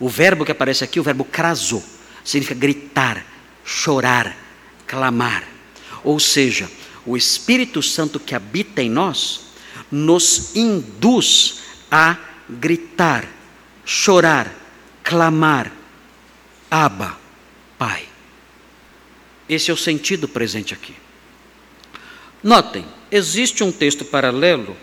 O 0.00 0.08
verbo 0.08 0.44
que 0.44 0.52
aparece 0.52 0.82
aqui, 0.82 0.98
o 0.98 1.02
verbo 1.02 1.24
craso, 1.24 1.82
significa 2.24 2.58
gritar, 2.58 3.24
chorar, 3.64 4.36
clamar. 4.86 5.46
Ou 6.02 6.18
seja, 6.18 6.70
o 7.06 7.16
Espírito 7.16 7.82
Santo 7.82 8.18
que 8.18 8.34
habita 8.34 8.82
em 8.82 8.90
nós 8.90 9.48
nos 9.90 10.56
induz 10.56 11.60
a 11.90 12.16
gritar, 12.48 13.28
chorar, 13.84 14.52
clamar, 15.02 15.70
Abba, 16.70 17.18
Pai. 17.78 18.08
Esse 19.48 19.70
é 19.70 19.74
o 19.74 19.76
sentido 19.76 20.26
presente 20.26 20.72
aqui. 20.72 20.94
Notem, 22.42 22.84
existe 23.10 23.62
um 23.62 23.70
texto 23.70 24.04
paralelo 24.04 24.76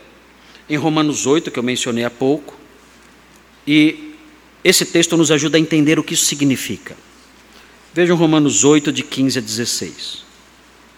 em 0.69 0.77
Romanos 0.77 1.25
8, 1.25 1.51
que 1.51 1.59
eu 1.59 1.63
mencionei 1.63 2.05
há 2.05 2.09
pouco, 2.09 2.57
e 3.67 4.15
esse 4.63 4.85
texto 4.85 5.17
nos 5.17 5.31
ajuda 5.31 5.57
a 5.57 5.59
entender 5.59 5.99
o 5.99 6.03
que 6.03 6.13
isso 6.13 6.25
significa. 6.25 6.95
Vejam 7.93 8.15
Romanos 8.15 8.63
8, 8.63 8.91
de 8.91 9.03
15 9.03 9.39
a 9.39 9.41
16. 9.41 10.23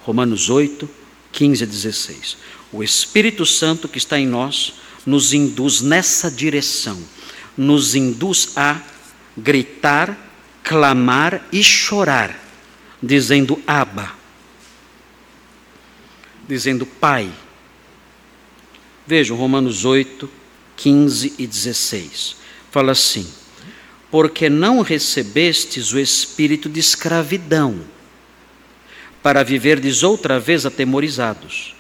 Romanos 0.02 0.50
8, 0.50 0.90
15 1.32 1.64
a 1.64 1.68
16. 1.68 2.38
O 2.72 2.84
Espírito 2.84 3.46
Santo 3.46 3.88
que 3.88 3.98
está 3.98 4.20
em 4.20 4.28
nós 4.28 4.74
nos 5.06 5.34
induz 5.34 5.82
nessa 5.82 6.30
direção, 6.30 7.02
nos 7.58 7.96
induz 7.96 8.54
a 8.56 8.82
gritar, 9.36 10.18
clamar 10.64 11.48
e 11.52 11.64
chorar 11.64 12.44
dizendo 13.04 13.62
Abba, 13.68 14.14
dizendo 16.48 16.86
Pai. 16.86 17.30
Vejam 19.06 19.36
Romanos 19.36 19.84
8, 19.84 20.30
15 20.78 21.34
e 21.38 21.46
16. 21.46 22.38
Fala 22.72 22.94
assim: 22.94 23.28
Porque 24.14 24.48
não 24.48 24.82
recebestes 24.82 25.92
o 25.92 25.98
espírito 25.98 26.70
de 26.70 26.80
escravidão, 26.80 27.82
para 29.24 29.42
viverdes 29.42 30.04
outra 30.04 30.40
vez 30.40 30.64
atemorizados, 30.64 31.74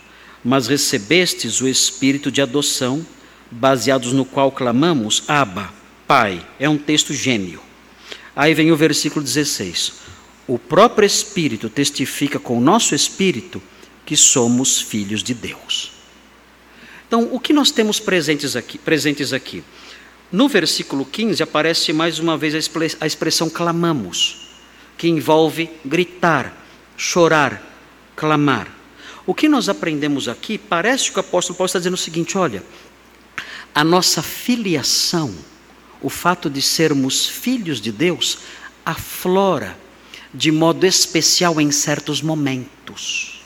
mas 0.44 0.66
recebestes 0.66 1.62
o 1.62 1.68
espírito 1.68 2.32
de 2.32 2.42
adoção, 2.42 3.06
baseados 3.52 4.14
no 4.14 4.26
qual 4.26 4.52
clamamos 4.52 5.24
Abba, 5.28 5.72
Pai. 6.08 6.44
É 6.60 6.68
um 6.68 6.78
texto 6.78 7.14
gêmeo. 7.14 7.62
Aí 8.36 8.56
vem 8.56 8.72
o 8.72 8.76
versículo 8.76 9.24
16 9.24 10.02
o 10.48 10.60
próprio 10.60 11.06
Espírito 11.06 11.70
testifica 11.70 12.38
com 12.38 12.58
o 12.58 12.62
nosso 12.62 12.94
espírito 12.94 13.62
que 14.06 14.18
somos 14.18 14.82
filhos 14.82 15.24
de 15.24 15.34
Deus. 15.34 15.94
Então, 17.08 17.30
o 17.32 17.40
que 17.40 17.54
nós 17.54 17.72
temos 17.72 18.00
presentes 18.00 18.56
aqui? 18.56 18.78
Presentes 18.78 19.32
aqui? 19.32 19.64
No 20.34 20.48
versículo 20.48 21.06
15 21.06 21.44
aparece 21.44 21.94
mais 21.94 22.18
uma 22.18 22.36
vez 22.36 22.56
a 23.00 23.06
expressão 23.06 23.52
clamamos, 23.52 24.50
que 24.98 25.08
envolve 25.08 25.70
gritar, 25.86 26.58
chorar, 26.98 27.62
clamar. 28.16 28.68
O 29.28 29.36
que 29.36 29.48
nós 29.48 29.70
aprendemos 29.70 30.28
aqui 30.28 30.58
parece 30.58 31.12
que 31.12 31.18
o 31.18 31.20
apóstolo 31.20 31.56
Paulo 31.56 31.68
está 31.68 31.78
dizendo 31.78 31.94
o 31.94 31.98
seguinte: 31.98 32.36
olha, 32.36 32.64
a 33.76 33.84
nossa 33.84 34.24
filiação, 34.24 35.32
o 36.02 36.10
fato 36.10 36.50
de 36.50 36.64
sermos 36.64 37.28
filhos 37.28 37.80
de 37.80 37.92
Deus, 37.92 38.40
aflora 38.84 39.78
de 40.34 40.52
modo 40.52 40.84
especial 40.84 41.62
em 41.62 41.70
certos 41.70 42.24
momentos. 42.24 43.44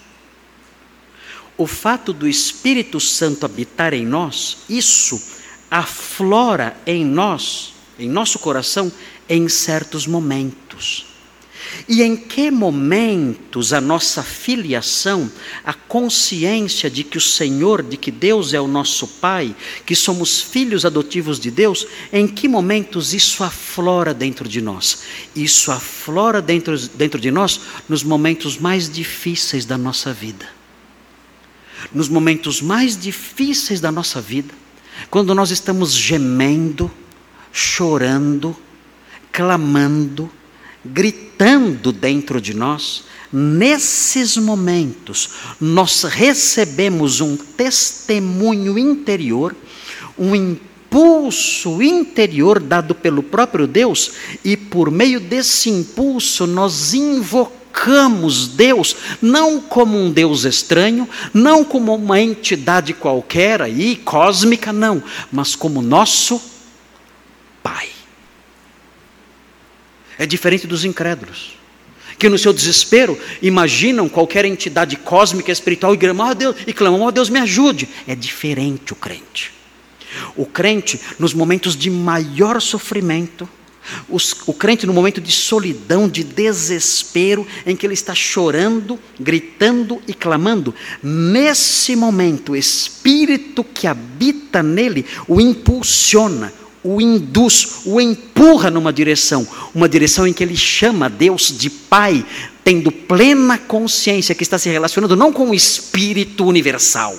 O 1.58 1.68
fato 1.68 2.14
do 2.14 2.30
Espírito 2.30 2.98
Santo 2.98 3.46
habitar 3.46 3.94
em 3.94 4.06
nós, 4.06 4.60
isso 4.70 5.36
aflora 5.70 6.76
em 6.86 7.06
nós, 7.06 7.74
em 8.00 8.10
nosso 8.10 8.40
coração, 8.40 8.92
em 9.30 9.48
certos 9.50 10.08
momentos. 10.08 11.06
E 11.88 12.02
em 12.02 12.16
que 12.16 12.50
momentos 12.50 13.74
a 13.74 13.82
nossa 13.82 14.24
filiação, 14.24 15.30
a 15.66 15.74
consciência 15.74 16.90
de 16.90 17.04
que 17.04 17.18
o 17.18 17.22
Senhor, 17.22 17.84
de 17.84 17.98
que 17.98 18.12
Deus 18.12 18.54
é 18.54 18.62
o 18.62 18.68
nosso 18.68 19.08
Pai, 19.08 19.56
que 19.86 19.96
somos 19.96 20.42
filhos 20.42 20.86
adotivos 20.86 21.40
de 21.40 21.52
Deus, 21.52 21.86
em 22.12 22.28
que 22.28 22.48
momentos 22.48 23.14
isso 23.14 23.44
aflora 23.44 24.14
dentro 24.14 24.48
de 24.48 24.62
nós? 24.62 25.04
Isso 25.36 25.72
aflora 25.72 26.42
dentro, 26.42 26.78
dentro 26.78 27.20
de 27.20 27.32
nós 27.32 27.60
nos 27.88 28.04
momentos 28.04 28.58
mais 28.58 28.90
difíceis 28.90 29.66
da 29.66 29.78
nossa 29.78 30.14
vida. 30.14 30.48
Nos 31.94 32.10
momentos 32.10 32.62
mais 32.62 32.98
difíceis 32.98 33.80
da 33.80 33.92
nossa 33.92 34.20
vida, 34.20 34.54
quando 35.10 35.34
nós 35.34 35.52
estamos 35.52 35.94
gemendo, 35.94 36.92
chorando, 37.52 38.56
clamando, 39.32 40.30
gritando 40.84 41.92
dentro 41.92 42.42
de 42.42 42.54
nós, 42.54 43.04
nesses 43.32 44.38
momentos, 44.38 45.30
nós 45.60 46.04
recebemos 46.04 47.22
um 47.22 47.36
testemunho 47.36 48.78
interior, 48.78 49.56
um 50.18 50.36
impulso 50.36 51.82
interior 51.82 52.60
dado 52.60 52.96
pelo 52.96 53.22
próprio 53.22 53.68
Deus, 53.68 54.12
e 54.44 54.56
por 54.56 54.90
meio 54.90 55.20
desse 55.20 55.70
impulso 55.70 56.48
nós 56.48 56.94
invocamos 56.94 57.67
Deus, 58.56 58.96
não 59.22 59.62
como 59.62 59.98
um 59.98 60.12
Deus 60.12 60.44
estranho, 60.44 61.08
não 61.34 61.64
como 61.64 61.96
uma 61.96 62.20
entidade 62.20 62.94
qualquer 62.94 63.62
aí, 63.62 63.96
cósmica, 63.96 64.74
não, 64.74 65.04
mas 65.32 65.56
como 65.56 65.82
nosso 65.82 66.42
Pai. 67.62 67.90
É 70.18 70.26
diferente 70.26 70.66
dos 70.66 70.84
incrédulos, 70.86 71.58
que 72.18 72.30
no 72.30 72.38
seu 72.38 72.54
desespero 72.54 73.20
imaginam 73.42 74.10
qualquer 74.10 74.46
entidade 74.46 74.96
cósmica 74.96 75.52
espiritual 75.52 75.94
e 75.94 75.98
clamam, 75.98 76.30
oh 76.30 76.34
Deus, 76.34 76.56
e 76.66 76.74
clamam, 76.74 77.02
oh 77.04 77.12
Deus, 77.12 77.30
me 77.30 77.40
ajude. 77.40 77.88
É 78.08 78.16
diferente 78.16 78.94
o 78.94 78.96
crente. 78.96 79.52
O 80.36 80.46
crente, 80.46 81.00
nos 81.20 81.34
momentos 81.34 81.76
de 81.76 81.90
maior 81.90 82.62
sofrimento, 82.62 83.48
os, 84.10 84.36
o 84.46 84.54
crente 84.54 84.86
no 84.86 84.94
momento 84.94 85.20
de 85.20 85.32
solidão, 85.32 86.08
de 86.08 86.24
desespero, 86.24 87.46
em 87.66 87.76
que 87.76 87.86
ele 87.86 87.94
está 87.94 88.14
chorando, 88.14 89.00
gritando 89.20 90.02
e 90.08 90.14
clamando, 90.14 90.74
nesse 91.02 91.96
momento, 91.96 92.52
o 92.52 92.56
Espírito 92.56 93.64
que 93.64 93.88
habita 93.88 94.64
nele 94.64 95.06
o 95.28 95.40
impulsiona, 95.40 96.54
o 96.84 97.02
induz, 97.02 97.82
o 97.86 98.00
empurra 98.00 98.72
numa 98.72 98.94
direção, 98.94 99.48
uma 99.74 99.90
direção 99.90 100.26
em 100.26 100.34
que 100.34 100.44
ele 100.44 100.56
chama 100.56 101.10
Deus 101.10 101.54
de 101.58 101.70
Pai, 101.70 102.26
tendo 102.64 102.92
plena 102.92 103.58
consciência 103.58 104.36
que 104.36 104.44
está 104.44 104.58
se 104.58 104.70
relacionando 104.70 105.16
não 105.16 105.32
com 105.32 105.50
o 105.50 105.54
Espírito 105.54 106.46
universal, 106.46 107.18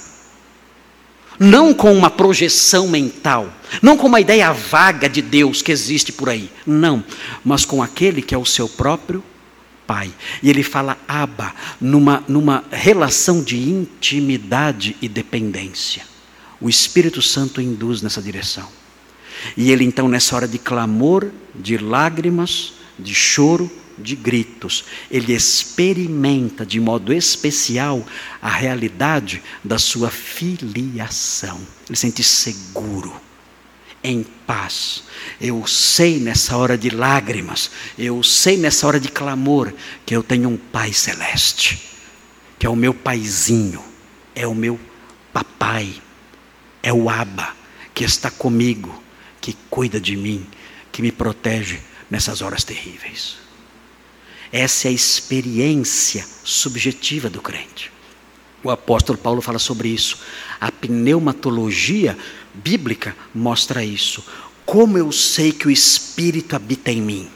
não 1.38 1.72
com 1.72 1.92
uma 1.92 2.10
projeção 2.10 2.88
mental, 2.88 3.52
não 3.80 3.96
com 3.96 4.06
uma 4.06 4.20
ideia 4.20 4.52
vaga 4.52 5.08
de 5.08 5.22
Deus 5.22 5.62
que 5.62 5.72
existe 5.72 6.12
por 6.12 6.28
aí, 6.28 6.50
não, 6.66 7.04
mas 7.44 7.64
com 7.64 7.82
aquele 7.82 8.22
que 8.22 8.34
é 8.34 8.38
o 8.38 8.44
seu 8.44 8.68
próprio 8.68 9.22
Pai. 9.88 10.12
E 10.42 10.50
ele 10.50 10.62
fala 10.62 10.98
Abba, 11.08 11.54
numa, 11.80 12.22
numa 12.28 12.62
relação 12.70 13.42
de 13.42 13.56
intimidade 13.56 14.94
e 15.00 15.08
dependência. 15.08 16.02
O 16.60 16.68
Espírito 16.68 17.22
Santo 17.22 17.58
induz 17.58 18.02
nessa 18.02 18.20
direção. 18.20 18.68
E 19.56 19.70
ele 19.70 19.84
então, 19.84 20.06
nessa 20.06 20.36
hora 20.36 20.46
de 20.46 20.58
clamor, 20.58 21.30
de 21.54 21.78
lágrimas, 21.78 22.74
de 22.98 23.14
choro, 23.14 23.70
de 23.98 24.16
gritos, 24.16 24.84
ele 25.10 25.32
experimenta 25.32 26.64
de 26.64 26.80
modo 26.80 27.12
especial 27.12 28.06
a 28.40 28.48
realidade 28.48 29.42
da 29.62 29.78
sua 29.78 30.10
filiação. 30.10 31.60
Ele 31.88 31.96
sente 31.96 32.22
seguro, 32.22 33.12
em 34.02 34.22
paz. 34.46 35.04
Eu 35.40 35.66
sei 35.66 36.18
nessa 36.18 36.56
hora 36.56 36.78
de 36.78 36.90
lágrimas, 36.90 37.70
eu 37.98 38.22
sei 38.22 38.56
nessa 38.56 38.86
hora 38.86 39.00
de 39.00 39.08
clamor 39.08 39.72
que 40.06 40.14
eu 40.14 40.22
tenho 40.22 40.48
um 40.48 40.56
Pai 40.56 40.92
celeste, 40.92 41.90
que 42.58 42.66
é 42.66 42.70
o 42.70 42.76
meu 42.76 42.94
paizinho, 42.94 43.82
é 44.34 44.46
o 44.46 44.54
meu 44.54 44.78
papai, 45.32 45.92
é 46.82 46.92
o 46.92 47.10
Abba 47.10 47.58
que 47.98 48.04
está 48.04 48.30
comigo, 48.30 49.02
que 49.40 49.56
cuida 49.68 50.00
de 50.00 50.16
mim, 50.16 50.46
que 50.92 51.02
me 51.02 51.10
protege 51.10 51.80
nessas 52.08 52.42
horas 52.42 52.62
terríveis. 52.62 53.38
Essa 54.52 54.88
é 54.88 54.90
a 54.90 54.94
experiência 54.94 56.24
subjetiva 56.42 57.28
do 57.28 57.40
crente. 57.40 57.92
O 58.62 58.70
apóstolo 58.70 59.18
Paulo 59.18 59.40
fala 59.40 59.58
sobre 59.58 59.88
isso. 59.88 60.18
A 60.60 60.72
pneumatologia 60.72 62.16
bíblica 62.54 63.16
mostra 63.34 63.84
isso. 63.84 64.24
Como 64.64 64.98
eu 64.98 65.12
sei 65.12 65.52
que 65.52 65.68
o 65.68 65.70
Espírito 65.70 66.56
habita 66.56 66.90
em 66.90 67.00
mim? 67.00 67.28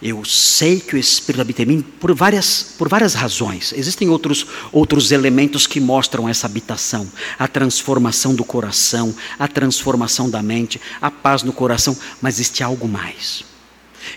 Eu 0.00 0.24
sei 0.24 0.78
que 0.78 0.94
o 0.94 0.98
Espírito 0.98 1.40
habita 1.40 1.62
em 1.62 1.66
mim 1.66 1.82
por 1.82 2.14
várias, 2.14 2.74
por 2.76 2.88
várias 2.88 3.14
razões. 3.14 3.72
Existem 3.72 4.08
outros, 4.08 4.46
outros 4.70 5.10
elementos 5.10 5.66
que 5.66 5.80
mostram 5.80 6.28
essa 6.28 6.46
habitação: 6.46 7.10
a 7.38 7.48
transformação 7.48 8.34
do 8.34 8.44
coração, 8.44 9.14
a 9.38 9.48
transformação 9.48 10.30
da 10.30 10.42
mente, 10.42 10.80
a 11.00 11.10
paz 11.10 11.42
no 11.42 11.52
coração, 11.52 11.96
mas 12.20 12.36
existe 12.36 12.62
algo 12.62 12.86
mais. 12.86 13.44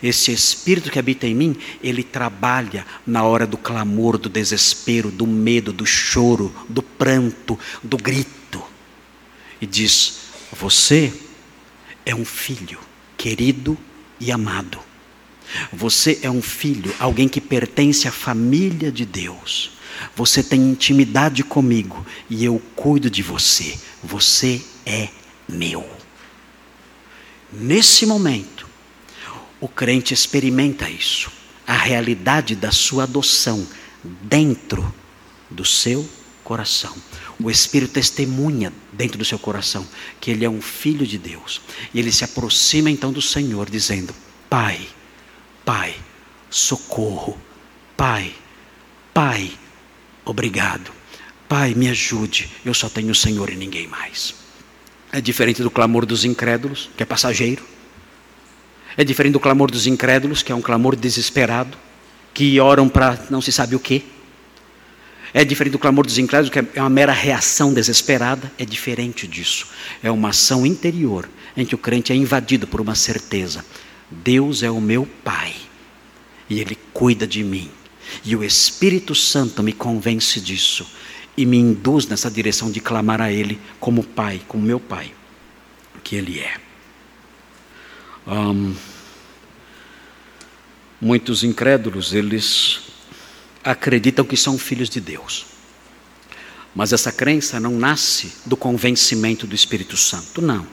Esse 0.02 0.32
Espírito 0.32 0.92
que 0.92 1.00
habita 1.00 1.28
em 1.28 1.36
mim, 1.36 1.56
ele 1.82 2.04
trabalha 2.04 2.86
na 3.06 3.24
hora 3.24 3.46
do 3.46 3.58
clamor, 3.58 4.18
do 4.18 4.30
desespero, 4.30 5.12
do 5.12 5.28
medo, 5.28 5.74
do 5.74 5.86
choro, 5.86 6.54
do 6.70 6.82
pranto, 6.82 7.58
do 7.84 7.98
grito. 7.98 8.64
E 9.60 9.66
diz: 9.66 10.20
Você 10.54 11.14
é 12.06 12.16
um 12.16 12.26
filho 12.26 12.80
querido 13.18 13.78
e 14.20 14.32
amado. 14.32 14.80
Você 15.74 16.20
é 16.22 16.30
um 16.30 16.42
filho, 16.42 16.94
alguém 17.00 17.28
que 17.28 17.42
pertence 17.42 18.08
à 18.08 18.12
família 18.12 18.92
de 18.92 19.06
Deus. 19.06 19.72
Você 20.16 20.42
tem 20.42 20.62
intimidade 20.62 21.44
comigo 21.44 22.06
e 22.30 22.44
eu 22.44 22.62
cuido 22.76 23.10
de 23.10 23.22
você. 23.22 23.78
Você 24.04 24.62
é 24.86 25.10
meu. 25.48 25.88
Nesse 27.52 28.06
momento, 28.06 28.51
o 29.62 29.68
crente 29.68 30.14
experimenta 30.14 30.90
isso, 30.90 31.32
a 31.66 31.78
realidade 31.78 32.56
da 32.56 32.72
sua 32.72 33.04
adoção 33.04 33.66
dentro 34.04 34.94
do 35.50 35.64
seu 35.64 36.10
coração. 36.44 36.96
O 37.40 37.50
Espírito 37.50 37.94
testemunha 37.94 38.74
dentro 38.92 39.18
do 39.18 39.24
seu 39.24 39.38
coração 39.38 39.88
que 40.20 40.32
ele 40.32 40.44
é 40.44 40.50
um 40.50 40.62
filho 40.62 41.06
de 41.06 41.18
Deus. 41.18 41.62
E 41.94 42.00
ele 42.00 42.12
se 42.12 42.24
aproxima 42.24 42.90
então 42.90 43.14
do 43.14 43.22
Senhor, 43.22 43.70
dizendo: 43.70 44.14
Pai, 44.50 44.82
Pai, 45.64 45.96
socorro. 46.50 47.40
Pai, 47.96 48.34
Pai, 49.14 49.52
obrigado. 50.26 50.92
Pai, 51.48 51.76
me 51.76 51.88
ajude. 51.88 52.50
Eu 52.66 52.74
só 52.74 52.90
tenho 52.90 53.12
o 53.12 53.16
Senhor 53.16 53.50
e 53.52 53.56
ninguém 53.56 53.88
mais. 53.88 54.34
É 55.12 55.22
diferente 55.22 55.62
do 55.62 55.70
clamor 55.70 56.06
dos 56.06 56.26
incrédulos, 56.26 56.90
que 56.98 57.04
é 57.04 57.06
passageiro. 57.06 57.64
É 58.98 59.04
diferente 59.04 59.34
do 59.34 59.40
clamor 59.40 59.72
dos 59.72 59.88
incrédulos, 59.88 60.44
que 60.44 60.52
é 60.52 60.56
um 60.56 60.62
clamor 60.62 60.96
desesperado, 60.96 61.78
que 62.34 62.60
oram 62.60 62.90
para 62.90 63.18
não 63.30 63.42
se 63.42 63.52
sabe 63.52 63.76
o 63.76 63.80
quê. 63.80 64.04
É 65.34 65.46
diferente 65.46 65.74
do 65.74 65.80
clamor 65.80 66.06
dos 66.06 66.18
incrédulos, 66.18 66.52
que 66.52 66.60
é 66.60 66.82
uma 66.82 66.90
mera 66.90 67.14
reação 67.14 67.74
desesperada. 67.74 68.52
É 68.58 68.66
diferente 68.66 69.28
disso. 69.28 69.68
É 70.04 70.12
uma 70.12 70.30
ação 70.30 70.66
interior, 70.66 71.30
em 71.56 71.66
que 71.66 71.76
o 71.76 71.78
crente 71.78 72.12
é 72.12 72.16
invadido 72.16 72.68
por 72.68 72.82
uma 72.82 72.96
certeza 72.96 73.64
Deus 74.12 74.62
é 74.62 74.70
o 74.70 74.82
meu 74.82 75.08
Pai 75.24 75.56
e 76.50 76.60
Ele 76.60 76.78
cuida 76.94 77.26
de 77.26 77.44
mim. 77.44 77.72
E 78.26 78.36
o 78.36 78.44
Espírito 78.44 79.16
Santo 79.16 79.64
me 79.64 79.72
convence 79.72 80.42
disso 80.42 80.86
e 81.38 81.46
me 81.46 81.58
induz 81.58 82.06
nessa 82.08 82.30
direção 82.30 82.70
de 82.70 82.82
clamar 82.82 83.22
a 83.22 83.32
Ele 83.32 83.58
como 83.80 84.04
Pai, 84.04 84.42
como 84.50 84.66
meu 84.66 84.82
Pai, 84.82 85.14
que 86.04 86.18
Ele 86.18 86.40
é. 86.40 86.56
Muitos 91.00 91.44
incrédulos, 91.44 92.14
eles 92.14 92.82
acreditam 93.64 94.26
que 94.26 94.38
são 94.38 94.58
filhos 94.58 94.90
de 94.90 95.00
Deus. 95.02 95.46
Mas 96.76 96.94
essa 96.94 97.12
crença 97.12 97.60
não 97.60 97.72
nasce 97.72 98.34
do 98.46 98.56
convencimento 98.56 99.46
do 99.46 99.56
Espírito 99.56 99.98
Santo, 99.98 100.42
não. 100.42 100.66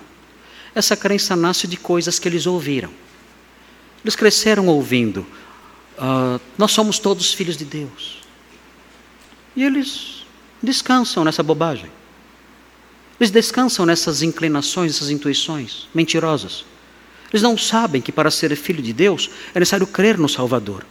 Essa 0.75 0.97
crença 0.97 1.35
nasce 1.35 1.67
de 1.67 1.77
coisas 1.77 2.19
que 2.19 2.29
eles 2.29 2.47
ouviram. 2.47 2.91
Eles 4.05 4.15
cresceram 4.15 4.67
ouvindo: 4.67 5.27
uh, 5.99 6.41
Nós 6.57 6.71
somos 6.71 6.99
todos 6.99 7.33
filhos 7.35 7.57
de 7.57 7.65
Deus. 7.65 8.19
E 9.57 9.65
eles 9.65 10.25
descansam 10.63 11.25
nessa 11.25 11.43
bobagem. 11.43 11.91
Eles 13.19 13.33
descansam 13.33 13.85
nessas 13.85 14.23
inclinações, 14.23 14.93
nessas 14.93 15.11
intuições 15.11 15.89
mentirosas. 15.93 16.65
Eles 17.33 17.43
não 17.43 17.59
sabem 17.59 18.01
que 18.01 18.11
para 18.11 18.31
ser 18.31 18.55
filho 18.57 18.83
de 18.83 18.93
Deus 18.93 19.31
é 19.55 19.59
necessário 19.59 19.87
crer 19.87 20.17
no 20.17 20.29
Salvador. 20.29 20.85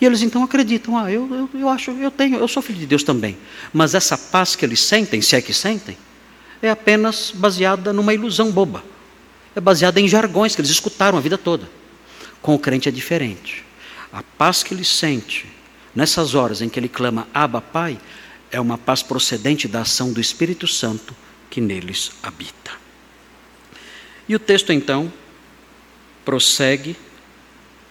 E 0.00 0.04
eles 0.04 0.22
então 0.22 0.42
acreditam, 0.42 0.98
ah, 0.98 1.10
eu, 1.12 1.28
eu, 1.32 1.60
eu 1.60 1.68
acho, 1.68 1.90
eu 1.92 2.10
tenho, 2.10 2.38
eu 2.38 2.48
sou 2.48 2.62
filho 2.62 2.78
de 2.78 2.86
Deus 2.86 3.02
também. 3.02 3.36
Mas 3.72 3.94
essa 3.94 4.18
paz 4.18 4.56
que 4.56 4.64
eles 4.64 4.80
sentem, 4.80 5.20
se 5.22 5.36
é 5.36 5.40
que 5.40 5.54
sentem, 5.54 5.96
é 6.60 6.70
apenas 6.70 7.30
baseada 7.34 7.92
numa 7.92 8.14
ilusão 8.14 8.50
boba. 8.50 8.82
É 9.54 9.60
baseada 9.60 10.00
em 10.00 10.08
jargões 10.08 10.54
que 10.54 10.60
eles 10.60 10.70
escutaram 10.70 11.18
a 11.18 11.20
vida 11.20 11.36
toda. 11.36 11.68
Com 12.40 12.54
o 12.54 12.58
crente 12.58 12.88
é 12.88 12.92
diferente. 12.92 13.64
A 14.12 14.22
paz 14.22 14.62
que 14.62 14.74
ele 14.74 14.84
sente 14.84 15.46
nessas 15.94 16.34
horas 16.34 16.62
em 16.62 16.68
que 16.68 16.80
ele 16.80 16.88
clama 16.88 17.28
Abba 17.32 17.60
Pai 17.60 17.98
é 18.50 18.60
uma 18.60 18.76
paz 18.76 19.02
procedente 19.02 19.68
da 19.68 19.82
ação 19.82 20.12
do 20.12 20.20
Espírito 20.20 20.66
Santo 20.66 21.14
que 21.48 21.60
neles 21.60 22.12
habita. 22.22 22.72
E 24.28 24.34
o 24.34 24.38
texto 24.38 24.72
então 24.72 25.12
prossegue 26.24 26.96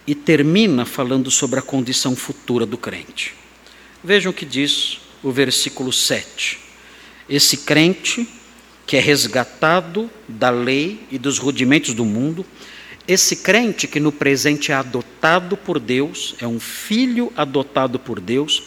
e 0.06 0.14
termina 0.14 0.84
falando 0.84 1.30
sobre 1.30 1.58
a 1.58 1.62
condição 1.62 2.16
futura 2.16 2.66
do 2.66 2.76
crente. 2.76 3.34
Vejam 4.02 4.32
o 4.32 4.34
que 4.34 4.44
diz 4.44 4.98
o 5.22 5.30
versículo 5.30 5.92
7. 5.92 6.58
Esse 7.28 7.58
crente 7.58 8.28
que 8.86 8.96
é 8.96 9.00
resgatado 9.00 10.10
da 10.28 10.50
lei 10.50 11.00
e 11.10 11.18
dos 11.18 11.38
rudimentos 11.38 11.94
do 11.94 12.04
mundo, 12.04 12.44
esse 13.06 13.36
crente 13.36 13.86
que 13.86 14.00
no 14.00 14.12
presente 14.12 14.72
é 14.72 14.74
adotado 14.74 15.56
por 15.56 15.78
Deus, 15.78 16.34
é 16.40 16.46
um 16.46 16.58
filho 16.60 17.32
adotado 17.36 17.98
por 17.98 18.20
Deus, 18.20 18.64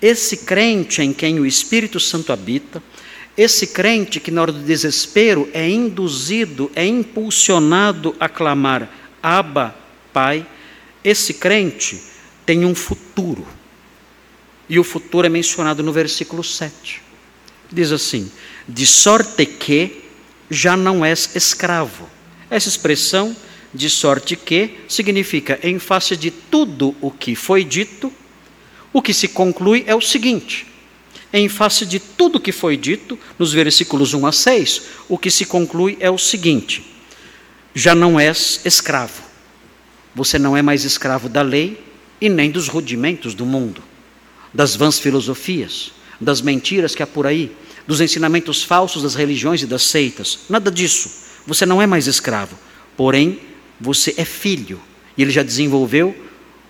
esse 0.00 0.38
crente 0.38 1.00
em 1.00 1.12
quem 1.12 1.38
o 1.38 1.46
Espírito 1.46 2.00
Santo 2.00 2.32
habita, 2.32 2.82
esse 3.36 3.68
crente 3.68 4.20
que 4.20 4.30
na 4.30 4.42
hora 4.42 4.52
do 4.52 4.60
desespero 4.60 5.48
é 5.54 5.68
induzido, 5.68 6.70
é 6.74 6.84
impulsionado 6.84 8.14
a 8.18 8.28
clamar 8.28 8.90
Abba, 9.22 9.74
Pai, 10.12 10.46
esse 11.04 11.34
crente 11.34 12.02
tem 12.44 12.64
um 12.64 12.74
futuro. 12.74 13.46
E 14.68 14.78
o 14.78 14.84
futuro 14.84 15.26
é 15.26 15.30
mencionado 15.30 15.82
no 15.82 15.92
versículo 15.92 16.42
7. 16.42 17.00
Diz 17.70 17.92
assim: 17.92 18.30
De 18.68 18.86
sorte 18.86 19.46
que 19.46 20.04
já 20.50 20.76
não 20.76 21.04
és 21.04 21.34
escravo. 21.34 22.08
Essa 22.50 22.68
expressão 22.68 23.34
de 23.72 23.88
sorte 23.88 24.36
que 24.36 24.78
significa, 24.88 25.58
em 25.62 25.78
face 25.78 26.16
de 26.16 26.30
tudo 26.30 26.94
o 27.00 27.10
que 27.10 27.34
foi 27.34 27.64
dito, 27.64 28.12
o 28.92 29.00
que 29.00 29.14
se 29.14 29.28
conclui 29.28 29.84
é 29.86 29.94
o 29.94 30.00
seguinte: 30.00 30.66
em 31.32 31.48
face 31.48 31.86
de 31.86 31.98
tudo 31.98 32.36
o 32.36 32.40
que 32.40 32.52
foi 32.52 32.76
dito, 32.76 33.18
nos 33.38 33.52
versículos 33.52 34.12
1 34.12 34.26
a 34.26 34.32
6, 34.32 34.82
o 35.08 35.16
que 35.16 35.30
se 35.30 35.46
conclui 35.46 35.96
é 35.98 36.10
o 36.10 36.18
seguinte: 36.18 36.91
já 37.74 37.94
não 37.94 38.18
és 38.18 38.60
escravo. 38.64 39.22
Você 40.14 40.38
não 40.38 40.56
é 40.56 40.62
mais 40.62 40.84
escravo 40.84 41.28
da 41.28 41.42
lei 41.42 41.82
e 42.20 42.28
nem 42.28 42.50
dos 42.50 42.68
rudimentos 42.68 43.34
do 43.34 43.46
mundo, 43.46 43.82
das 44.52 44.76
vãs 44.76 44.98
filosofias, 44.98 45.92
das 46.20 46.40
mentiras 46.40 46.94
que 46.94 47.02
há 47.02 47.06
por 47.06 47.26
aí, 47.26 47.50
dos 47.86 48.00
ensinamentos 48.00 48.62
falsos 48.62 49.02
das 49.02 49.14
religiões 49.14 49.62
e 49.62 49.66
das 49.66 49.82
seitas. 49.82 50.40
Nada 50.48 50.70
disso. 50.70 51.10
Você 51.46 51.66
não 51.66 51.82
é 51.82 51.86
mais 51.86 52.06
escravo. 52.06 52.56
Porém, 52.96 53.40
você 53.80 54.14
é 54.16 54.24
filho. 54.24 54.80
E 55.16 55.22
ele 55.22 55.30
já 55.30 55.42
desenvolveu 55.42 56.14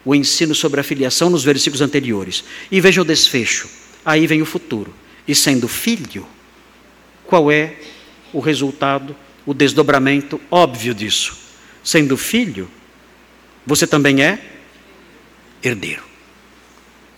o 0.05 0.15
ensino 0.15 0.55
sobre 0.55 0.81
a 0.81 0.85
filiação 0.85 1.29
nos 1.29 1.45
versículos 1.45 1.83
anteriores. 1.83 2.45
E 2.71 2.81
veja 2.81 3.03
o 3.03 3.05
desfecho. 3.05 3.69
Aí 4.05 4.27
vem 4.27 4.41
o 4.41 4.47
futuro. 4.47 4.95
E 5.29 5.35
sendo 5.35 5.69
filho, 5.69 6.27
qual 7.25 7.51
é 7.51 7.77
o 8.33 8.41
resultado, 8.41 9.15
o 9.45 9.55
desdobramento 9.55 10.41
óbvio 10.51 10.95
disso? 10.95 11.37
Sendo 11.83 12.17
filho, 12.17 12.71
você 13.67 13.87
também 13.87 14.23
é 14.23 14.61
herdeiro. 15.63 16.03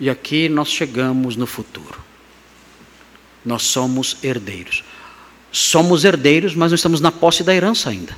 E 0.01 0.11
aqui 0.11 0.49
nós 0.49 0.69
chegamos 0.69 1.37
no 1.37 1.47
futuro. 1.47 2.03
Nós 3.45 3.63
somos 3.63 4.17
herdeiros. 4.23 4.83
Somos 5.53 6.05
herdeiros, 6.05 6.55
mas 6.55 6.73
não 6.73 6.77
estamos 6.77 7.01
na 7.01 7.13
posse 7.13 7.45
da 7.45 7.55
herança 7.55 7.91
ainda 7.91 8.17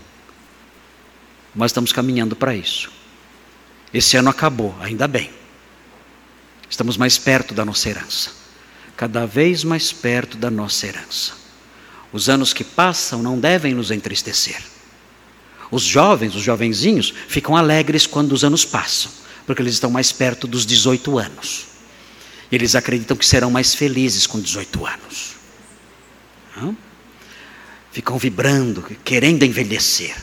mas 1.56 1.70
estamos 1.70 1.90
caminhando 1.90 2.36
para 2.36 2.54
isso. 2.54 2.92
Esse 3.92 4.18
ano 4.18 4.28
acabou, 4.28 4.76
ainda 4.78 5.08
bem. 5.08 5.30
Estamos 6.68 6.98
mais 6.98 7.16
perto 7.16 7.54
da 7.54 7.64
nossa 7.64 7.88
herança. 7.88 8.30
Cada 8.94 9.26
vez 9.26 9.64
mais 9.64 9.90
perto 9.90 10.36
da 10.36 10.50
nossa 10.50 10.86
herança. 10.86 11.32
Os 12.12 12.28
anos 12.28 12.52
que 12.52 12.64
passam 12.64 13.22
não 13.22 13.38
devem 13.38 13.74
nos 13.74 13.90
entristecer. 13.90 14.62
Os 15.70 15.82
jovens, 15.82 16.34
os 16.34 16.42
jovenzinhos, 16.42 17.12
ficam 17.28 17.56
alegres 17.56 18.06
quando 18.06 18.32
os 18.32 18.44
anos 18.44 18.64
passam, 18.64 19.10
porque 19.44 19.60
eles 19.60 19.74
estão 19.74 19.90
mais 19.90 20.12
perto 20.12 20.46
dos 20.46 20.64
18 20.64 21.18
anos. 21.18 21.66
Eles 22.50 22.74
acreditam 22.74 23.16
que 23.16 23.26
serão 23.26 23.50
mais 23.50 23.74
felizes 23.74 24.26
com 24.26 24.40
18 24.40 24.86
anos. 24.86 25.34
Ficam 27.90 28.16
vibrando, 28.18 28.82
querendo 29.04 29.42
envelhecer. 29.44 30.14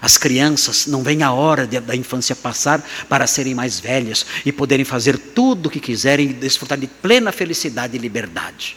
As 0.00 0.16
crianças 0.16 0.86
não 0.86 1.02
vêm 1.02 1.22
a 1.22 1.32
hora 1.32 1.66
de, 1.66 1.80
da 1.80 1.96
infância 1.96 2.36
passar 2.36 2.84
para 3.08 3.26
serem 3.26 3.54
mais 3.54 3.80
velhas 3.80 4.24
e 4.44 4.52
poderem 4.52 4.84
fazer 4.84 5.18
tudo 5.18 5.66
o 5.66 5.70
que 5.70 5.80
quiserem 5.80 6.30
e 6.30 6.32
desfrutar 6.32 6.78
de 6.78 6.86
plena 6.86 7.32
felicidade 7.32 7.96
e 7.96 8.00
liberdade. 8.00 8.76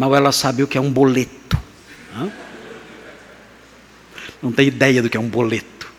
Mal 0.00 0.16
ela 0.16 0.32
sabe 0.32 0.62
o 0.62 0.66
que 0.66 0.78
é 0.78 0.80
um 0.80 0.90
boleto. 0.90 1.58
Não 4.42 4.50
tem 4.50 4.66
ideia 4.66 5.02
do 5.02 5.10
que 5.10 5.16
é 5.18 5.20
um 5.20 5.28
boleto. 5.28 5.92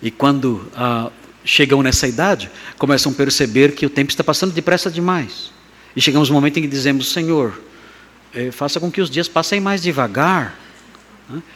E 0.00 0.08
quando 0.12 0.70
ah, 0.76 1.10
chegam 1.44 1.82
nessa 1.82 2.06
idade, 2.06 2.48
começam 2.78 3.10
a 3.10 3.14
perceber 3.16 3.74
que 3.74 3.84
o 3.84 3.90
tempo 3.90 4.12
está 4.12 4.22
passando 4.22 4.52
depressa 4.52 4.88
demais. 4.88 5.50
E 5.96 6.00
chegamos 6.00 6.28
no 6.28 6.36
momento 6.36 6.56
em 6.60 6.62
que 6.62 6.68
dizemos: 6.68 7.10
Senhor, 7.10 7.60
eh, 8.32 8.52
faça 8.52 8.78
com 8.78 8.88
que 8.88 9.00
os 9.00 9.10
dias 9.10 9.26
passem 9.26 9.60
mais 9.60 9.82
devagar. 9.82 10.56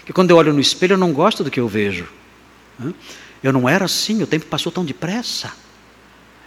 Que 0.05 0.13
quando 0.13 0.33
eu 0.33 0.37
olho 0.37 0.53
no 0.53 0.59
espelho 0.59 0.95
eu 0.95 0.99
não 0.99 1.13
gosto 1.13 1.45
do 1.45 1.53
que 1.53 1.61
eu 1.61 1.69
vejo. 1.69 2.09
Eu 3.45 3.53
não 3.53 3.69
era 3.69 3.85
assim, 3.85 4.21
o 4.25 4.27
tempo 4.27 4.47
passou 4.47 4.73
tão 4.73 4.85
depressa. 4.85 5.53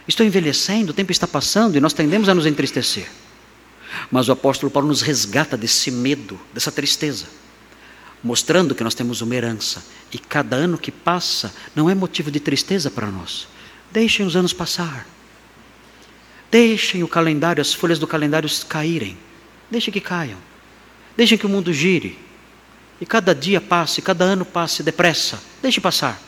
Estou 0.06 0.26
envelhecendo, 0.26 0.90
o 0.90 0.94
tempo 0.94 1.10
está 1.10 1.26
passando 1.26 1.78
e 1.78 1.80
nós 1.80 1.94
tendemos 1.94 2.28
a 2.28 2.34
nos 2.34 2.44
entristecer. 2.44 3.23
Mas 4.10 4.28
o 4.28 4.32
apóstolo 4.32 4.70
Paulo 4.70 4.88
nos 4.88 5.02
resgata 5.02 5.56
desse 5.56 5.90
medo, 5.90 6.38
dessa 6.52 6.72
tristeza, 6.72 7.26
mostrando 8.22 8.74
que 8.74 8.84
nós 8.84 8.94
temos 8.94 9.20
uma 9.20 9.34
herança 9.34 9.84
e 10.12 10.18
cada 10.18 10.56
ano 10.56 10.78
que 10.78 10.90
passa 10.90 11.54
não 11.74 11.90
é 11.90 11.94
motivo 11.94 12.30
de 12.30 12.40
tristeza 12.40 12.90
para 12.90 13.08
nós. 13.08 13.48
Deixem 13.90 14.26
os 14.26 14.36
anos 14.36 14.52
passar. 14.52 15.06
Deixem 16.50 17.02
o 17.02 17.08
calendário, 17.08 17.60
as 17.60 17.74
folhas 17.74 17.98
do 17.98 18.06
calendário 18.06 18.48
caírem. 18.68 19.18
Deixem 19.70 19.92
que 19.92 20.00
caiam. 20.00 20.38
Deixem 21.16 21.36
que 21.36 21.46
o 21.46 21.48
mundo 21.48 21.72
gire. 21.72 22.18
E 23.00 23.06
cada 23.06 23.34
dia 23.34 23.60
passe, 23.60 24.00
cada 24.00 24.24
ano 24.24 24.44
passe 24.44 24.82
depressa. 24.82 25.40
Deixe 25.60 25.80
passar. 25.80 26.20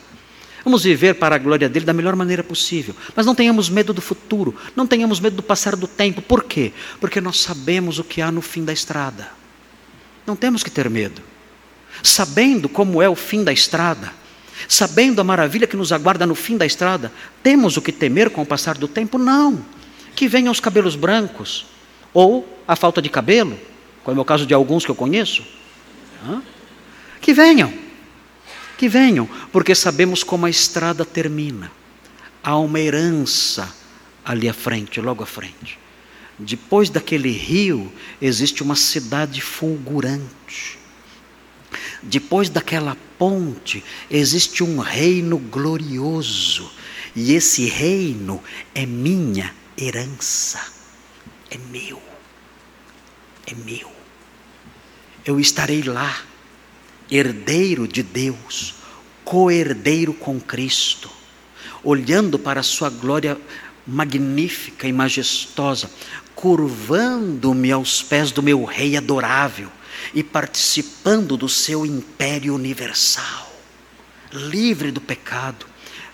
Vamos 0.67 0.83
viver 0.83 1.15
para 1.15 1.37
a 1.37 1.39
glória 1.39 1.69
dele 1.69 1.85
da 1.85 1.93
melhor 1.93 2.13
maneira 2.13 2.43
possível. 2.43 2.93
Mas 3.15 3.25
não 3.25 3.33
tenhamos 3.33 3.69
medo 3.69 3.93
do 3.93 4.01
futuro, 4.01 4.53
não 4.75 4.85
tenhamos 4.85 5.17
medo 5.17 5.37
do 5.37 5.41
passar 5.41 5.77
do 5.77 5.87
tempo. 5.87 6.21
Por 6.21 6.43
quê? 6.43 6.73
Porque 6.99 7.21
nós 7.21 7.39
sabemos 7.39 7.99
o 7.99 8.03
que 8.03 8.21
há 8.21 8.29
no 8.33 8.41
fim 8.41 8.65
da 8.65 8.73
estrada. 8.73 9.29
Não 10.25 10.35
temos 10.35 10.65
que 10.65 10.69
ter 10.69 10.89
medo. 10.89 11.21
Sabendo 12.03 12.67
como 12.67 13.01
é 13.01 13.07
o 13.07 13.15
fim 13.15 13.45
da 13.45 13.53
estrada, 13.53 14.11
sabendo 14.67 15.21
a 15.21 15.23
maravilha 15.23 15.67
que 15.67 15.77
nos 15.77 15.93
aguarda 15.93 16.27
no 16.27 16.35
fim 16.35 16.57
da 16.57 16.65
estrada, 16.65 17.13
temos 17.41 17.77
o 17.77 17.81
que 17.81 17.93
temer 17.93 18.29
com 18.29 18.41
o 18.41 18.45
passar 18.45 18.77
do 18.77 18.89
tempo? 18.89 19.17
Não. 19.17 19.63
Que 20.17 20.27
venham 20.27 20.51
os 20.51 20.59
cabelos 20.59 20.97
brancos, 20.97 21.65
ou 22.13 22.45
a 22.67 22.75
falta 22.75 23.01
de 23.01 23.07
cabelo, 23.07 23.57
como 24.03 24.19
é 24.19 24.21
o 24.21 24.25
caso 24.25 24.45
de 24.45 24.53
alguns 24.53 24.83
que 24.83 24.91
eu 24.91 24.95
conheço. 24.95 25.43
Que 27.21 27.33
venham, 27.33 27.71
que 28.77 28.87
venham, 28.87 29.27
porque 29.51 29.73
sabemos 29.73 30.23
como 30.23 30.45
a 30.45 30.49
estrada 30.49 31.03
termina. 31.03 31.71
Há 32.43 32.57
uma 32.57 32.79
herança 32.79 33.73
ali 34.23 34.47
à 34.47 34.53
frente, 34.53 35.01
logo 35.01 35.23
à 35.23 35.25
frente. 35.25 35.79
Depois 36.37 36.89
daquele 36.89 37.31
rio, 37.31 37.91
existe 38.21 38.61
uma 38.61 38.75
cidade 38.75 39.41
fulgurante. 39.41 40.77
Depois 42.03 42.47
daquela 42.47 42.95
ponte, 43.17 43.83
existe 44.09 44.63
um 44.63 44.77
reino 44.79 45.37
glorioso. 45.37 46.71
E 47.15 47.33
esse 47.33 47.65
reino 47.65 48.43
é 48.75 48.85
minha 48.85 49.53
herança. 49.75 50.61
É 51.49 51.57
meu. 51.57 51.99
É 53.47 53.55
meu. 53.55 53.91
Eu 55.25 55.39
estarei 55.39 55.81
lá 55.81 56.26
herdeiro 57.09 57.87
de 57.87 58.03
Deus, 58.03 58.75
co-herdeiro 59.23 60.13
com 60.13 60.39
Cristo, 60.39 61.09
olhando 61.83 62.37
para 62.37 62.59
a 62.59 62.63
sua 62.63 62.89
glória 62.89 63.37
magnífica 63.85 64.87
e 64.87 64.93
majestosa, 64.93 65.89
curvando-me 66.35 67.71
aos 67.71 68.03
pés 68.03 68.31
do 68.31 68.43
meu 68.43 68.63
Rei 68.63 68.97
adorável 68.97 69.69
e 70.13 70.23
participando 70.23 71.37
do 71.37 71.49
seu 71.49 71.85
império 71.85 72.53
universal, 72.53 73.51
livre 74.31 74.91
do 74.91 75.01
pecado, 75.01 75.65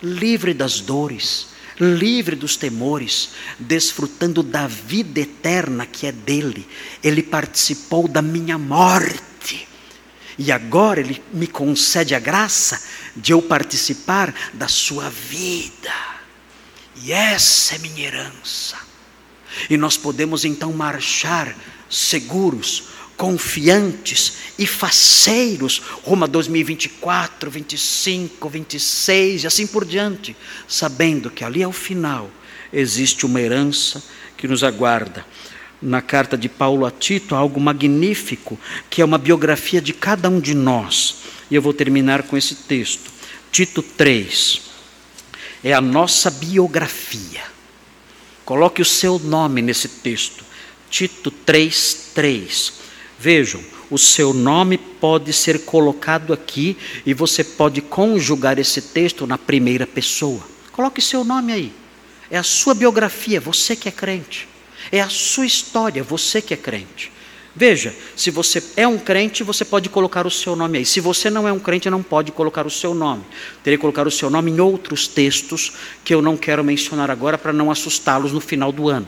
livre 0.01 0.53
das 0.53 0.79
dores, 0.79 1.47
livre 1.79 2.35
dos 2.35 2.55
temores, 2.55 3.31
desfrutando 3.57 4.43
da 4.43 4.67
vida 4.67 5.19
eterna 5.19 5.85
que 5.85 6.05
é 6.05 6.11
dele. 6.11 6.67
Ele 7.03 7.23
participou 7.23 8.07
da 8.07 8.21
minha 8.21 8.57
morte 8.57 9.32
e 10.37 10.51
agora 10.51 10.99
Ele 10.99 11.21
me 11.33 11.47
concede 11.47 12.15
a 12.15 12.19
graça 12.19 12.81
de 13.15 13.31
eu 13.31 13.41
participar 13.41 14.33
da 14.53 14.67
sua 14.67 15.09
vida. 15.09 15.93
E 17.01 17.11
essa 17.11 17.75
é 17.75 17.77
minha 17.79 18.07
herança. 18.07 18.77
E 19.69 19.77
nós 19.77 19.97
podemos 19.97 20.45
então 20.45 20.73
marchar 20.73 21.55
seguros, 21.89 22.85
confiantes 23.15 24.37
e 24.57 24.65
faceiros 24.65 25.81
rumo 26.03 26.23
a 26.23 26.27
2024, 26.27 27.51
25, 27.51 28.49
26 28.49 29.43
e 29.43 29.47
assim 29.47 29.67
por 29.67 29.85
diante, 29.85 30.35
sabendo 30.67 31.29
que 31.29 31.43
ali 31.43 31.61
ao 31.61 31.71
final 31.71 32.29
existe 32.71 33.25
uma 33.25 33.39
herança 33.39 34.03
que 34.35 34.47
nos 34.47 34.63
aguarda 34.63 35.23
na 35.83 36.01
carta 36.01 36.37
de 36.37 36.47
Paulo 36.47 36.85
a 36.85 36.91
Tito 36.91 37.35
algo 37.35 37.59
magnífico, 37.59 38.59
que 38.89 39.01
é 39.01 39.05
uma 39.05 39.17
biografia 39.17 39.81
de 39.81 39.93
cada 39.93 40.29
um 40.29 40.39
de 40.39 40.53
nós. 40.53 41.17
E 41.51 41.55
eu 41.55 41.61
vou 41.61 41.73
terminar 41.73 42.23
com 42.23 42.37
esse 42.37 42.55
texto. 42.55 43.11
Tito 43.51 43.83
3. 43.83 44.61
É 45.63 45.73
a 45.73 45.81
nossa 45.81 46.31
biografia. 46.31 47.43
Coloque 48.45 48.81
o 48.81 48.85
seu 48.85 49.19
nome 49.19 49.61
nesse 49.61 49.87
texto. 49.87 50.43
Tito 50.89 51.29
3, 51.29 52.11
3. 52.13 52.73
Vejam, 53.19 53.63
o 53.89 53.97
seu 53.97 54.33
nome 54.33 54.77
pode 54.77 55.31
ser 55.33 55.65
colocado 55.65 56.33
aqui 56.33 56.77
e 57.05 57.13
você 57.13 57.43
pode 57.43 57.81
conjugar 57.81 58.57
esse 58.57 58.81
texto 58.81 59.27
na 59.27 59.37
primeira 59.37 59.85
pessoa. 59.85 60.41
Coloque 60.71 61.01
seu 61.01 61.23
nome 61.23 61.53
aí. 61.53 61.73
É 62.31 62.37
a 62.37 62.43
sua 62.43 62.73
biografia, 62.73 63.39
você 63.39 63.75
que 63.75 63.87
é 63.87 63.91
crente. 63.91 64.47
É 64.93 65.01
a 65.01 65.09
sua 65.09 65.47
história, 65.47 66.03
você 66.03 66.39
que 66.39 66.53
é 66.53 66.57
crente. 66.57 67.11
Veja, 67.55 67.95
se 68.15 68.29
você 68.29 68.63
é 68.77 68.87
um 68.87 68.99
crente, 68.99 69.41
você 69.41 69.65
pode 69.65 69.89
colocar 69.89 70.27
o 70.27 70.29
seu 70.29 70.55
nome 70.55 70.77
aí. 70.77 70.85
Se 70.85 70.99
você 70.99 71.31
não 71.31 71.47
é 71.47 71.51
um 71.51 71.57
crente, 71.57 71.89
não 71.89 72.03
pode 72.03 72.31
colocar 72.31 72.67
o 72.67 72.69
seu 72.69 72.93
nome. 72.93 73.23
Teria 73.63 73.75
que 73.75 73.81
colocar 73.81 74.05
o 74.05 74.11
seu 74.11 74.29
nome 74.29 74.51
em 74.51 74.59
outros 74.59 75.07
textos 75.07 75.73
que 76.03 76.13
eu 76.13 76.21
não 76.21 76.37
quero 76.37 76.63
mencionar 76.63 77.09
agora 77.09 77.39
para 77.39 77.51
não 77.51 77.71
assustá-los 77.71 78.31
no 78.31 78.39
final 78.39 78.71
do 78.71 78.87
ano. 78.87 79.07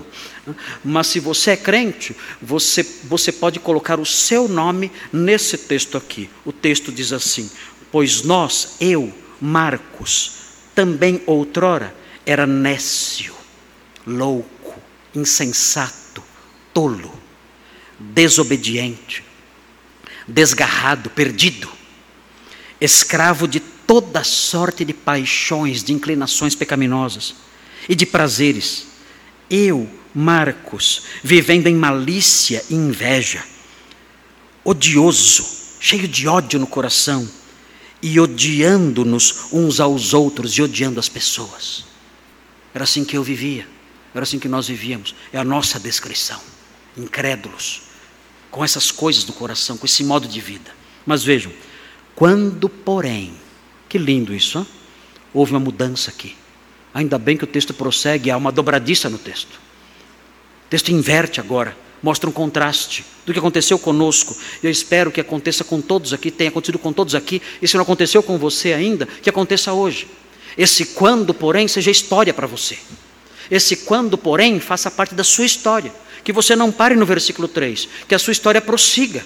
Mas 0.83 1.05
se 1.05 1.19
você 1.19 1.51
é 1.51 1.57
crente, 1.57 2.15
você, 2.41 2.81
você 3.03 3.31
pode 3.31 3.59
colocar 3.59 3.99
o 3.99 4.05
seu 4.07 4.47
nome 4.47 4.91
nesse 5.13 5.55
texto 5.55 5.99
aqui. 5.99 6.31
O 6.43 6.51
texto 6.51 6.91
diz 6.91 7.13
assim: 7.13 7.47
Pois 7.91 8.23
nós, 8.23 8.75
eu, 8.81 9.13
Marcos, 9.39 10.31
também 10.73 11.21
outrora 11.27 11.95
era 12.25 12.47
nécio, 12.47 13.35
louco 14.07 14.54
insensato, 15.19 16.23
tolo, 16.73 17.13
desobediente, 17.99 19.23
desgarrado, 20.27 21.09
perdido, 21.09 21.69
escravo 22.79 23.47
de 23.47 23.59
toda 23.59 24.23
sorte 24.23 24.83
de 24.83 24.93
paixões, 24.93 25.83
de 25.83 25.93
inclinações 25.93 26.55
pecaminosas 26.55 27.35
e 27.87 27.95
de 27.95 28.05
prazeres. 28.05 28.87
Eu, 29.49 29.89
Marcos, 30.13 31.03
vivendo 31.23 31.67
em 31.67 31.75
malícia 31.75 32.63
e 32.69 32.75
inveja, 32.75 33.43
odioso, 34.63 35.45
cheio 35.79 36.07
de 36.07 36.27
ódio 36.27 36.59
no 36.59 36.67
coração 36.67 37.29
e 38.01 38.19
odiando-nos 38.19 39.47
uns 39.51 39.79
aos 39.79 40.13
outros 40.13 40.57
e 40.57 40.61
odiando 40.61 40.99
as 40.99 41.09
pessoas. 41.09 41.85
Era 42.73 42.83
assim 42.83 43.05
que 43.05 43.15
eu 43.15 43.23
vivia. 43.23 43.74
Era 44.15 44.23
assim 44.23 44.39
que 44.39 44.47
nós 44.47 44.69
vivíamos. 44.69 45.13
É 45.33 45.37
a 45.37 45.43
nossa 45.43 45.77
descrição. 45.77 46.39
Incrédulos. 46.97 47.81
Com 48.49 48.63
essas 48.63 48.89
coisas 48.89 49.25
no 49.25 49.33
coração, 49.33 49.77
com 49.77 49.85
esse 49.85 50.05
modo 50.05 50.25
de 50.25 50.39
vida. 50.39 50.71
Mas 51.05 51.21
vejam, 51.21 51.51
quando, 52.15 52.69
porém, 52.69 53.33
que 53.89 53.97
lindo 53.97 54.33
isso, 54.33 54.57
hein? 54.59 54.67
houve 55.33 55.51
uma 55.51 55.59
mudança 55.59 56.09
aqui. 56.09 56.33
Ainda 56.93 57.19
bem 57.19 57.35
que 57.35 57.43
o 57.43 57.47
texto 57.47 57.73
prossegue, 57.73 58.31
há 58.31 58.37
uma 58.37 58.53
dobradiça 58.53 59.09
no 59.09 59.17
texto. 59.17 59.59
O 60.65 60.69
texto 60.69 60.89
inverte 60.89 61.41
agora. 61.41 61.77
mostra 62.01 62.29
um 62.29 62.33
contraste 62.33 63.03
do 63.25 63.33
que 63.33 63.39
aconteceu 63.39 63.77
conosco. 63.77 64.33
Eu 64.63 64.71
espero 64.71 65.11
que 65.11 65.19
aconteça 65.19 65.63
com 65.65 65.81
todos 65.81 66.13
aqui, 66.13 66.31
tenha 66.31 66.49
acontecido 66.49 66.79
com 66.79 66.93
todos 66.93 67.15
aqui, 67.15 67.41
e 67.61 67.67
se 67.67 67.75
não 67.75 67.81
aconteceu 67.81 68.23
com 68.23 68.37
você 68.37 68.71
ainda, 68.71 69.05
que 69.05 69.29
aconteça 69.29 69.73
hoje. 69.73 70.07
Esse 70.57 70.85
quando, 70.85 71.33
porém, 71.33 71.67
seja 71.67 71.91
história 71.91 72.33
para 72.33 72.47
você. 72.47 72.77
Esse 73.49 73.77
quando, 73.77 74.17
porém, 74.17 74.59
faça 74.59 74.89
parte 74.89 75.13
da 75.15 75.23
sua 75.23 75.45
história. 75.45 75.93
Que 76.23 76.33
você 76.33 76.55
não 76.55 76.71
pare 76.71 76.95
no 76.95 77.05
versículo 77.05 77.47
3, 77.47 77.87
que 78.07 78.15
a 78.15 78.19
sua 78.19 78.31
história 78.31 78.61
prossiga. 78.61 79.23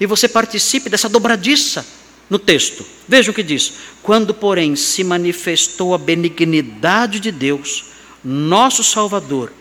E 0.00 0.06
você 0.06 0.28
participe 0.28 0.90
dessa 0.90 1.08
dobradiça 1.08 1.86
no 2.28 2.38
texto. 2.38 2.84
Veja 3.06 3.30
o 3.30 3.34
que 3.34 3.42
diz: 3.42 3.72
Quando, 4.02 4.34
porém, 4.34 4.74
se 4.76 5.04
manifestou 5.04 5.94
a 5.94 5.98
benignidade 5.98 7.20
de 7.20 7.30
Deus, 7.30 7.86
nosso 8.24 8.82
Salvador, 8.82 9.52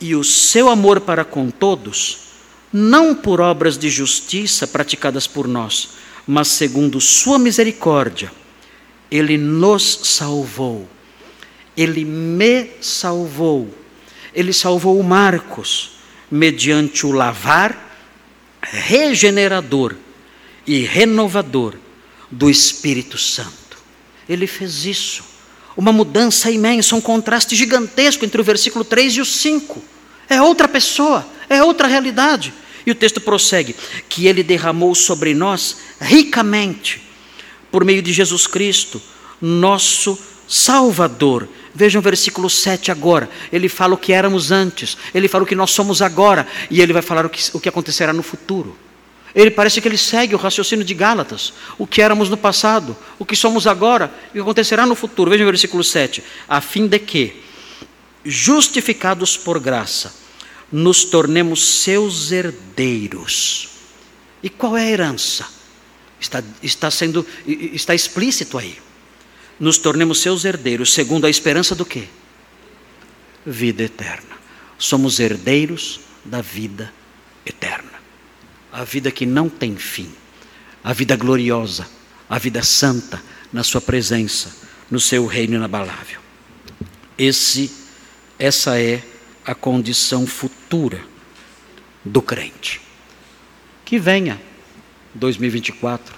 e 0.00 0.14
o 0.14 0.22
seu 0.22 0.68
amor 0.68 1.00
para 1.00 1.24
com 1.24 1.50
todos, 1.50 2.18
não 2.72 3.14
por 3.14 3.40
obras 3.40 3.78
de 3.78 3.88
justiça 3.88 4.66
praticadas 4.66 5.26
por 5.26 5.48
nós, 5.48 5.90
mas 6.26 6.48
segundo 6.48 7.00
Sua 7.00 7.38
misericórdia, 7.38 8.30
Ele 9.10 9.36
nos 9.36 10.00
salvou. 10.04 10.88
Ele 11.78 12.04
me 12.04 12.70
salvou. 12.80 13.72
Ele 14.34 14.52
salvou 14.52 14.98
o 14.98 15.04
Marcos, 15.04 15.92
mediante 16.30 17.06
o 17.06 17.12
lavar 17.12 17.86
regenerador 18.60 19.94
e 20.66 20.80
renovador 20.80 21.74
do 22.30 22.50
Espírito 22.50 23.16
Santo. 23.16 23.78
Ele 24.28 24.46
fez 24.46 24.84
isso 24.84 25.24
uma 25.78 25.92
mudança 25.92 26.50
imensa, 26.50 26.96
um 26.96 27.00
contraste 27.00 27.54
gigantesco 27.54 28.24
entre 28.24 28.40
o 28.40 28.44
versículo 28.44 28.84
3 28.84 29.14
e 29.14 29.20
o 29.20 29.24
5. 29.24 29.80
É 30.28 30.42
outra 30.42 30.66
pessoa, 30.66 31.24
é 31.48 31.62
outra 31.62 31.86
realidade. 31.86 32.52
E 32.84 32.90
o 32.90 32.96
texto 32.96 33.20
prossegue: 33.20 33.76
que 34.08 34.26
ele 34.26 34.42
derramou 34.42 34.92
sobre 34.96 35.34
nós 35.34 35.76
ricamente, 36.00 37.00
por 37.70 37.84
meio 37.84 38.02
de 38.02 38.12
Jesus 38.12 38.44
Cristo, 38.48 39.00
nosso 39.40 40.18
Salvador. 40.48 41.48
Vejam 41.78 42.00
o 42.00 42.02
versículo 42.02 42.50
7 42.50 42.90
agora. 42.90 43.30
Ele 43.52 43.68
fala 43.68 43.94
o 43.94 43.96
que 43.96 44.12
éramos 44.12 44.50
antes, 44.50 44.98
ele 45.14 45.28
fala 45.28 45.44
o 45.44 45.46
que 45.46 45.54
nós 45.54 45.70
somos 45.70 46.02
agora, 46.02 46.44
e 46.68 46.82
ele 46.82 46.92
vai 46.92 47.02
falar 47.02 47.24
o 47.24 47.30
que, 47.30 47.40
o 47.54 47.60
que 47.60 47.68
acontecerá 47.68 48.12
no 48.12 48.24
futuro. 48.24 48.76
Ele 49.32 49.48
parece 49.48 49.80
que 49.80 49.86
ele 49.86 49.96
segue 49.96 50.34
o 50.34 50.38
raciocínio 50.38 50.84
de 50.84 50.92
Gálatas, 50.92 51.52
o 51.78 51.86
que 51.86 52.02
éramos 52.02 52.28
no 52.28 52.36
passado, 52.36 52.96
o 53.16 53.24
que 53.24 53.36
somos 53.36 53.64
agora 53.68 54.12
e 54.26 54.30
o 54.30 54.32
que 54.32 54.40
acontecerá 54.40 54.84
no 54.84 54.96
futuro. 54.96 55.30
Veja 55.30 55.44
o 55.44 55.46
versículo 55.46 55.84
7. 55.84 56.20
A 56.48 56.60
fim 56.60 56.88
de 56.88 56.98
que, 56.98 57.44
justificados 58.24 59.36
por 59.36 59.60
graça, 59.60 60.12
nos 60.72 61.04
tornemos 61.04 61.64
seus 61.64 62.32
herdeiros. 62.32 63.68
E 64.42 64.50
qual 64.50 64.76
é 64.76 64.82
a 64.82 64.90
herança? 64.90 65.46
Está, 66.20 66.42
está 66.60 66.90
sendo 66.90 67.24
está 67.46 67.94
explícito 67.94 68.58
aí. 68.58 68.78
Nos 69.58 69.78
tornemos 69.78 70.20
seus 70.20 70.44
herdeiros, 70.44 70.92
segundo 70.92 71.26
a 71.26 71.30
esperança 71.30 71.74
do 71.74 71.84
quê? 71.84 72.04
Vida 73.44 73.82
eterna. 73.82 74.38
Somos 74.78 75.18
herdeiros 75.18 76.00
da 76.24 76.40
vida 76.40 76.92
eterna 77.44 77.98
a 78.72 78.84
vida 78.84 79.10
que 79.10 79.26
não 79.26 79.48
tem 79.48 79.76
fim, 79.76 80.10
a 80.82 80.92
vida 80.92 81.16
gloriosa, 81.16 81.88
a 82.28 82.38
vida 82.38 82.62
santa 82.62 83.22
na 83.52 83.62
Sua 83.62 83.80
presença, 83.80 84.54
no 84.90 85.00
Seu 85.00 85.26
reino 85.26 85.56
inabalável. 85.56 86.20
Esse, 87.16 87.70
essa 88.38 88.78
é 88.80 89.02
a 89.44 89.54
condição 89.54 90.26
futura 90.26 91.00
do 92.04 92.22
crente. 92.22 92.80
Que 93.84 93.98
venha 93.98 94.40
2024 95.14 96.14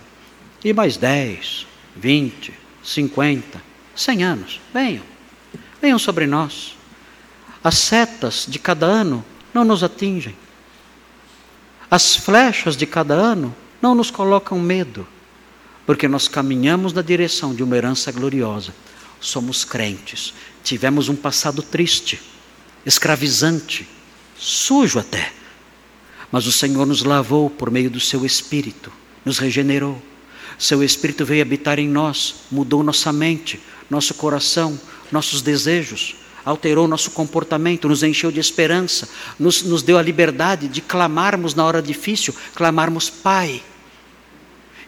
e 0.64 0.72
mais 0.72 0.96
10, 0.96 1.66
20, 1.96 2.52
50, 2.82 3.60
100 3.94 4.24
anos, 4.24 4.60
venham, 4.72 5.02
venham 5.80 5.98
sobre 5.98 6.26
nós. 6.26 6.76
As 7.62 7.76
setas 7.78 8.46
de 8.48 8.58
cada 8.58 8.86
ano 8.86 9.24
não 9.52 9.64
nos 9.64 9.82
atingem 9.84 10.34
as 11.90 12.14
flechas 12.14 12.76
de 12.76 12.86
cada 12.86 13.14
ano 13.14 13.54
não 13.82 13.96
nos 13.96 14.12
colocam 14.12 14.60
medo, 14.60 15.06
porque 15.84 16.06
nós 16.06 16.28
caminhamos 16.28 16.92
na 16.92 17.02
direção 17.02 17.52
de 17.52 17.64
uma 17.64 17.76
herança 17.76 18.12
gloriosa. 18.12 18.72
Somos 19.18 19.64
crentes, 19.64 20.32
tivemos 20.62 21.08
um 21.08 21.16
passado 21.16 21.62
triste, 21.62 22.20
escravizante, 22.86 23.88
sujo 24.38 25.00
até. 25.00 25.32
Mas 26.30 26.46
o 26.46 26.52
Senhor 26.52 26.86
nos 26.86 27.02
lavou 27.02 27.50
por 27.50 27.72
meio 27.72 27.90
do 27.90 27.98
seu 27.98 28.24
Espírito, 28.24 28.92
nos 29.24 29.38
regenerou. 29.38 30.00
Seu 30.60 30.80
Espírito 30.84 31.24
veio 31.24 31.42
habitar 31.42 31.80
em 31.80 31.88
nós, 31.88 32.36
mudou 32.52 32.84
nossa 32.84 33.12
mente, 33.12 33.58
nosso 33.90 34.14
coração, 34.14 34.80
nossos 35.10 35.42
desejos 35.42 36.14
alterou 36.44 36.88
nosso 36.88 37.10
comportamento, 37.10 37.88
nos 37.88 38.02
encheu 38.02 38.30
de 38.30 38.40
esperança, 38.40 39.08
nos, 39.38 39.62
nos 39.62 39.82
deu 39.82 39.98
a 39.98 40.02
liberdade 40.02 40.68
de 40.68 40.80
clamarmos 40.80 41.54
na 41.54 41.64
hora 41.64 41.82
difícil, 41.82 42.34
clamarmos 42.54 43.10
Pai, 43.10 43.62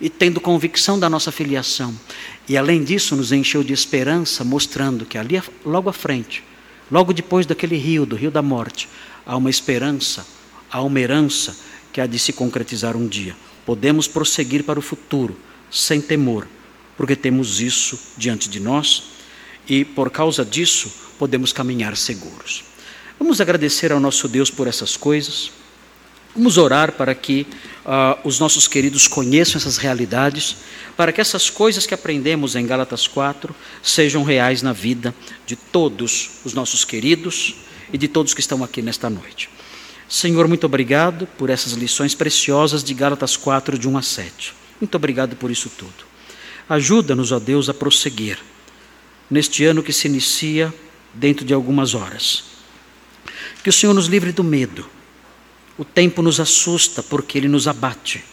e 0.01 0.11
tendo 0.11 0.41
convicção 0.41 0.99
da 0.99 1.09
nossa 1.09 1.31
filiação. 1.31 1.95
E 2.49 2.57
além 2.57 2.83
disso, 2.83 3.14
nos 3.14 3.31
encheu 3.31 3.62
de 3.62 3.73
esperança, 3.73 4.43
mostrando 4.43 5.07
que 5.07 5.16
ali, 5.16 5.41
logo 5.64 5.89
à 5.89 5.93
frente, 5.93 6.43
logo 6.91 7.12
depois 7.12 7.47
daquele 7.47 7.77
rio, 7.77 8.05
do 8.05 8.16
rio 8.16 8.31
da 8.31 8.43
morte, 8.43 8.89
há 9.25 9.37
uma 9.37 9.51
esperança, 9.51 10.27
há 10.70 10.83
uma 10.83 10.99
herança 10.99 11.57
que 11.93 12.01
há 12.01 12.07
de 12.07 12.18
se 12.18 12.33
concretizar 12.33 12.97
um 12.97 13.07
dia. 13.07 13.37
Podemos 13.64 14.09
prosseguir 14.09 14.64
para 14.64 14.79
o 14.79 14.83
futuro, 14.83 15.37
sem 15.73 16.01
temor, 16.01 16.47
porque 16.97 17.16
temos 17.16 17.61
isso 17.61 17.99
diante 18.16 18.49
de 18.49 18.61
nós 18.61 19.05
e 19.66 19.85
por 19.85 20.11
causa 20.11 20.45
disso 20.45 20.93
podemos 21.18 21.53
caminhar 21.53 21.97
seguros. 21.97 22.64
Vamos 23.18 23.41
agradecer 23.41 23.91
ao 23.91 24.01
nosso 24.01 24.29
Deus 24.29 24.51
por 24.51 24.66
essas 24.66 24.97
coisas. 24.97 25.51
Vamos 26.35 26.59
orar 26.59 26.93
para 26.93 27.14
que 27.14 27.47
uh, 27.85 28.18
os 28.27 28.39
nossos 28.39 28.66
queridos 28.66 29.07
conheçam 29.07 29.59
essas 29.59 29.77
realidades, 29.77 30.57
para 30.97 31.12
que 31.12 31.20
essas 31.20 31.49
coisas 31.49 31.87
que 31.87 31.95
aprendemos 31.95 32.57
em 32.57 32.66
Gálatas 32.66 33.07
4 33.07 33.55
sejam 33.83 34.23
reais 34.23 34.61
na 34.61 34.73
vida 34.73 35.14
de 35.47 35.57
todos 35.57 36.31
os 36.45 36.53
nossos 36.53 36.85
queridos 36.85 37.57
e 37.93 37.99
de 37.99 38.09
todos 38.09 38.35
que 38.35 38.41
estão 38.41 38.64
aqui 38.64 38.83
nesta 38.83 39.09
noite. 39.09 39.49
Senhor, 40.09 40.49
muito 40.49 40.64
obrigado 40.64 41.27
por 41.39 41.49
essas 41.49 41.73
lições 41.73 42.14
preciosas 42.14 42.83
de 42.83 42.93
Gálatas 42.93 43.37
4, 43.37 43.79
de 43.79 43.89
1 43.89 43.97
a 43.97 44.03
7. 44.03 44.62
Muito 44.83 44.97
obrigado 44.97 45.37
por 45.37 45.49
isso 45.49 45.70
tudo. 45.78 46.05
Ajuda-nos, 46.68 47.30
ó 47.30 47.39
Deus, 47.39 47.68
a 47.68 47.74
prosseguir 47.74 48.37
neste 49.30 49.64
ano 49.64 49.80
que 49.80 49.93
se 49.93 50.09
inicia 50.09 50.74
dentro 51.14 51.45
de 51.45 51.55
algumas 51.55 51.95
horas. 51.95 52.47
Que 53.62 53.70
o 53.70 53.72
Senhor 53.72 53.95
nos 53.95 54.07
livre 54.07 54.33
do 54.33 54.43
medo. 54.43 54.85
O 55.78 55.85
tempo 55.85 56.20
nos 56.20 56.41
assusta 56.41 57.01
porque 57.01 57.39
ele 57.39 57.47
nos 57.47 57.68
abate. 57.68 58.24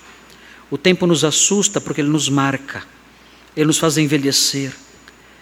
O 0.71 0.77
tempo 0.77 1.05
nos 1.05 1.23
assusta 1.23 1.79
porque 1.79 2.01
ele 2.01 2.09
nos 2.09 2.29
marca. 2.29 2.83
Ele 3.55 3.67
nos 3.67 3.77
faz 3.77 3.99
envelhecer. 3.99 4.75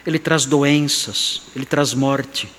Ele 0.06 0.20
traz 0.20 0.44
doenças, 0.44 1.44
ele 1.56 1.66
traz 1.66 1.94
morte. 1.94 2.50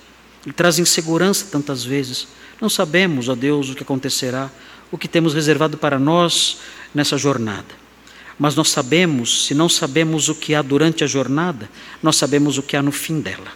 Ele 0.43 0.53
traz 0.53 0.79
insegurança 0.79 1.45
tantas 1.51 1.83
vezes. 1.83 2.27
Não 2.59 2.67
sabemos, 2.67 3.29
ó 3.29 3.35
Deus, 3.35 3.69
o 3.69 3.75
que 3.75 3.83
acontecerá, 3.83 4.49
o 4.91 4.97
que 4.97 5.07
temos 5.07 5.35
reservado 5.35 5.77
para 5.77 5.99
nós 5.99 6.57
nessa 6.95 7.15
jornada. 7.15 7.88
Mas 8.39 8.55
nós 8.55 8.69
sabemos, 8.69 9.45
se 9.45 9.53
não 9.53 9.67
sabemos 9.67 10.29
o 10.29 10.35
que 10.35 10.55
há 10.55 10.61
durante 10.61 11.03
a 11.03 11.07
jornada, 11.07 11.69
nós 12.01 12.15
sabemos 12.15 12.57
o 12.57 12.63
que 12.63 12.77
há 12.77 12.81
no 12.81 12.91
fim 12.91 13.19
dela. 13.19 13.51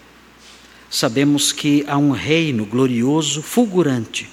Sabemos 0.89 1.53
que 1.53 1.85
há 1.87 1.97
um 1.97 2.11
reino 2.11 2.65
glorioso, 2.65 3.41
fulgurante, 3.41 4.29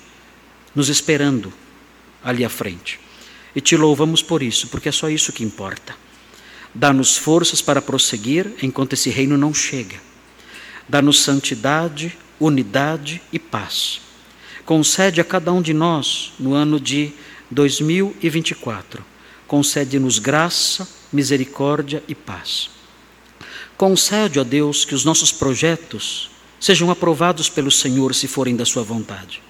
nos 0.75 0.89
esperando 0.89 1.53
ali 2.23 2.45
à 2.45 2.51
frente. 2.51 2.99
E 3.55 3.61
te 3.61 3.77
louvamos 3.77 4.23
por 4.23 4.43
isso, 4.43 4.67
porque 4.69 4.89
é 4.89 4.93
só 4.93 5.09
isso 5.09 5.33
que 5.33 5.45
importa. 5.45 5.95
Dá-nos 6.75 7.17
forças 7.17 7.63
para 7.63 7.81
prosseguir 7.81 8.53
enquanto 8.61 8.93
esse 8.93 9.09
reino 9.09 9.39
não 9.39 9.55
chega. 9.55 9.97
Dá-nos 10.89 11.21
santidade, 11.21 12.17
unidade 12.41 13.23
e 13.33 13.39
paz. 13.39 14.01
Concede 14.65 15.21
a 15.21 15.25
cada 15.25 15.53
um 15.53 15.63
de 15.63 15.73
nós, 15.73 16.33
no 16.39 16.55
ano 16.55 16.81
de 16.81 17.13
2024, 17.51 19.05
concede-nos 19.51 20.21
graça, 20.21 20.87
misericórdia 21.13 22.05
e 22.07 22.15
paz. 22.15 22.71
Concede, 23.77 24.39
ó 24.39 24.45
Deus, 24.45 24.85
que 24.85 24.95
os 24.95 25.05
nossos 25.05 25.33
projetos 25.33 26.31
sejam 26.61 26.89
aprovados 26.89 27.49
pelo 27.49 27.69
Senhor 27.69 28.15
se 28.15 28.29
forem 28.29 28.55
da 28.55 28.65
Sua 28.65 28.85
vontade. 28.85 29.43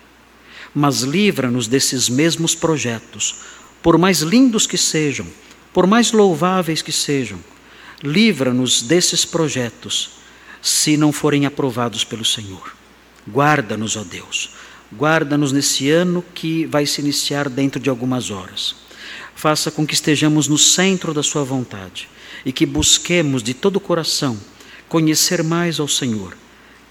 Mas 0.75 1.03
livra-nos 1.03 1.67
desses 1.67 2.09
mesmos 2.09 2.55
projetos, 2.55 3.41
por 3.83 3.99
mais 3.99 4.21
lindos 4.21 4.67
que 4.67 4.79
sejam, 4.79 5.27
por 5.71 5.87
mais 5.87 6.13
louváveis 6.13 6.81
que 6.81 6.93
sejam, 6.93 7.39
livra-nos 8.03 8.81
desses 8.81 9.27
projetos 9.27 10.13
se 10.63 10.97
não 10.97 11.13
forem 11.13 11.45
aprovados 11.45 12.05
pelo 12.05 12.25
Senhor. 12.25 12.75
Guarda-nos, 13.29 13.97
ó 13.97 14.03
Deus, 14.03 14.49
Guarda-nos 14.91 15.53
nesse 15.53 15.91
ano 15.91 16.25
que 16.35 16.65
vai 16.65 16.87
se 16.87 17.03
iniciar 17.03 17.51
dentro 17.51 17.79
de 17.79 17.91
algumas 17.91 18.31
horas. 18.31 18.75
Faça 19.41 19.71
com 19.71 19.87
que 19.87 19.95
estejamos 19.95 20.49
no 20.49 20.59
centro 20.59 21.15
da 21.15 21.23
Sua 21.23 21.43
vontade 21.43 22.11
e 22.45 22.53
que 22.53 22.67
busquemos 22.67 23.43
de 23.43 23.55
todo 23.55 23.77
o 23.77 23.81
coração 23.81 24.39
conhecer 24.87 25.43
mais 25.43 25.81
ao 25.81 25.89
Senhor, 25.89 26.37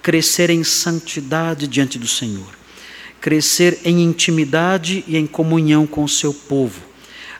crescer 0.01 0.49
em 0.49 0.63
santidade 0.63 1.67
diante 1.67 1.99
do 1.99 2.07
Senhor, 2.07 2.49
crescer 3.21 3.79
em 3.85 4.01
intimidade 4.01 5.03
e 5.07 5.15
em 5.15 5.27
comunhão 5.27 5.85
com 5.85 6.03
o 6.03 6.09
seu 6.09 6.33
povo, 6.33 6.81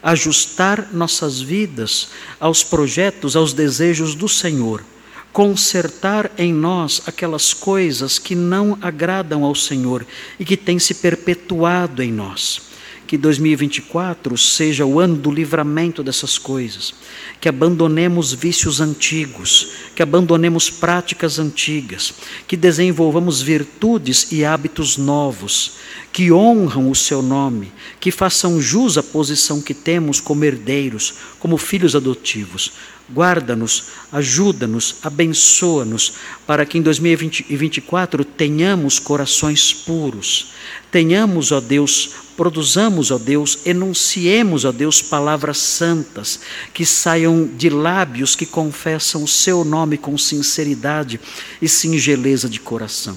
ajustar 0.00 0.90
nossas 0.92 1.40
vidas 1.40 2.10
aos 2.38 2.62
projetos, 2.62 3.34
aos 3.34 3.52
desejos 3.52 4.14
do 4.14 4.28
Senhor 4.28 4.84
consertar 5.32 6.30
em 6.38 6.52
nós 6.52 7.02
aquelas 7.06 7.52
coisas 7.52 8.16
que 8.16 8.36
não 8.36 8.78
agradam 8.80 9.44
ao 9.44 9.56
Senhor 9.56 10.06
e 10.38 10.44
que 10.44 10.56
têm 10.56 10.78
se 10.78 10.94
perpetuado 10.94 12.00
em 12.00 12.12
nós. 12.12 12.69
Que 13.10 13.18
2024 13.18 14.38
seja 14.38 14.86
o 14.86 15.00
ano 15.00 15.16
do 15.16 15.32
livramento 15.32 16.00
dessas 16.00 16.38
coisas, 16.38 16.94
que 17.40 17.48
abandonemos 17.48 18.32
vícios 18.32 18.80
antigos, 18.80 19.72
que 19.96 20.02
abandonemos 20.04 20.70
práticas 20.70 21.40
antigas, 21.40 22.14
que 22.46 22.56
desenvolvamos 22.56 23.42
virtudes 23.42 24.30
e 24.30 24.44
hábitos 24.44 24.96
novos, 24.96 25.72
que 26.12 26.30
honram 26.30 26.88
o 26.88 26.94
seu 26.94 27.20
nome, 27.20 27.72
que 27.98 28.12
façam 28.12 28.60
jus 28.60 28.96
à 28.96 29.02
posição 29.02 29.60
que 29.60 29.74
temos 29.74 30.20
como 30.20 30.44
herdeiros, 30.44 31.14
como 31.40 31.58
filhos 31.58 31.96
adotivos. 31.96 32.74
Guarda-nos, 33.12 33.86
ajuda-nos, 34.12 34.98
abençoa-nos, 35.02 36.12
para 36.46 36.64
que 36.64 36.78
em 36.78 36.82
2024 36.82 38.24
tenhamos 38.24 39.00
corações 39.00 39.74
puros, 39.74 40.52
tenhamos, 40.90 41.52
ó 41.52 41.60
Deus, 41.60 42.10
produzamos, 42.36 43.10
ó 43.10 43.18
Deus, 43.18 43.58
enunciemos, 43.64 44.64
ó 44.64 44.72
Deus, 44.72 45.02
palavras 45.02 45.58
santas 45.58 46.40
que 46.72 46.84
saiam 46.84 47.46
de 47.46 47.70
lábios 47.70 48.34
que 48.34 48.46
confessam 48.46 49.22
o 49.22 49.28
seu 49.28 49.64
nome 49.64 49.96
com 49.96 50.16
sinceridade 50.16 51.20
e 51.60 51.68
singeleza 51.68 52.48
de 52.48 52.60
coração. 52.60 53.16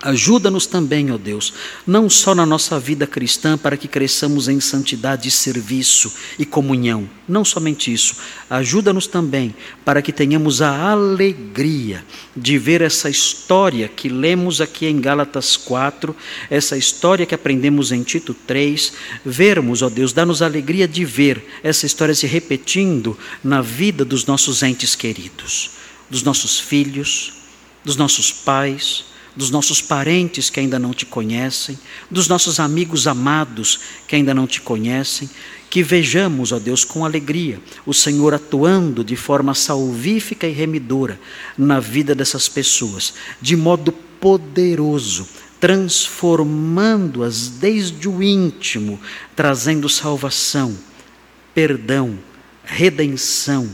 Ajuda-nos 0.00 0.64
também, 0.64 1.10
ó 1.10 1.18
Deus, 1.18 1.52
não 1.84 2.08
só 2.08 2.32
na 2.32 2.46
nossa 2.46 2.78
vida 2.78 3.04
cristã, 3.04 3.58
para 3.58 3.76
que 3.76 3.88
cresçamos 3.88 4.46
em 4.46 4.60
santidade 4.60 5.28
serviço 5.28 6.12
e 6.38 6.46
comunhão, 6.46 7.10
não 7.28 7.44
somente 7.44 7.92
isso. 7.92 8.14
Ajuda-nos 8.48 9.08
também 9.08 9.52
para 9.84 10.00
que 10.00 10.12
tenhamos 10.12 10.62
a 10.62 10.92
alegria 10.92 12.04
de 12.36 12.56
ver 12.58 12.80
essa 12.80 13.10
história 13.10 13.88
que 13.88 14.08
lemos 14.08 14.60
aqui 14.60 14.86
em 14.86 15.00
Gálatas 15.00 15.56
4, 15.56 16.14
essa 16.48 16.76
história 16.76 17.26
que 17.26 17.34
aprendemos 17.34 17.90
em 17.90 18.04
Tito 18.04 18.32
3, 18.46 18.92
vermos, 19.24 19.82
ó 19.82 19.88
Deus, 19.88 20.12
dá-nos 20.12 20.42
a 20.42 20.46
alegria 20.46 20.86
de 20.86 21.04
ver 21.04 21.44
essa 21.60 21.86
história 21.86 22.14
se 22.14 22.26
repetindo 22.28 23.18
na 23.42 23.60
vida 23.60 24.04
dos 24.04 24.24
nossos 24.26 24.62
entes 24.62 24.94
queridos, 24.94 25.72
dos 26.08 26.22
nossos 26.22 26.60
filhos, 26.60 27.32
dos 27.84 27.96
nossos 27.96 28.30
pais 28.30 29.07
dos 29.38 29.50
nossos 29.50 29.80
parentes 29.80 30.50
que 30.50 30.58
ainda 30.58 30.80
não 30.80 30.92
te 30.92 31.06
conhecem, 31.06 31.78
dos 32.10 32.26
nossos 32.26 32.58
amigos 32.58 33.06
amados 33.06 33.78
que 34.08 34.16
ainda 34.16 34.34
não 34.34 34.48
te 34.48 34.60
conhecem, 34.60 35.30
que 35.70 35.80
vejamos, 35.80 36.50
ó 36.50 36.58
Deus, 36.58 36.82
com 36.84 37.04
alegria 37.04 37.60
o 37.86 37.94
Senhor 37.94 38.34
atuando 38.34 39.04
de 39.04 39.14
forma 39.14 39.54
salvífica 39.54 40.44
e 40.48 40.52
remidora 40.52 41.20
na 41.56 41.78
vida 41.78 42.16
dessas 42.16 42.48
pessoas, 42.48 43.14
de 43.40 43.54
modo 43.54 43.92
poderoso, 43.92 45.28
transformando-as 45.60 47.48
desde 47.48 48.08
o 48.08 48.20
íntimo, 48.20 48.98
trazendo 49.36 49.88
salvação, 49.88 50.76
perdão, 51.54 52.18
redenção, 52.64 53.70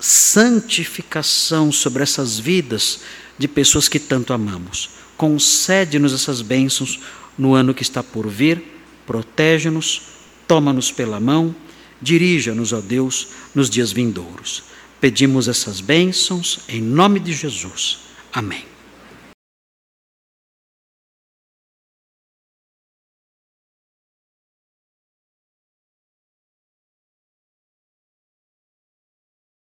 santificação 0.00 1.70
sobre 1.70 2.02
essas 2.02 2.36
vidas 2.36 2.98
de 3.38 3.48
pessoas 3.48 3.88
que 3.88 3.98
tanto 3.98 4.32
amamos. 4.32 4.90
Concede-nos 5.16 6.12
essas 6.12 6.40
bênçãos 6.40 7.00
no 7.36 7.54
ano 7.54 7.74
que 7.74 7.82
está 7.82 8.02
por 8.02 8.28
vir, 8.28 8.62
protege-nos, 9.06 10.02
toma-nos 10.46 10.90
pela 10.90 11.20
mão, 11.20 11.54
dirija-nos, 12.00 12.72
ó 12.72 12.80
Deus, 12.80 13.28
nos 13.54 13.70
dias 13.70 13.92
vindouros. 13.92 14.64
Pedimos 15.00 15.48
essas 15.48 15.80
bênçãos 15.80 16.60
em 16.68 16.80
nome 16.80 17.20
de 17.20 17.32
Jesus. 17.32 17.98
Amém. 18.32 18.73